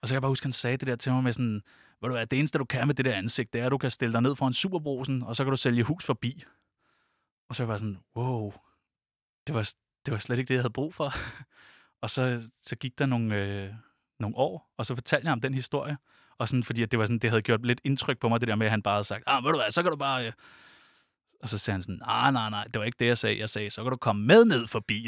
Og 0.02 0.08
så 0.08 0.12
kan 0.12 0.14
jeg 0.14 0.22
bare 0.22 0.32
huske, 0.32 0.46
han 0.46 0.52
sagde 0.52 0.78
det 0.78 0.88
der 0.88 0.96
til 0.96 1.12
mig 1.12 1.24
med 1.24 1.34
sådan, 1.34 1.62
ved 2.06 2.10
du 2.10 2.18
hvad, 2.18 2.28
det 2.28 2.40
eneste, 2.40 2.60
du 2.60 2.66
kan 2.66 2.88
med 2.88 2.96
det 2.96 3.06
der 3.06 3.14
ansigt, 3.14 3.54
det 3.54 3.62
er, 3.62 3.66
at 3.66 3.72
du 3.72 3.78
kan 3.78 3.92
stille 3.92 4.14
dig 4.14 4.22
ned 4.22 4.36
for 4.36 4.48
en 4.48 4.54
Superbrosen, 4.54 5.24
og 5.24 5.36
så 5.36 5.44
kan 5.44 5.52
du 5.52 5.58
sælge 5.58 5.84
hus 5.84 6.06
forbi. 6.06 6.44
Og 7.50 7.56
så 7.56 7.64
var 7.64 7.66
jeg 7.66 7.70
bare 7.70 7.80
sådan, 7.80 8.00
wow, 8.16 8.54
det 9.48 9.56
var, 9.56 9.74
det 10.06 10.12
var 10.12 10.18
slet 10.18 10.40
ikke 10.40 10.48
det, 10.48 10.54
jeg 10.54 10.62
havde 10.62 10.74
brug 10.74 10.94
for. 10.94 11.14
og 12.04 12.10
så, 12.10 12.50
så 12.62 12.76
gik 12.76 13.00
der 13.00 13.06
nogle, 13.06 13.36
øh, 13.36 13.74
nogle 14.20 14.38
år, 14.38 14.74
og 14.78 14.86
så 14.86 14.96
fortalte 14.96 15.26
jeg 15.26 15.32
ham 15.32 15.42
den 15.42 15.54
historie. 15.54 15.98
Og 16.38 16.48
sådan, 16.48 16.64
fordi 16.64 16.84
at 16.84 16.92
det, 16.92 17.00
var 17.00 17.06
sådan, 17.06 17.20
det 17.20 17.30
havde 17.30 17.42
gjort 17.42 17.66
lidt 17.66 17.82
indtryk 17.84 18.20
på 18.20 18.30
mig, 18.30 18.42
det 18.42 18.48
der 18.48 18.56
med, 18.56 18.66
at 18.66 18.72
han 18.72 18.82
bare 18.82 18.96
havde 18.96 19.04
sagt, 19.04 19.24
ah, 19.28 19.44
ved 19.44 19.52
du 19.52 19.58
hvad, 19.58 19.72
så 19.72 19.82
kan 19.84 19.92
du 19.92 19.98
bare... 19.98 20.28
Øh. 20.28 20.34
Og 21.46 21.50
så 21.50 21.58
sagde 21.58 21.76
han 21.76 21.82
sådan, 21.82 22.00
nej, 22.08 22.32
nej, 22.32 22.50
nej, 22.50 22.64
det 22.64 22.80
var 22.80 22.86
ikke 22.86 22.96
det, 23.00 23.06
jeg 23.06 23.18
sagde. 23.18 23.40
Jeg 23.40 23.50
sagde, 23.50 23.70
så 23.70 23.82
kan 23.84 23.92
du 23.92 23.98
komme 23.98 24.26
med 24.26 24.46
ned 24.46 24.68
forbi. 24.68 25.08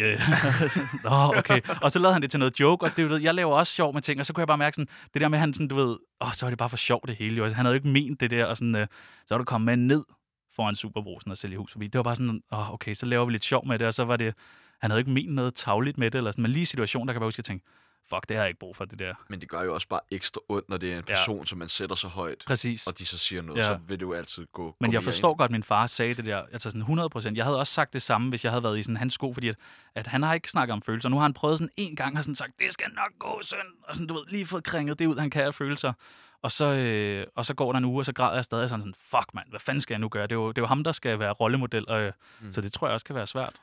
Nå, 1.04 1.34
okay. 1.38 1.62
Og 1.82 1.92
så 1.92 2.00
lavede 2.00 2.14
han 2.14 2.22
det 2.22 2.32
til 2.32 2.40
noget 2.40 2.60
joke, 2.60 2.86
og 2.86 2.98
det, 2.98 3.04
du 3.04 3.08
ved, 3.08 3.22
jeg 3.22 3.36
laver 3.36 3.56
også 3.56 3.74
sjov 3.74 3.94
med 3.94 4.02
ting, 4.02 4.20
og 4.20 4.26
så 4.26 4.34
kunne 4.34 4.42
jeg 4.42 4.48
bare 4.48 4.58
mærke 4.58 4.76
sådan, 4.76 4.88
det 5.14 5.22
der 5.22 5.28
med, 5.28 5.40
han 5.40 5.54
sådan, 5.54 5.68
du 5.68 5.76
ved, 5.76 5.98
åh, 6.22 6.34
så 6.34 6.46
var 6.46 6.50
det 6.50 6.58
bare 6.58 6.70
for 6.70 6.78
sjov 6.78 7.02
det 7.08 7.16
hele. 7.16 7.36
Jo. 7.36 7.44
Altså, 7.44 7.56
han 7.56 7.66
havde 7.66 7.74
jo 7.74 7.78
ikke 7.78 7.88
ment 7.88 8.20
det 8.20 8.32
der, 8.32 8.46
og 8.46 8.58
sådan, 8.58 8.76
øh, 8.76 8.88
så 9.22 9.28
kan 9.30 9.38
du 9.38 9.44
komme 9.44 9.66
med 9.66 9.76
ned 9.76 10.04
foran 10.56 10.76
Superbrosen 10.76 11.32
og 11.32 11.38
sælge 11.38 11.58
hus 11.58 11.72
forbi. 11.72 11.88
Det 11.88 12.00
var 12.00 12.04
bare 12.04 12.16
sådan, 12.16 12.42
åh, 12.52 12.74
okay, 12.74 12.94
så 12.94 13.06
laver 13.06 13.26
vi 13.26 13.32
lidt 13.32 13.46
sjov 13.46 13.68
med 13.68 13.80
det, 13.80 13.88
og 13.88 13.94
så 13.94 14.06
var 14.06 14.16
det, 14.18 14.34
han 14.82 14.92
havde 14.92 15.00
ikke 15.00 15.12
ment 15.12 15.34
noget 15.34 15.56
tavligt 15.56 15.98
med 15.98 16.12
det, 16.12 16.18
eller 16.18 16.32
sådan, 16.32 16.42
men 16.42 16.52
lige 16.52 16.66
situation, 16.66 16.88
situationen, 16.88 17.08
der 17.08 17.14
kan 17.14 17.18
jeg 17.18 17.22
bare 17.22 17.28
huske, 17.28 17.40
at 17.40 17.46
tænke, 17.46 17.66
fuck, 18.10 18.30
det 18.30 18.36
har 18.38 18.44
jeg 18.44 18.50
ikke 18.50 18.60
brug 18.60 18.76
for, 18.76 18.86
det 18.86 19.00
der. 19.00 19.14
Men 19.30 19.42
det 19.42 19.50
gør 19.50 19.62
jo 19.62 19.74
også 19.74 19.88
bare 19.88 20.00
ekstra 20.12 20.42
ondt, 20.50 20.70
når 20.70 20.78
det 20.78 20.90
er 20.94 20.98
en 20.98 21.04
Ja. 21.10 21.14
person, 21.16 21.46
som 21.46 21.58
man 21.58 21.70
sætter 21.70 21.96
så 21.96 22.08
højt, 22.08 22.44
Præcis. 22.48 22.88
og 22.88 23.00
de 23.00 23.06
så 23.06 23.18
siger 23.18 23.42
noget, 23.42 23.60
Ja. 23.62 23.68
så 23.68 23.80
vil 23.88 24.00
det 24.00 24.06
jo 24.06 24.14
altid 24.14 24.46
gå 24.54 24.76
Men 24.80 24.90
gå 24.92 24.94
jeg 24.94 25.04
forstår 25.04 25.30
ind. 25.32 25.38
godt, 25.38 25.50
at 25.50 25.52
min 25.52 25.64
far 25.64 25.88
sagde 25.88 26.14
det 26.14 26.26
der, 26.26 26.38
altså 26.54 26.70
sådan 26.70 26.82
100 26.82 27.10
procent. 27.10 27.38
Jeg 27.38 27.46
havde 27.46 27.60
også 27.60 27.74
sagt 27.74 27.94
det 27.94 28.02
samme, 28.02 28.30
hvis 28.30 28.44
jeg 28.44 28.52
havde 28.52 28.64
været 28.64 28.80
i 28.80 28.84
sådan 28.84 28.98
hans 28.98 29.14
sko, 29.14 29.34
fordi 29.34 29.48
at, 29.48 29.56
at 29.96 30.08
han 30.08 30.24
har 30.24 30.34
ikke 30.34 30.50
snakket 30.50 30.74
om 30.74 30.82
følelser. 30.82 31.10
Nu 31.10 31.16
har 31.16 31.24
han 31.24 31.34
prøvet 31.34 31.58
sådan 31.58 31.72
en 31.78 31.96
gang, 31.96 32.18
og 32.18 32.24
sådan 32.24 32.36
sagt, 32.36 32.52
det 32.60 32.74
skal 32.74 32.92
nok 32.96 33.12
gå, 33.20 33.40
søn. 33.44 33.60
Og 33.84 33.96
sådan, 33.96 34.08
du 34.08 34.14
ved, 34.14 34.24
lige 34.28 34.46
fået 34.46 34.64
kringet 34.64 35.00
det 35.00 35.06
ud, 35.06 35.18
han 35.18 35.30
kan 35.30 35.42
have 35.42 35.54
følelser. 35.54 35.94
Og 36.42 36.52
så, 36.52 36.66
øh, 36.66 37.26
og 37.36 37.46
så 37.46 37.54
går 37.54 37.72
der 37.72 37.78
en 37.78 37.86
uge, 37.86 38.02
og 38.02 38.06
så 38.06 38.14
græder 38.14 38.36
jeg 38.36 38.44
stadig 38.44 38.70
sådan, 38.70 38.82
sådan 38.82 38.94
fuck 38.98 39.34
mand, 39.34 39.50
hvad 39.50 39.60
fanden 39.60 39.82
skal 39.82 39.94
jeg 39.94 40.00
nu 40.00 40.10
gøre? 40.10 40.24
Det 40.24 40.32
er 40.32 40.36
jo, 40.36 40.50
det 40.50 40.58
er 40.58 40.62
jo 40.62 40.66
ham, 40.68 40.84
der 40.84 40.92
skal 40.92 41.20
være 41.20 41.32
rollemodel, 41.32 41.90
og, 41.90 42.02
øh, 42.02 42.12
mm. 42.42 42.52
så 42.52 42.62
det 42.62 42.74
tror 42.74 42.88
jeg 42.88 42.94
også 42.94 43.06
kan 43.06 43.16
være 43.16 43.28
svært. 43.28 43.56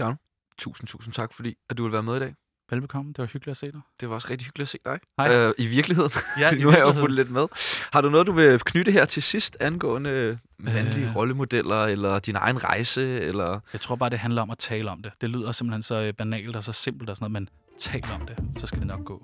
John, 0.00 0.16
tusind, 0.58 0.88
tusind 0.88 1.14
tak, 1.14 1.32
fordi 1.34 1.54
at 1.70 1.78
du 1.78 1.82
vil 1.82 1.92
være 1.92 2.02
med 2.02 2.16
i 2.16 2.18
dag. 2.20 2.34
Velbekomme, 2.70 3.08
det 3.12 3.18
var 3.18 3.26
hyggeligt 3.26 3.48
at 3.48 3.56
se 3.56 3.66
dig. 3.66 3.80
Det 4.00 4.08
var 4.08 4.14
også 4.14 4.28
rigtig 4.30 4.46
hyggeligt 4.46 4.66
at 4.66 4.68
se 4.70 4.78
dig. 4.84 4.98
Hej. 5.18 5.46
Øh, 5.48 5.54
I 5.58 5.66
virkeligheden. 5.66 6.10
Ja, 6.40 6.50
nu 6.62 6.68
har 6.70 6.76
jeg 6.76 6.84
jo 6.86 6.92
fulgt 6.92 7.14
lidt 7.14 7.30
med. 7.30 7.46
Har 7.92 8.00
du 8.00 8.10
noget, 8.10 8.26
du 8.26 8.32
vil 8.32 8.60
knytte 8.60 8.92
her 8.92 9.04
til 9.04 9.22
sidst 9.22 9.56
angående 9.60 10.38
mandlige 10.58 11.06
Øh. 11.06 11.16
rollemodeller, 11.16 11.84
eller 11.84 12.18
din 12.18 12.36
egen 12.36 12.64
rejse, 12.64 13.20
eller... 13.20 13.60
Jeg 13.72 13.80
tror 13.80 13.96
bare, 13.96 14.10
det 14.10 14.18
handler 14.18 14.42
om 14.42 14.50
at 14.50 14.58
tale 14.58 14.90
om 14.90 15.02
det. 15.02 15.12
Det 15.20 15.30
lyder 15.30 15.52
simpelthen 15.52 15.82
så 15.82 15.94
øh, 15.94 16.12
banalt 16.14 16.56
og 16.56 16.62
så 16.62 16.72
simpelt 16.72 17.10
og 17.10 17.16
sådan 17.16 17.30
noget, 17.32 17.42
men 17.42 17.48
tal 17.78 18.02
om 18.20 18.26
det, 18.26 18.60
så 18.60 18.66
skal 18.66 18.78
det 18.78 18.86
nok 18.86 19.04
gå. 19.04 19.22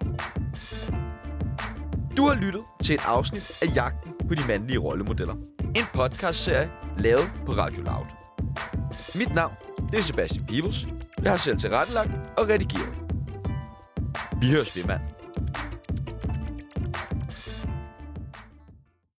Du 2.17 2.27
har 2.27 2.35
lyttet 2.35 2.63
til 2.85 2.95
et 2.95 3.01
afsnit 3.07 3.51
af 3.63 3.67
Jagten 3.75 4.13
på 4.29 4.35
de 4.35 4.43
mandlige 4.49 4.79
rollemodeller. 4.79 5.35
En 5.61 5.85
podcastserie 5.95 6.71
lavet 6.99 7.33
på 7.47 7.53
Radio 7.53 7.83
Loud. 7.83 8.07
Mit 9.15 9.35
navn, 9.35 9.55
det 9.91 9.99
er 9.99 10.03
Sebastian 10.03 10.47
Peebles. 10.47 10.87
Jeg 11.23 11.31
har 11.31 11.37
selv 11.39 11.59
tilrettelagt 11.59 12.11
og 12.39 12.49
redigeret. 12.49 13.06
Vi 14.41 14.51
høres 14.51 14.77
ved, 14.77 14.85
mand. 14.85 15.01